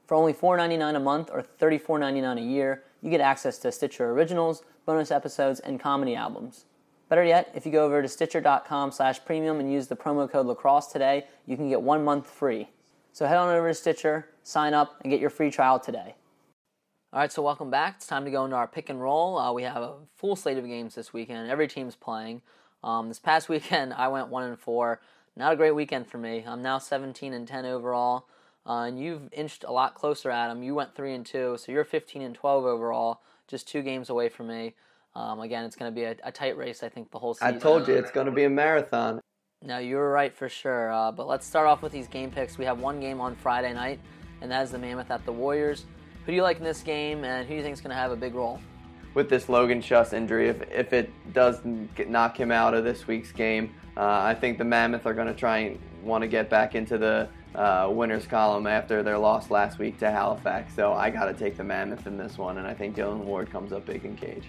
For 0.06 0.14
only 0.14 0.32
$4.99 0.32 0.94
a 0.94 1.00
month 1.00 1.30
or 1.32 1.42
$34.99 1.42 2.38
a 2.38 2.42
year, 2.42 2.84
you 3.02 3.10
get 3.10 3.20
access 3.20 3.58
to 3.58 3.72
Stitcher 3.72 4.12
Originals, 4.12 4.62
bonus 4.86 5.10
episodes, 5.10 5.58
and 5.58 5.80
comedy 5.80 6.14
albums. 6.14 6.66
Better 7.08 7.24
yet, 7.24 7.50
if 7.56 7.66
you 7.66 7.72
go 7.72 7.86
over 7.86 8.02
to 8.02 8.06
stitcher.com 8.06 8.92
slash 8.92 9.24
premium 9.24 9.58
and 9.58 9.72
use 9.72 9.88
the 9.88 9.96
promo 9.96 10.30
code 10.30 10.46
lacrosse 10.46 10.86
today, 10.86 11.26
you 11.44 11.56
can 11.56 11.68
get 11.68 11.82
one 11.82 12.04
month 12.04 12.30
free. 12.30 12.68
So 13.12 13.26
head 13.26 13.36
on 13.36 13.48
over 13.48 13.66
to 13.66 13.74
Stitcher, 13.74 14.28
sign 14.44 14.74
up, 14.74 15.00
and 15.02 15.10
get 15.10 15.18
your 15.18 15.30
free 15.30 15.50
trial 15.50 15.80
today. 15.80 16.14
All 17.10 17.20
right, 17.20 17.32
so 17.32 17.40
welcome 17.40 17.70
back. 17.70 17.94
It's 17.96 18.06
time 18.06 18.26
to 18.26 18.30
go 18.30 18.44
into 18.44 18.54
our 18.54 18.68
pick 18.68 18.90
and 18.90 19.00
roll. 19.00 19.38
Uh, 19.38 19.50
we 19.50 19.62
have 19.62 19.80
a 19.80 19.94
full 20.16 20.36
slate 20.36 20.58
of 20.58 20.66
games 20.66 20.94
this 20.94 21.10
weekend. 21.10 21.50
Every 21.50 21.66
team's 21.66 21.96
playing. 21.96 22.42
Um, 22.84 23.08
this 23.08 23.18
past 23.18 23.48
weekend, 23.48 23.94
I 23.94 24.08
went 24.08 24.28
one 24.28 24.42
and 24.42 24.58
four. 24.58 25.00
Not 25.34 25.54
a 25.54 25.56
great 25.56 25.74
weekend 25.74 26.06
for 26.06 26.18
me. 26.18 26.44
I'm 26.46 26.60
now 26.60 26.76
17 26.76 27.32
and 27.32 27.48
10 27.48 27.64
overall, 27.64 28.26
uh, 28.66 28.82
and 28.82 29.00
you've 29.00 29.32
inched 29.32 29.64
a 29.64 29.72
lot 29.72 29.94
closer, 29.94 30.30
Adam. 30.30 30.62
You 30.62 30.74
went 30.74 30.94
three 30.94 31.14
and 31.14 31.24
two, 31.24 31.56
so 31.58 31.72
you're 31.72 31.82
15 31.82 32.20
and 32.20 32.34
12 32.34 32.66
overall, 32.66 33.22
just 33.46 33.66
two 33.66 33.80
games 33.80 34.10
away 34.10 34.28
from 34.28 34.48
me. 34.48 34.74
Um, 35.14 35.40
again, 35.40 35.64
it's 35.64 35.76
going 35.76 35.90
to 35.90 35.94
be 35.94 36.04
a, 36.04 36.14
a, 36.24 36.30
tight 36.30 36.58
race. 36.58 36.82
I 36.82 36.90
think 36.90 37.10
the 37.10 37.18
whole 37.18 37.32
season. 37.32 37.54
I 37.54 37.58
told 37.58 37.88
you 37.88 37.94
it's 37.94 38.10
going 38.10 38.26
to 38.26 38.32
be 38.32 38.44
a 38.44 38.50
marathon. 38.50 39.22
No, 39.62 39.78
you 39.78 39.96
were 39.96 40.10
right 40.10 40.36
for 40.36 40.50
sure. 40.50 40.92
Uh, 40.92 41.10
but 41.10 41.26
let's 41.26 41.46
start 41.46 41.66
off 41.66 41.80
with 41.80 41.90
these 41.90 42.06
game 42.06 42.30
picks. 42.30 42.58
We 42.58 42.66
have 42.66 42.80
one 42.80 43.00
game 43.00 43.18
on 43.18 43.34
Friday 43.34 43.72
night, 43.72 43.98
and 44.42 44.50
that 44.50 44.62
is 44.62 44.72
the 44.72 44.78
Mammoth 44.78 45.10
at 45.10 45.24
the 45.24 45.32
Warriors. 45.32 45.86
Who 46.28 46.32
do 46.32 46.36
you 46.36 46.42
like 46.42 46.58
in 46.58 46.64
this 46.64 46.82
game, 46.82 47.24
and 47.24 47.46
who 47.46 47.54
do 47.54 47.56
you 47.56 47.62
think 47.62 47.72
is 47.72 47.80
going 47.80 47.88
to 47.88 47.96
have 47.96 48.10
a 48.10 48.16
big 48.16 48.34
role? 48.34 48.60
With 49.14 49.30
this 49.30 49.48
Logan 49.48 49.80
Schuss 49.80 50.12
injury, 50.12 50.50
if, 50.50 50.60
if 50.70 50.92
it 50.92 51.10
does 51.32 51.58
knock 51.64 52.38
him 52.38 52.52
out 52.52 52.74
of 52.74 52.84
this 52.84 53.06
week's 53.06 53.32
game, 53.32 53.72
uh, 53.96 54.02
I 54.04 54.34
think 54.34 54.58
the 54.58 54.64
Mammoth 54.64 55.06
are 55.06 55.14
going 55.14 55.28
to 55.28 55.32
try 55.32 55.60
and 55.60 55.78
want 56.02 56.20
to 56.20 56.28
get 56.28 56.50
back 56.50 56.74
into 56.74 56.98
the 56.98 57.30
uh, 57.54 57.88
winners 57.90 58.26
column 58.26 58.66
after 58.66 59.02
their 59.02 59.16
loss 59.16 59.50
last 59.50 59.78
week 59.78 59.98
to 60.00 60.10
Halifax. 60.10 60.74
So 60.74 60.92
I 60.92 61.08
got 61.08 61.24
to 61.24 61.32
take 61.32 61.56
the 61.56 61.64
Mammoth 61.64 62.06
in 62.06 62.18
this 62.18 62.36
one, 62.36 62.58
and 62.58 62.66
I 62.66 62.74
think 62.74 62.94
Dillon 62.94 63.24
Ward 63.24 63.50
comes 63.50 63.72
up 63.72 63.86
big 63.86 64.04
in 64.04 64.14
cage. 64.14 64.44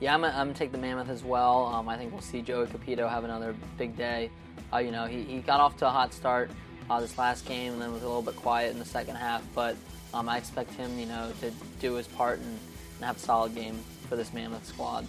Yeah, 0.00 0.14
I'm 0.14 0.22
going 0.22 0.54
to 0.54 0.58
take 0.58 0.72
the 0.72 0.78
Mammoth 0.78 1.10
as 1.10 1.22
well. 1.22 1.66
Um, 1.66 1.86
I 1.86 1.98
think 1.98 2.12
we'll 2.12 2.22
see 2.22 2.40
Joey 2.40 2.64
Cupido 2.64 3.06
have 3.06 3.24
another 3.24 3.54
big 3.76 3.94
day. 3.94 4.30
Uh, 4.72 4.78
you 4.78 4.90
know, 4.90 5.04
he, 5.04 5.24
he 5.24 5.40
got 5.40 5.60
off 5.60 5.76
to 5.76 5.86
a 5.86 5.90
hot 5.90 6.14
start 6.14 6.50
uh, 6.88 6.98
this 6.98 7.18
last 7.18 7.44
game 7.44 7.74
and 7.74 7.82
then 7.82 7.92
was 7.92 8.04
a 8.04 8.06
little 8.06 8.22
bit 8.22 8.36
quiet 8.36 8.72
in 8.72 8.78
the 8.78 8.86
second 8.86 9.16
half, 9.16 9.42
but 9.54 9.76
um, 10.12 10.28
I 10.28 10.38
expect 10.38 10.72
him, 10.74 10.98
you 10.98 11.06
know, 11.06 11.32
to 11.40 11.50
do 11.80 11.94
his 11.94 12.06
part 12.06 12.38
and, 12.38 12.58
and 12.96 13.04
have 13.04 13.16
a 13.16 13.20
solid 13.20 13.54
game 13.54 13.78
for 14.08 14.16
this 14.16 14.32
Mammoth 14.32 14.66
squad. 14.66 15.06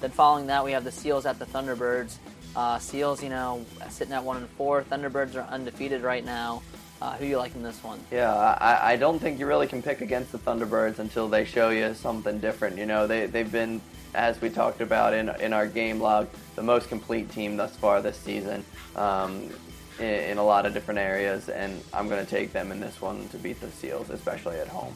Then 0.00 0.10
following 0.10 0.46
that, 0.46 0.64
we 0.64 0.72
have 0.72 0.84
the 0.84 0.92
Seals 0.92 1.26
at 1.26 1.38
the 1.38 1.44
Thunderbirds. 1.44 2.16
Uh, 2.56 2.78
Seals, 2.78 3.22
you 3.22 3.28
know, 3.28 3.64
sitting 3.90 4.14
at 4.14 4.24
one 4.24 4.38
and 4.38 4.48
four. 4.50 4.82
Thunderbirds 4.82 5.36
are 5.36 5.46
undefeated 5.50 6.02
right 6.02 6.24
now. 6.24 6.62
Uh, 7.02 7.16
who 7.16 7.24
you 7.24 7.38
like 7.38 7.54
in 7.54 7.62
this 7.62 7.82
one? 7.82 7.98
Yeah, 8.10 8.34
I, 8.34 8.92
I 8.92 8.96
don't 8.96 9.18
think 9.18 9.38
you 9.38 9.46
really 9.46 9.66
can 9.66 9.82
pick 9.82 10.00
against 10.02 10.32
the 10.32 10.38
Thunderbirds 10.38 10.98
until 10.98 11.28
they 11.28 11.44
show 11.44 11.70
you 11.70 11.94
something 11.94 12.38
different. 12.38 12.76
You 12.76 12.86
know, 12.86 13.06
they, 13.06 13.26
they've 13.26 13.50
been, 13.50 13.80
as 14.14 14.40
we 14.40 14.50
talked 14.50 14.82
about 14.82 15.14
in, 15.14 15.30
in 15.40 15.52
our 15.54 15.66
game 15.66 15.98
log, 16.00 16.28
the 16.56 16.62
most 16.62 16.88
complete 16.88 17.30
team 17.30 17.56
thus 17.56 17.74
far 17.76 18.02
this 18.02 18.18
season 18.18 18.64
um, 18.96 19.48
in, 20.00 20.30
in, 20.30 20.38
a 20.38 20.44
lot 20.44 20.66
of 20.66 20.74
different 20.74 20.98
areas, 20.98 21.48
and 21.48 21.82
I'm 21.92 22.08
going 22.08 22.24
to 22.24 22.30
take 22.30 22.52
them 22.52 22.72
in 22.72 22.80
this 22.80 23.00
one 23.00 23.28
to 23.28 23.38
beat 23.38 23.60
the 23.60 23.70
Seals, 23.70 24.10
especially 24.10 24.58
at 24.58 24.68
home. 24.68 24.94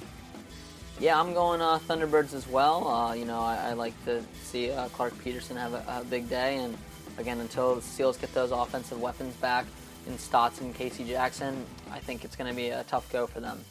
Yeah, 0.99 1.21
I'm 1.21 1.35
going 1.35 1.61
uh, 1.61 1.79
Thunderbirds 1.79 2.35
as 2.35 2.49
well. 2.49 2.89
Uh, 2.89 3.15
you 3.15 3.25
know, 3.25 3.41
I, 3.41 3.71
I, 3.71 3.73
like 3.73 3.93
to 4.05 4.23
see 4.43 4.71
uh, 4.71 4.89
Clarke 4.89 5.15
Petterson 5.15 5.57
have 5.57 5.75
a, 5.75 6.01
a 6.01 6.05
big 6.05 6.29
day, 6.29 6.57
and 6.57 6.77
again, 7.19 7.41
until 7.41 7.77
the 7.77 7.83
Seals 7.83 8.17
get 8.17 8.33
those 8.35 8.51
offensive 8.51 9.01
weapons 9.01 9.35
back, 9.37 9.67
in 10.07 10.19
Staats 10.19 10.61
and 10.61 10.75
Casey 10.75 11.05
Jackson, 11.05 11.65
I 11.91 11.99
think 11.99 12.25
it's 12.25 12.37
going 12.37 12.51
to 12.51 12.57
be 12.57 12.69
a 12.69 12.85
tough 12.85 13.11
go 13.11 13.27
for 13.27 13.41
them. 13.41 13.65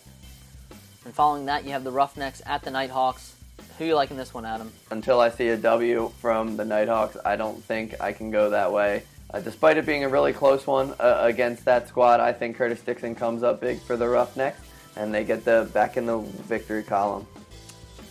And 1.06 1.14
following 1.14 1.46
that, 1.46 1.66
you 1.66 1.72
have 1.72 1.84
the 1.84 1.92
Roughnecks 1.92 2.42
at 2.46 2.64
the 2.64 2.72
Nighthawks. 2.72 3.36
Who 3.78 3.86
you 3.86 3.96
like 3.96 4.12
in 4.12 4.18
this 4.18 4.34
one, 4.34 4.46
Adam? 4.46 4.72
Until 4.90 5.20
I 5.20 5.30
see 5.30 5.50
a 5.50 5.58
W 5.58 6.12
from 6.20 6.58
the 6.58 6.66
Nighthawks, 6.66 7.18
I 7.26 7.36
don't 7.36 7.64
think 7.64 8.00
I 8.02 8.14
can 8.14 8.32
go 8.32 8.52
that 8.52 8.72
way. 8.72 9.04
Uh, 9.34 9.40
despite 9.40 9.78
it 9.78 9.86
being 9.86 10.04
a 10.04 10.10
really 10.10 10.32
close 10.32 10.68
one 10.68 10.94
uh, 11.00 11.20
against 11.22 11.66
that 11.66 11.88
squad, 11.88 12.20
I 12.20 12.32
think 12.32 12.56
Curtis 12.56 12.82
Dixon 12.82 13.16
comes 13.16 13.42
up 13.42 13.60
big 13.60 13.82
for 13.82 13.98
the 13.98 14.08
Roughnecks, 14.08 14.62
and 14.96 15.12
they 15.14 15.24
get 15.24 15.44
the 15.44 15.70
back 15.74 15.98
in 15.98 16.06
the 16.06 16.20
victory 16.20 16.84
column. 16.84 17.26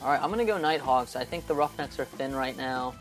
All 0.02 0.08
right, 0.08 0.20
I'm 0.20 0.32
going 0.32 0.44
to 0.44 0.52
go 0.52 0.58
Nighthawks. 0.58 1.14
I 1.14 1.24
think 1.24 1.46
the 1.46 1.54
Roughnecks 1.54 2.00
are 2.00 2.04
thin 2.04 2.34
right 2.34 2.56
now. 2.56 2.94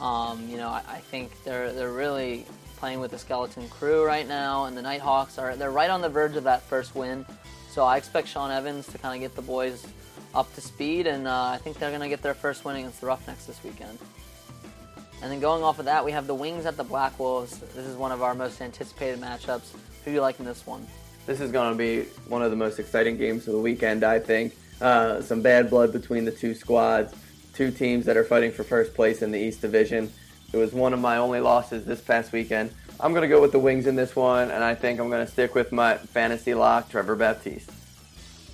Um, 0.00 0.48
you 0.48 0.56
know, 0.56 0.68
I, 0.68 0.82
I, 0.86 0.98
think 0.98 1.42
they're 1.44 1.72
they're 1.72 1.92
really 1.92 2.46
playing 2.76 3.00
with 3.00 3.12
the 3.12 3.18
skeleton 3.18 3.68
crew 3.68 4.04
right 4.04 4.26
now, 4.26 4.66
and 4.66 4.76
the 4.76 4.82
Nighthawks 4.82 5.38
are 5.38 5.56
they're 5.56 5.70
right 5.70 5.90
on 5.90 6.00
the 6.00 6.08
verge 6.08 6.36
of 6.36 6.44
that 6.44 6.62
first 6.62 6.94
win. 6.94 7.26
So 7.70 7.84
I 7.84 7.96
expect 7.96 8.28
Sean 8.28 8.52
Evans 8.52 8.86
to 8.88 8.98
kind 8.98 9.16
of 9.16 9.20
get 9.20 9.34
the 9.34 9.42
boys 9.42 9.84
up 10.32 10.52
to 10.54 10.60
speed, 10.60 11.08
and 11.08 11.26
uh, 11.26 11.44
I 11.46 11.58
think 11.58 11.78
they're 11.78 11.90
going 11.90 12.02
to 12.02 12.08
get 12.08 12.22
their 12.22 12.34
first 12.34 12.64
win 12.64 12.76
against 12.76 13.00
the 13.00 13.08
Roughnecks 13.08 13.46
this 13.46 13.62
weekend. 13.64 13.98
And 15.24 15.32
then 15.32 15.40
going 15.40 15.62
off 15.62 15.78
of 15.78 15.86
that, 15.86 16.04
we 16.04 16.12
have 16.12 16.26
the 16.26 16.34
Wings 16.34 16.66
at 16.66 16.76
the 16.76 16.84
Black 16.84 17.18
Wolves. 17.18 17.56
This 17.74 17.86
is 17.86 17.96
one 17.96 18.12
of 18.12 18.20
our 18.20 18.34
most 18.34 18.60
anticipated 18.60 19.22
matchups. 19.22 19.72
Who 19.72 20.10
do 20.10 20.12
you 20.12 20.20
like 20.20 20.38
in 20.38 20.44
this 20.44 20.66
one? 20.66 20.86
This 21.24 21.40
is 21.40 21.50
going 21.50 21.72
to 21.72 21.78
be 21.78 22.02
one 22.28 22.42
of 22.42 22.50
the 22.50 22.58
most 22.58 22.78
exciting 22.78 23.16
games 23.16 23.46
of 23.48 23.54
the 23.54 23.58
weekend, 23.58 24.04
I 24.04 24.18
think. 24.18 24.54
Uh, 24.82 25.22
some 25.22 25.40
bad 25.40 25.70
blood 25.70 25.94
between 25.94 26.26
the 26.26 26.30
two 26.30 26.52
squads, 26.52 27.14
two 27.54 27.70
teams 27.70 28.04
that 28.04 28.18
are 28.18 28.24
fighting 28.24 28.52
for 28.52 28.64
first 28.64 28.92
place 28.92 29.22
in 29.22 29.30
the 29.30 29.38
East 29.38 29.62
Division. 29.62 30.12
It 30.52 30.58
was 30.58 30.74
one 30.74 30.92
of 30.92 31.00
my 31.00 31.16
only 31.16 31.40
losses 31.40 31.86
this 31.86 32.02
past 32.02 32.32
weekend. 32.32 32.70
I'm 33.00 33.14
going 33.14 33.22
to 33.22 33.28
go 33.34 33.40
with 33.40 33.52
the 33.52 33.58
Wings 33.58 33.86
in 33.86 33.96
this 33.96 34.14
one, 34.14 34.50
and 34.50 34.62
I 34.62 34.74
think 34.74 35.00
I'm 35.00 35.08
going 35.08 35.24
to 35.24 35.32
stick 35.32 35.54
with 35.54 35.72
my 35.72 35.96
fantasy 35.96 36.52
lock, 36.52 36.90
Trevor 36.90 37.16
Baptiste. 37.16 37.70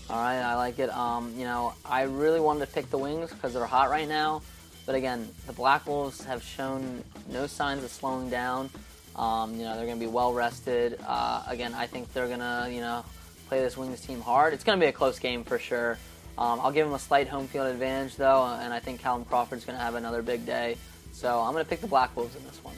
All 0.09 0.18
right, 0.18 0.39
I 0.39 0.55
like 0.55 0.79
it. 0.79 0.91
Um, 0.91 1.35
you 1.37 1.47
know, 1.47 1.75
I 1.85 2.03
really 2.03 2.39
wanted 2.39 2.66
to 2.66 2.73
pick 2.73 2.91
the 2.91 2.99
Wings 2.99 3.33
because 3.33 3.55
they're 3.55 3.66
hot 3.66 3.91
right 3.91 4.09
now. 4.09 4.43
But 4.87 4.95
again, 4.95 5.28
the 5.47 5.53
Black 5.53 5.87
Wolves 5.87 6.24
have 6.24 6.43
shown 6.43 7.05
no 7.28 7.47
signs 7.47 7.85
of 7.85 7.91
slowing 7.91 8.31
down. 8.31 8.70
Um, 9.16 9.55
you 9.55 9.64
know, 9.64 9.76
they're 9.76 9.87
going 9.87 9.99
to 9.99 10.05
be 10.05 10.11
well 10.11 10.33
rested. 10.33 10.99
Uh, 11.07 11.43
again, 11.47 11.74
I 11.74 11.87
think 11.87 12.12
they're 12.12 12.28
going 12.28 12.41
to, 12.41 12.68
you 12.70 12.81
know, 12.81 13.05
play 13.49 13.61
this 13.61 13.76
Wings 13.76 14.01
team 14.01 14.20
hard. 14.20 14.55
It's 14.55 14.64
going 14.64 14.78
to 14.78 14.85
be 14.85 14.89
a 14.89 14.93
close 14.93 15.18
game 15.18 15.45
for 15.45 15.59
sure. 15.59 15.99
Um, 16.39 16.61
I'll 16.61 16.72
give 16.72 16.87
them 16.87 16.95
a 16.95 16.99
slight 16.99 17.28
home 17.28 17.49
field 17.49 17.66
advantage, 17.66 18.16
though, 18.16 18.45
and 18.45 18.72
I 18.72 18.78
think 18.78 19.01
Callum 19.01 19.24
Crawford's 19.24 19.64
going 19.64 19.76
to 19.76 19.85
have 19.85 19.95
another 19.95 20.22
big 20.22 20.47
day. 20.47 20.76
So 21.12 21.41
I'm 21.41 21.53
going 21.53 21.64
to 21.64 21.68
pick 21.68 21.81
the 21.81 21.87
Black 21.87 22.16
Wolves 22.16 22.35
in 22.35 22.45
this 22.47 22.62
one. 22.64 22.76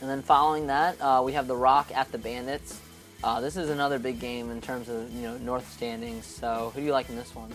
And 0.00 0.10
then 0.10 0.22
following 0.22 0.66
that, 0.66 1.00
uh, 1.00 1.22
we 1.24 1.32
have 1.32 1.46
the 1.46 1.56
Rock 1.56 1.90
at 1.94 2.12
the 2.12 2.18
Bandits. 2.18 2.80
Uh, 3.24 3.40
this 3.40 3.56
is 3.56 3.70
another 3.70 3.98
big 3.98 4.20
game 4.20 4.50
in 4.50 4.60
terms 4.60 4.88
of 4.88 5.12
you 5.12 5.22
know 5.22 5.36
North 5.38 5.68
standings. 5.72 6.24
So 6.24 6.70
who 6.74 6.80
do 6.80 6.86
you 6.86 6.92
like 6.92 7.08
in 7.08 7.16
this 7.16 7.34
one? 7.34 7.52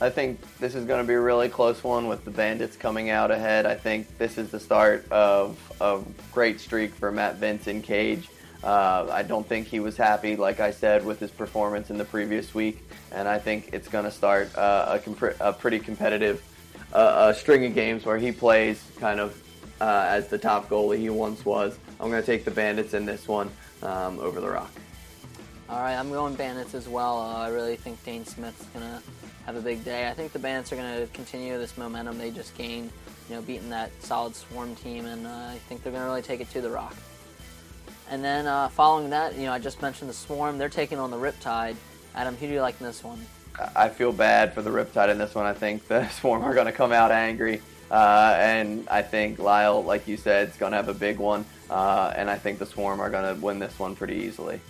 I 0.00 0.10
think 0.10 0.40
this 0.58 0.74
is 0.74 0.84
going 0.84 1.00
to 1.00 1.06
be 1.06 1.14
a 1.14 1.20
really 1.20 1.48
close 1.48 1.82
one 1.84 2.08
with 2.08 2.24
the 2.24 2.30
Bandits 2.30 2.76
coming 2.76 3.10
out 3.10 3.30
ahead. 3.30 3.64
I 3.64 3.76
think 3.76 4.18
this 4.18 4.38
is 4.38 4.50
the 4.50 4.58
start 4.58 5.10
of 5.10 5.56
a 5.80 6.00
great 6.32 6.60
streak 6.60 6.92
for 6.92 7.12
Matt 7.12 7.36
Vince 7.36 7.68
in 7.68 7.80
Cage. 7.80 8.28
Uh, 8.64 9.06
I 9.10 9.22
don't 9.22 9.46
think 9.46 9.68
he 9.68 9.78
was 9.78 9.96
happy, 9.96 10.36
like 10.36 10.58
I 10.58 10.72
said, 10.72 11.04
with 11.04 11.20
his 11.20 11.30
performance 11.30 11.90
in 11.90 11.98
the 11.98 12.04
previous 12.04 12.54
week, 12.54 12.82
and 13.12 13.28
I 13.28 13.38
think 13.38 13.70
it's 13.72 13.88
going 13.88 14.04
to 14.04 14.10
start 14.10 14.56
uh, 14.56 14.86
a, 14.88 14.98
comp- 14.98 15.36
a, 15.38 15.52
pretty 15.52 15.78
competitive 15.78 16.42
uh, 16.92 17.32
string 17.32 17.64
of 17.66 17.74
games 17.74 18.04
where 18.04 18.18
he 18.18 18.32
plays 18.32 18.82
kind 18.98 19.20
of 19.20 19.40
uh, 19.80 20.06
as 20.08 20.28
the 20.28 20.38
top 20.38 20.68
goalie 20.68 20.98
he 20.98 21.10
once 21.10 21.44
was. 21.44 21.78
I'm 22.00 22.10
going 22.10 22.22
to 22.22 22.26
take 22.26 22.44
the 22.44 22.50
Bandits 22.50 22.94
in 22.94 23.04
this 23.04 23.28
one 23.28 23.50
um, 23.82 24.18
over 24.18 24.40
the 24.40 24.50
Rock. 24.50 24.70
All 25.68 25.80
right, 25.80 25.94
I'm 25.94 26.10
going 26.10 26.34
Bandits 26.34 26.74
as 26.74 26.88
well. 26.88 27.18
Uh, 27.18 27.38
I 27.38 27.48
really 27.48 27.76
think 27.76 28.02
Dane 28.04 28.26
Smith's 28.26 28.66
to 28.84 29.02
have 29.46 29.56
a 29.56 29.60
big 29.60 29.82
day. 29.82 30.08
I 30.08 30.12
think 30.12 30.32
the 30.32 30.38
Bandits 30.38 30.72
are 30.72 30.76
to 31.00 31.08
continue 31.14 31.56
this 31.58 31.78
momentum 31.78 32.18
they 32.18 32.30
just 32.30 32.56
gained, 32.56 32.90
you 33.30 33.36
know, 33.36 33.42
beating 33.42 33.70
that 33.70 33.90
solid 34.00 34.36
Swarm 34.36 34.74
team, 34.74 35.06
and 35.06 35.26
uh, 35.26 35.30
I 35.30 35.58
think 35.68 35.82
they're 35.82 35.92
to 36.02 36.08
really 36.08 36.22
take 36.22 36.40
it 36.40 36.50
to 36.50 36.60
the 36.60 36.68
Rock. 36.68 36.94
And 38.10 38.22
then 38.22 38.46
uh, 38.46 38.68
following 38.68 39.08
that, 39.10 39.36
you 39.36 39.44
know, 39.44 39.52
I 39.52 39.58
just 39.58 39.80
mentioned 39.80 40.10
the 40.10 40.14
Swarm. 40.14 40.58
They're 40.58 40.68
taking 40.68 40.98
on 40.98 41.10
the 41.10 41.16
Riptide. 41.16 41.76
Adam, 42.14 42.36
who 42.36 42.46
do 42.46 42.52
you 42.52 42.60
like 42.60 42.78
in 42.78 42.86
this 42.86 43.02
one? 43.02 43.24
I 43.74 43.88
feel 43.88 44.12
bad 44.12 44.52
for 44.52 44.60
the 44.60 44.70
Riptide 44.70 45.08
in 45.08 45.16
this 45.16 45.34
one. 45.34 45.46
I 45.46 45.54
think 45.54 45.88
the 45.88 46.06
Swarm 46.20 46.42
are 46.42 46.52
going 46.52 46.66
to 46.66 46.72
come 46.72 46.92
out 46.92 47.10
angry. 47.10 47.62
Uh, 47.90 48.36
and 48.38 48.86
I 48.90 49.00
think 49.00 49.38
Lyle, 49.38 49.82
like 49.82 50.06
you 50.06 50.18
said, 50.18 50.48
is 50.48 50.56
going 50.56 50.72
to 50.72 50.76
have 50.76 50.88
a 50.88 50.94
big 50.94 51.18
one. 51.18 51.46
Uh, 51.70 52.12
and 52.14 52.28
I 52.28 52.36
think 52.36 52.58
the 52.58 52.66
Swarm 52.66 53.00
are 53.00 53.08
going 53.08 53.34
to 53.34 53.40
win 53.40 53.58
this 53.58 53.78
one 53.78 53.96
pretty 53.96 54.16
easily. 54.16 54.60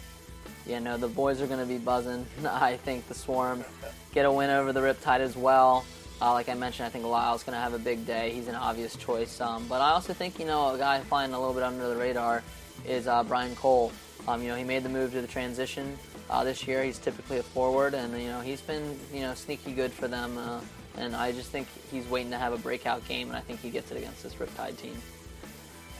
Yeah, 0.66 0.78
no, 0.78 0.96
the 0.96 1.08
boys 1.08 1.40
are 1.40 1.46
going 1.46 1.60
to 1.60 1.66
be 1.66 1.78
buzzing. 1.78 2.26
I 2.44 2.76
think 2.78 3.06
the 3.08 3.14
Swarm 3.14 3.64
get 4.12 4.24
a 4.24 4.32
win 4.32 4.50
over 4.50 4.72
the 4.72 4.80
Riptide 4.80 5.20
as 5.20 5.36
well. 5.36 5.84
Uh, 6.22 6.32
like 6.32 6.48
I 6.48 6.54
mentioned, 6.54 6.86
I 6.86 6.88
think 6.90 7.04
Lyle's 7.04 7.42
going 7.42 7.56
to 7.56 7.60
have 7.60 7.74
a 7.74 7.78
big 7.78 8.06
day. 8.06 8.30
He's 8.30 8.48
an 8.48 8.54
obvious 8.54 8.96
choice. 8.96 9.40
Um, 9.40 9.66
but 9.68 9.80
I 9.80 9.90
also 9.90 10.12
think, 10.12 10.38
you 10.38 10.46
know, 10.46 10.74
a 10.74 10.78
guy 10.78 11.00
flying 11.00 11.32
a 11.32 11.38
little 11.38 11.54
bit 11.54 11.64
under 11.64 11.88
the 11.88 11.96
radar 11.96 12.42
is 12.86 13.06
uh, 13.06 13.22
Bryan 13.24 13.54
Cole. 13.56 13.92
Um, 14.26 14.40
you 14.40 14.48
know, 14.48 14.54
he 14.54 14.64
made 14.64 14.84
the 14.84 14.88
move 14.88 15.12
to 15.12 15.20
the 15.20 15.26
transition 15.26 15.98
uh, 16.30 16.44
this 16.44 16.66
year. 16.66 16.82
He's 16.82 16.98
typically 16.98 17.38
a 17.38 17.42
forward, 17.42 17.92
and, 17.92 18.18
you 18.18 18.28
know, 18.28 18.40
he's 18.40 18.60
been, 18.60 18.98
you 19.12 19.20
know, 19.20 19.34
sneaky 19.34 19.72
good 19.72 19.92
for 19.92 20.08
them. 20.08 20.38
Uh, 20.38 20.60
and 20.96 21.14
I 21.14 21.32
just 21.32 21.50
think 21.50 21.66
he's 21.90 22.08
waiting 22.08 22.30
to 22.30 22.38
have 22.38 22.52
a 22.52 22.58
breakout 22.58 23.06
game, 23.06 23.28
and 23.28 23.36
I 23.36 23.40
think 23.40 23.60
he 23.60 23.68
gets 23.68 23.90
it 23.90 23.98
against 23.98 24.22
this 24.22 24.34
Riptide 24.34 24.78
team. 24.78 24.96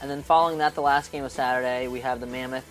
And 0.00 0.10
then 0.10 0.22
following 0.22 0.58
that, 0.58 0.74
the 0.74 0.82
last 0.82 1.12
game 1.12 1.24
of 1.24 1.32
Saturday, 1.32 1.88
we 1.88 2.00
have 2.00 2.20
the 2.20 2.26
Mammoth 2.26 2.64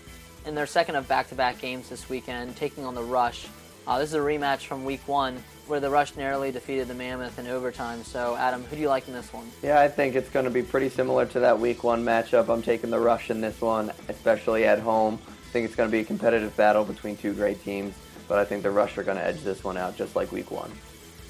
in 0.46 0.56
their 0.56 0.68
second 0.68 0.96
of 0.96 1.08
back-to-back 1.08 1.60
games 1.60 1.90
this 1.90 2.10
weekend, 2.10 2.56
taking 2.56 2.86
on 2.86 2.96
the 2.96 3.04
Rush. 3.04 3.48
Uh, 3.88 4.00
this 4.00 4.10
is 4.10 4.16
a 4.16 4.20
rematch 4.20 4.66
from 4.66 4.86
Week 4.86 5.06
One, 5.08 5.44
where 5.68 5.80
the 5.80 5.90
Rush 5.90 6.16
narrowly 6.16 6.52
defeated 6.52 6.88
the 6.88 6.94
Mammoth 6.94 7.38
in 7.40 7.48
overtime. 7.48 8.04
So, 8.04 8.36
Adam, 8.38 8.64
who 8.64 8.76
do 8.76 8.82
you 8.82 8.90
like 8.90 9.08
in 9.08 9.14
this 9.14 9.32
one? 9.34 9.50
Yeah, 9.62 9.80
I 9.80 9.88
think 9.88 10.16
it's 10.16 10.30
going 10.30 10.46
to 10.46 10.52
be 10.52 10.64
pretty 10.64 10.90
similar 10.90 11.26
to 11.28 11.40
that 11.42 11.60
Week 11.60 11.84
One 11.84 12.04
matchup. 12.04 12.50
I'm 12.50 12.62
taking 12.62 12.90
the 12.90 13.00
Rush 13.00 13.30
in 13.30 13.42
this 13.42 13.60
one, 13.62 13.92
especially 14.10 14.66
at 14.66 14.80
home. 14.80 15.20
I 15.28 15.52
think 15.52 15.66
it's 15.66 15.76
going 15.76 15.90
to 15.90 15.92
be 15.92 16.00
a 16.00 16.06
competitive 16.06 16.56
battle 16.58 16.84
between 16.84 17.18
two 17.18 17.34
great 17.34 17.64
teams. 17.64 17.94
but 18.28 18.40
I 18.40 18.46
think 18.46 18.64
the 18.64 18.72
Rush 18.72 18.98
are 18.98 19.04
going 19.04 19.18
to 19.18 19.26
edge 19.26 19.42
this 19.42 19.64
one 19.64 19.78
out 19.78 19.96
just 19.98 20.16
like 20.16 20.32
week 20.32 20.50
one. 20.52 20.72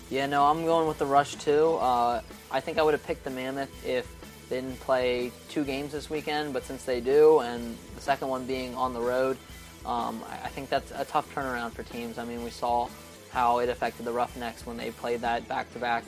Yeah, 0.09 0.25
no, 0.27 0.45
I'm 0.45 0.63
going 0.65 0.87
with 0.87 0.99
the 0.99 1.05
Rush 1.05 1.35
too. 1.35 1.73
Uh, 1.75 2.21
I 2.51 2.59
think 2.59 2.77
I 2.77 2.83
would 2.83 2.93
have 2.93 3.05
picked 3.05 3.23
the 3.23 3.29
Mammoth 3.29 3.85
if 3.85 4.07
didn't 4.53 4.79
play 4.79 5.31
two 5.49 5.63
games 5.63 5.91
this 5.91 6.09
weekend, 6.09 6.53
but 6.53 6.63
since 6.63 6.83
they 6.83 7.01
do, 7.01 7.39
and 7.39 7.75
the 7.95 8.01
second 8.01 8.27
one 8.27 8.45
being 8.45 8.75
on 8.75 8.93
the 8.93 9.01
road, 9.01 9.37
um, 9.85 10.23
I 10.29 10.47
think 10.49 10.69
that's 10.69 10.91
a 10.91 11.05
tough 11.05 11.33
turnaround 11.33 11.71
for 11.71 11.83
teams. 11.83 12.17
I 12.17 12.25
mean, 12.25 12.43
we 12.43 12.49
saw 12.49 12.87
how 13.31 13.59
it 13.59 13.69
affected 13.69 14.05
the 14.05 14.11
Roughnecks 14.11 14.65
when 14.65 14.77
they 14.77 14.91
played 14.91 15.21
that 15.21 15.47
back-to-back 15.47 16.03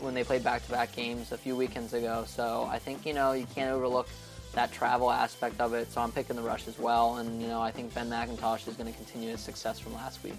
when 0.00 0.14
they 0.14 0.22
played 0.22 0.44
back-to-back 0.44 0.94
games 0.94 1.32
a 1.32 1.36
few 1.36 1.56
weekends 1.56 1.92
ago. 1.92 2.24
So 2.28 2.68
I 2.70 2.78
think 2.78 3.04
you 3.04 3.12
know 3.12 3.32
you 3.32 3.46
can't 3.56 3.72
overlook 3.72 4.08
that 4.54 4.70
travel 4.70 5.10
aspect 5.10 5.60
of 5.60 5.74
it. 5.74 5.90
So 5.90 6.00
I'm 6.00 6.12
picking 6.12 6.36
the 6.36 6.42
Rush 6.42 6.68
as 6.68 6.78
well, 6.78 7.16
and 7.16 7.42
you 7.42 7.48
know 7.48 7.60
I 7.60 7.72
think 7.72 7.92
Ben 7.92 8.08
McIntosh 8.08 8.68
is 8.68 8.74
going 8.76 8.90
to 8.90 8.96
continue 8.96 9.30
his 9.30 9.40
success 9.40 9.80
from 9.80 9.94
last 9.94 10.22
week. 10.22 10.38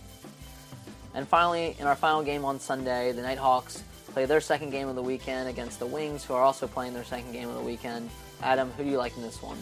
And 1.13 1.27
finally, 1.27 1.75
in 1.79 1.85
our 1.85 1.95
final 1.95 2.23
game 2.23 2.45
on 2.45 2.59
Sunday, 2.59 3.11
the 3.11 3.21
Nighthawks 3.21 3.83
play 4.09 4.25
their 4.25 4.41
second 4.41 4.71
game 4.71 4.87
of 4.87 4.95
the 4.95 5.03
weekend 5.03 5.49
against 5.49 5.79
the 5.79 5.85
Wings, 5.85 6.23
who 6.23 6.33
are 6.33 6.43
also 6.43 6.67
playing 6.67 6.93
their 6.93 7.03
second 7.03 7.31
game 7.31 7.47
of 7.49 7.55
the 7.55 7.61
weekend. 7.61 8.09
Adam, 8.41 8.71
who 8.71 8.83
do 8.83 8.89
you 8.89 8.97
like 8.97 9.15
in 9.15 9.21
this 9.21 9.41
one? 9.41 9.57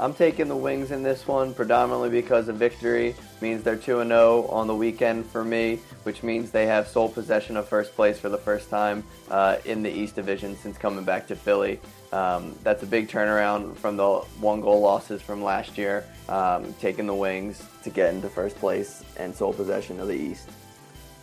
I'm 0.00 0.14
taking 0.14 0.48
the 0.48 0.56
Wings 0.56 0.90
in 0.90 1.02
this 1.02 1.28
one 1.28 1.54
predominantly 1.54 2.08
because 2.08 2.48
a 2.48 2.52
victory 2.52 3.14
means 3.40 3.62
they're 3.62 3.76
2 3.76 4.02
0 4.02 4.46
on 4.48 4.66
the 4.66 4.74
weekend 4.74 5.26
for 5.26 5.44
me, 5.44 5.78
which 6.02 6.22
means 6.22 6.50
they 6.50 6.66
have 6.66 6.88
sole 6.88 7.08
possession 7.08 7.56
of 7.56 7.68
first 7.68 7.94
place 7.94 8.18
for 8.18 8.28
the 8.28 8.38
first 8.38 8.68
time 8.68 9.04
uh, 9.30 9.58
in 9.64 9.82
the 9.82 9.90
East 9.90 10.16
Division 10.16 10.56
since 10.56 10.76
coming 10.76 11.04
back 11.04 11.28
to 11.28 11.36
Philly. 11.36 11.78
Um, 12.10 12.58
that's 12.62 12.82
a 12.82 12.86
big 12.86 13.08
turnaround 13.08 13.76
from 13.76 13.96
the 13.96 14.08
one 14.40 14.60
goal 14.60 14.80
losses 14.80 15.22
from 15.22 15.42
last 15.42 15.78
year, 15.78 16.04
um, 16.28 16.74
taking 16.80 17.06
the 17.06 17.14
Wings 17.14 17.62
to 17.84 17.90
get 17.90 18.12
into 18.12 18.28
first 18.28 18.56
place 18.56 19.04
and 19.18 19.34
sole 19.34 19.52
possession 19.52 20.00
of 20.00 20.08
the 20.08 20.16
East. 20.16 20.48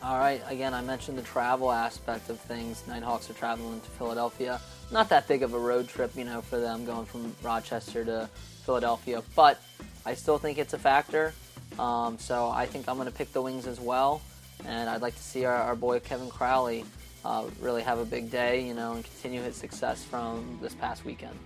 All 0.02 0.18
right, 0.18 0.42
again, 0.48 0.74
I 0.74 0.82
mentioned 0.82 1.18
the 1.18 1.24
travel 1.24 1.74
aspect 1.74 2.30
of 2.30 2.40
things. 2.40 2.88
Nighthawks 2.88 3.30
are 3.30 3.34
traveling 3.34 3.82
to 3.82 3.90
Philadelphia. 3.92 4.62
Not 4.92 5.10
that 5.10 5.28
big 5.28 5.44
of 5.44 5.54
a 5.54 5.60
road 5.60 5.90
trip, 5.90 6.16
you 6.16 6.24
know, 6.24 6.40
for 6.40 6.58
them 6.58 6.86
going 6.86 7.06
from 7.06 7.36
Rochester 7.44 8.06
to 8.06 8.30
Philadelphia, 8.64 9.22
but 9.36 9.62
I 10.06 10.14
still 10.14 10.38
think 10.38 10.58
it's 10.58 10.74
a 10.74 10.80
factor. 10.80 11.34
Um, 11.78 12.18
so 12.18 12.50
I 12.50 12.66
think 12.66 12.88
I'm 12.88 12.96
going 12.96 13.10
to 13.10 13.14
pick 13.14 13.34
the 13.34 13.42
Wings 13.42 13.68
as 13.68 13.78
well, 13.82 14.22
and 14.66 14.90
I'd 14.90 15.02
like 15.02 15.16
to 15.16 15.22
see 15.22 15.44
our, 15.44 15.54
our 15.54 15.76
boy 15.76 16.00
Kevin 16.00 16.30
Crowley 16.30 16.86
uh, 17.26 17.44
really 17.60 17.82
have 17.82 18.00
a 18.00 18.06
big 18.06 18.32
day, 18.32 18.66
you 18.66 18.74
know, 18.74 18.94
and 18.94 19.04
continue 19.04 19.42
his 19.42 19.58
success 19.58 20.06
from 20.06 20.60
this 20.62 20.74
past 20.76 21.04
weekend. 21.04 21.38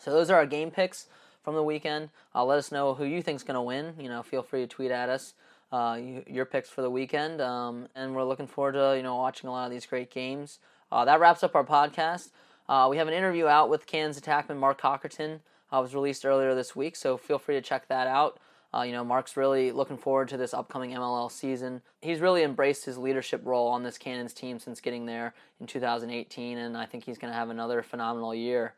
So 0.00 0.12
those 0.12 0.30
are 0.30 0.36
our 0.36 0.46
game 0.46 0.70
picks 0.70 1.08
from 1.42 1.56
the 1.56 1.62
weekend. 1.64 2.10
Uh, 2.36 2.44
let 2.44 2.58
us 2.58 2.70
know 2.70 2.94
who 2.94 3.04
you 3.04 3.20
think's 3.20 3.42
going 3.42 3.56
to 3.56 3.62
win. 3.62 3.94
You 3.98 4.08
know, 4.08 4.22
feel 4.22 4.44
free 4.44 4.60
to 4.60 4.68
tweet 4.68 4.92
at 4.92 5.08
us 5.08 5.34
uh, 5.72 5.98
your 6.26 6.44
picks 6.44 6.68
for 6.68 6.82
the 6.82 6.90
weekend. 6.90 7.40
Um, 7.40 7.88
and 7.96 8.14
we're 8.14 8.24
looking 8.24 8.46
forward 8.46 8.72
to 8.72 8.94
you 8.96 9.02
know 9.02 9.16
watching 9.16 9.48
a 9.48 9.52
lot 9.52 9.64
of 9.64 9.72
these 9.72 9.86
great 9.86 10.10
games. 10.10 10.58
Uh, 10.92 11.04
that 11.06 11.18
wraps 11.18 11.42
up 11.42 11.54
our 11.54 11.64
podcast. 11.64 12.30
Uh, 12.68 12.86
we 12.88 12.98
have 12.98 13.08
an 13.08 13.14
interview 13.14 13.46
out 13.46 13.70
with 13.70 13.86
Cannons 13.86 14.20
attackman 14.20 14.58
Mark 14.58 14.80
Cockerton. 14.80 15.40
Uh, 15.72 15.80
was 15.80 15.94
released 15.94 16.26
earlier 16.26 16.54
this 16.54 16.76
week, 16.76 16.94
so 16.94 17.16
feel 17.16 17.38
free 17.38 17.54
to 17.54 17.62
check 17.62 17.88
that 17.88 18.06
out. 18.06 18.38
Uh, 18.74 18.82
you 18.82 18.92
know, 18.92 19.04
Mark's 19.04 19.36
really 19.36 19.72
looking 19.72 19.96
forward 19.96 20.28
to 20.28 20.36
this 20.36 20.54
upcoming 20.54 20.92
MLL 20.92 21.30
season. 21.30 21.82
He's 22.00 22.20
really 22.20 22.42
embraced 22.42 22.84
his 22.84 22.98
leadership 22.98 23.40
role 23.44 23.68
on 23.68 23.82
this 23.82 23.98
Cannons 23.98 24.32
team 24.32 24.58
since 24.58 24.80
getting 24.80 25.06
there 25.06 25.34
in 25.60 25.66
2018, 25.66 26.58
and 26.58 26.76
I 26.76 26.86
think 26.86 27.04
he's 27.04 27.18
going 27.18 27.32
to 27.32 27.38
have 27.38 27.50
another 27.50 27.82
phenomenal 27.82 28.34
year. 28.34 28.74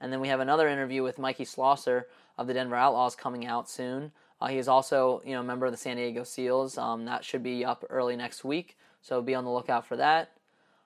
And 0.00 0.12
then 0.12 0.20
we 0.20 0.28
have 0.28 0.40
another 0.40 0.68
interview 0.68 1.02
with 1.02 1.18
Mikey 1.18 1.44
Schlosser 1.44 2.08
of 2.36 2.46
the 2.46 2.54
Denver 2.54 2.76
Outlaws 2.76 3.16
coming 3.16 3.46
out 3.46 3.70
soon. 3.70 4.12
Uh, 4.40 4.48
he 4.48 4.58
is 4.58 4.68
also, 4.68 5.22
you 5.24 5.32
know, 5.32 5.40
a 5.40 5.44
member 5.44 5.66
of 5.66 5.72
the 5.72 5.78
San 5.78 5.96
Diego 5.96 6.24
Seals. 6.24 6.76
Um, 6.76 7.04
that 7.04 7.24
should 7.24 7.42
be 7.42 7.64
up 7.64 7.84
early 7.90 8.16
next 8.16 8.44
week, 8.44 8.76
so 9.00 9.22
be 9.22 9.34
on 9.34 9.44
the 9.44 9.50
lookout 9.50 9.86
for 9.86 9.96
that. 9.96 10.32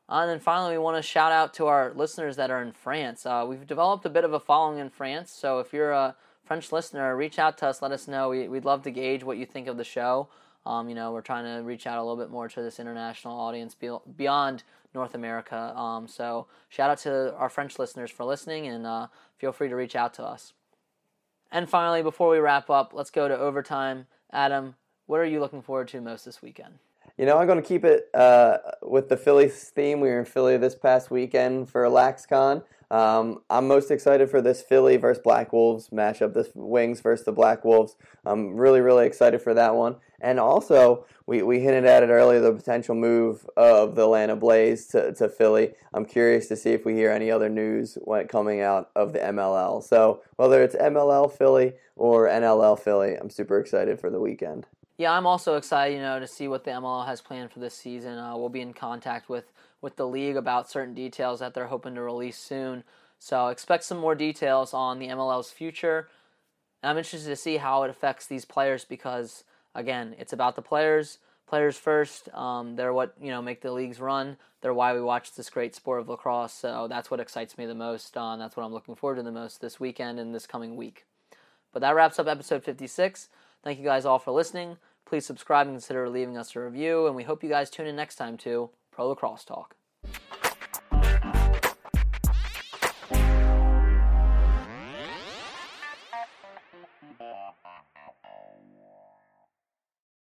Uh, 0.09 0.20
and 0.22 0.30
then 0.30 0.40
finally, 0.40 0.72
we 0.72 0.78
want 0.78 0.96
to 0.96 1.03
shout 1.03 1.32
out 1.32 1.53
to 1.55 1.66
our 1.66 1.92
listeners 1.94 2.36
that 2.36 2.51
are 2.51 2.62
in 2.62 2.72
France. 2.72 3.26
Uh, 3.26 3.44
we've 3.46 3.66
developed 3.66 4.07
a 4.07 4.11
bit 4.11 4.24
of 4.24 4.32
a 4.32 4.40
following 4.40 4.78
in 4.78 4.90
France, 4.90 5.30
so 5.30 5.59
if 5.59 5.72
you're 5.72 5.92
a 5.92 6.16
French 6.44 6.72
listener, 6.72 7.14
reach 7.14 7.38
out 7.38 7.59
to 7.59 7.66
us. 7.66 7.82
Let 7.82 7.92
us 7.92 8.09
know. 8.09 8.30
We, 8.30 8.49
would 8.49 8.64
love 8.64 8.82
to 8.84 8.90
gauge 8.90 9.22
what 9.22 9.36
you 9.36 9.44
think 9.44 9.68
of 9.68 9.76
the 9.76 9.84
show. 9.84 10.28
Um, 10.64 10.88
you 10.88 10.94
know, 10.94 11.12
we're 11.12 11.20
trying 11.20 11.44
to 11.44 11.62
reach 11.62 11.86
out 11.86 11.99
a 11.99 12.03
little 12.03 12.16
bit 12.16 12.30
more 12.30 12.49
to 12.49 12.62
this 12.62 12.80
international 12.80 13.38
audience 13.38 13.76
beyond 14.16 14.62
North 14.94 15.14
America. 15.14 15.76
Um, 15.76 16.09
so 16.09 16.46
shout 16.68 16.90
out 16.90 16.99
to 16.99 17.34
our 17.36 17.49
French 17.51 17.78
listeners 17.78 18.11
for 18.11 18.24
listening, 18.24 18.66
and 18.66 18.86
uh, 18.86 19.09
feel 19.36 19.53
free 19.53 19.68
to 19.68 19.76
reach 19.76 19.94
out 19.94 20.14
to 20.14 20.24
us. 20.24 20.55
And 21.51 21.68
finally, 21.68 22.03
before 22.03 22.28
we 22.30 22.38
wrap 22.38 22.68
up, 22.70 22.92
let's 22.92 23.11
go 23.11 23.28
to 23.28 23.36
overtime. 23.36 24.07
Adam, 24.32 24.74
what 25.07 25.20
are 25.20 25.24
you 25.24 25.40
looking 25.40 25.62
forward 25.62 25.88
to 25.88 26.01
most 26.01 26.24
this 26.24 26.42
weekend? 26.42 26.74
You 27.16 27.26
know, 27.26 27.38
I'm 27.38 27.46
going 27.46 27.61
to 27.61 27.66
keep 27.66 27.84
it 27.84 28.09
uh, 28.14 28.59
with 28.82 29.09
the 29.09 29.16
Phillies 29.16 29.70
theme. 29.70 30.01
We 30.01 30.09
were 30.09 30.20
in 30.20 30.24
Philly 30.24 30.57
this 30.57 30.74
past 30.74 31.11
weekend 31.11 31.68
for 31.68 31.84
LaxCon. 31.84 32.62
Um, 32.91 33.43
I'm 33.51 33.68
most 33.68 33.91
excited 33.91 34.30
for 34.30 34.41
this 34.41 34.62
Philly 34.62 34.97
versus 34.97 35.22
Black 35.22 35.53
Wolves 35.53 35.91
matchup, 35.91 36.32
this 36.32 36.49
Wings 36.55 37.01
versus 37.01 37.26
the 37.26 37.32
Black 37.32 37.64
Wolves. 37.64 37.97
I'm 38.24 38.57
really, 38.57 38.80
really 38.80 39.07
excited 39.07 39.43
for 39.43 39.53
that 39.55 39.74
one. 39.74 39.97
And 40.20 40.41
also, 40.41 41.05
we, 41.26 41.43
we 41.43 41.61
hinted 41.61 41.84
at 41.84 42.03
it 42.03 42.09
earlier 42.09 42.41
the 42.41 42.53
potential 42.53 42.95
move 42.95 43.49
of 43.57 43.95
the 43.95 44.05
Atlanta 44.05 44.36
Blaze 44.36 44.86
to, 44.89 45.12
to 45.14 45.28
Philly. 45.28 45.74
I'm 45.93 46.07
curious 46.07 46.49
to 46.49 46.57
see 46.57 46.70
if 46.70 46.84
we 46.86 46.95
hear 46.95 47.11
any 47.11 47.30
other 47.30 47.51
news 47.51 47.99
when 48.03 48.26
coming 48.26 48.62
out 48.62 48.91
of 48.97 49.12
the 49.12 49.18
MLL. 49.18 49.82
So, 49.84 50.22
whether 50.36 50.62
it's 50.62 50.74
MLL 50.74 51.30
Philly 51.30 51.74
or 51.95 52.26
NLL 52.26 52.78
Philly, 52.80 53.16
I'm 53.16 53.30
super 53.30 53.61
excited 53.61 54.01
for 54.01 54.09
the 54.09 54.20
weekend. 54.20 54.66
Yeah, 54.97 55.12
I'm 55.12 55.26
also 55.26 55.57
excited, 55.57 55.95
you 55.95 56.01
know, 56.01 56.18
to 56.18 56.26
see 56.26 56.49
what 56.49 56.64
the 56.64 56.72
MLL 56.72 57.07
has 57.07 57.20
planned 57.20 57.53
for 57.53 57.61
this 57.61 57.74
season. 57.74 58.18
Uh, 58.18 58.36
we'll 58.36 58.49
be 58.49 58.61
in 58.61 58.72
contact 58.72 59.28
with 59.28 59.45
with 59.80 59.96
the 59.96 60.06
league 60.06 60.36
about 60.36 60.70
certain 60.70 60.94
details 60.94 61.40
that 61.40 61.54
they're 61.54 61.66
hoping 61.66 61.94
to 61.94 62.02
release 62.02 62.36
soon. 62.36 62.84
So 63.18 63.48
expect 63.48 63.84
some 63.84 63.98
more 63.98 64.14
details 64.14 64.72
on 64.74 64.98
the 64.98 65.08
MLL's 65.08 65.50
future. 65.50 66.08
I'm 66.82 66.98
interested 66.98 67.28
to 67.28 67.36
see 67.36 67.56
how 67.56 67.82
it 67.82 67.90
affects 67.90 68.26
these 68.26 68.44
players 68.44 68.84
because 68.84 69.44
again, 69.74 70.14
it's 70.18 70.32
about 70.32 70.56
the 70.56 70.62
players. 70.62 71.18
Players 71.46 71.78
first. 71.78 72.28
Um, 72.34 72.76
they're 72.76 72.92
what 72.92 73.14
you 73.20 73.30
know 73.30 73.40
make 73.40 73.62
the 73.62 73.72
leagues 73.72 74.00
run. 74.00 74.36
They're 74.60 74.74
why 74.74 74.92
we 74.92 75.00
watch 75.00 75.34
this 75.34 75.50
great 75.50 75.74
sport 75.74 76.00
of 76.00 76.08
lacrosse. 76.08 76.52
So 76.52 76.86
that's 76.88 77.10
what 77.10 77.20
excites 77.20 77.56
me 77.56 77.64
the 77.66 77.74
most. 77.74 78.16
Uh, 78.16 78.36
that's 78.36 78.56
what 78.56 78.64
I'm 78.64 78.72
looking 78.72 78.94
forward 78.94 79.16
to 79.16 79.22
the 79.22 79.32
most 79.32 79.60
this 79.60 79.80
weekend 79.80 80.18
and 80.18 80.34
this 80.34 80.46
coming 80.46 80.76
week. 80.76 81.06
But 81.72 81.80
that 81.80 81.94
wraps 81.94 82.18
up 82.18 82.26
episode 82.26 82.64
56. 82.64 83.28
Thank 83.62 83.78
you 83.78 83.84
guys 83.84 84.04
all 84.04 84.18
for 84.18 84.32
listening. 84.32 84.76
Please 85.04 85.24
subscribe 85.24 85.66
and 85.66 85.74
consider 85.74 86.08
leaving 86.08 86.36
us 86.36 86.54
a 86.54 86.60
review. 86.60 87.06
And 87.06 87.16
we 87.16 87.22
hope 87.22 87.42
you 87.42 87.48
guys 87.48 87.70
tune 87.70 87.86
in 87.86 87.96
next 87.96 88.16
time 88.16 88.36
to 88.38 88.70
Pro 88.99 89.07
Lacrosse 89.07 89.44
Talk. 89.44 89.77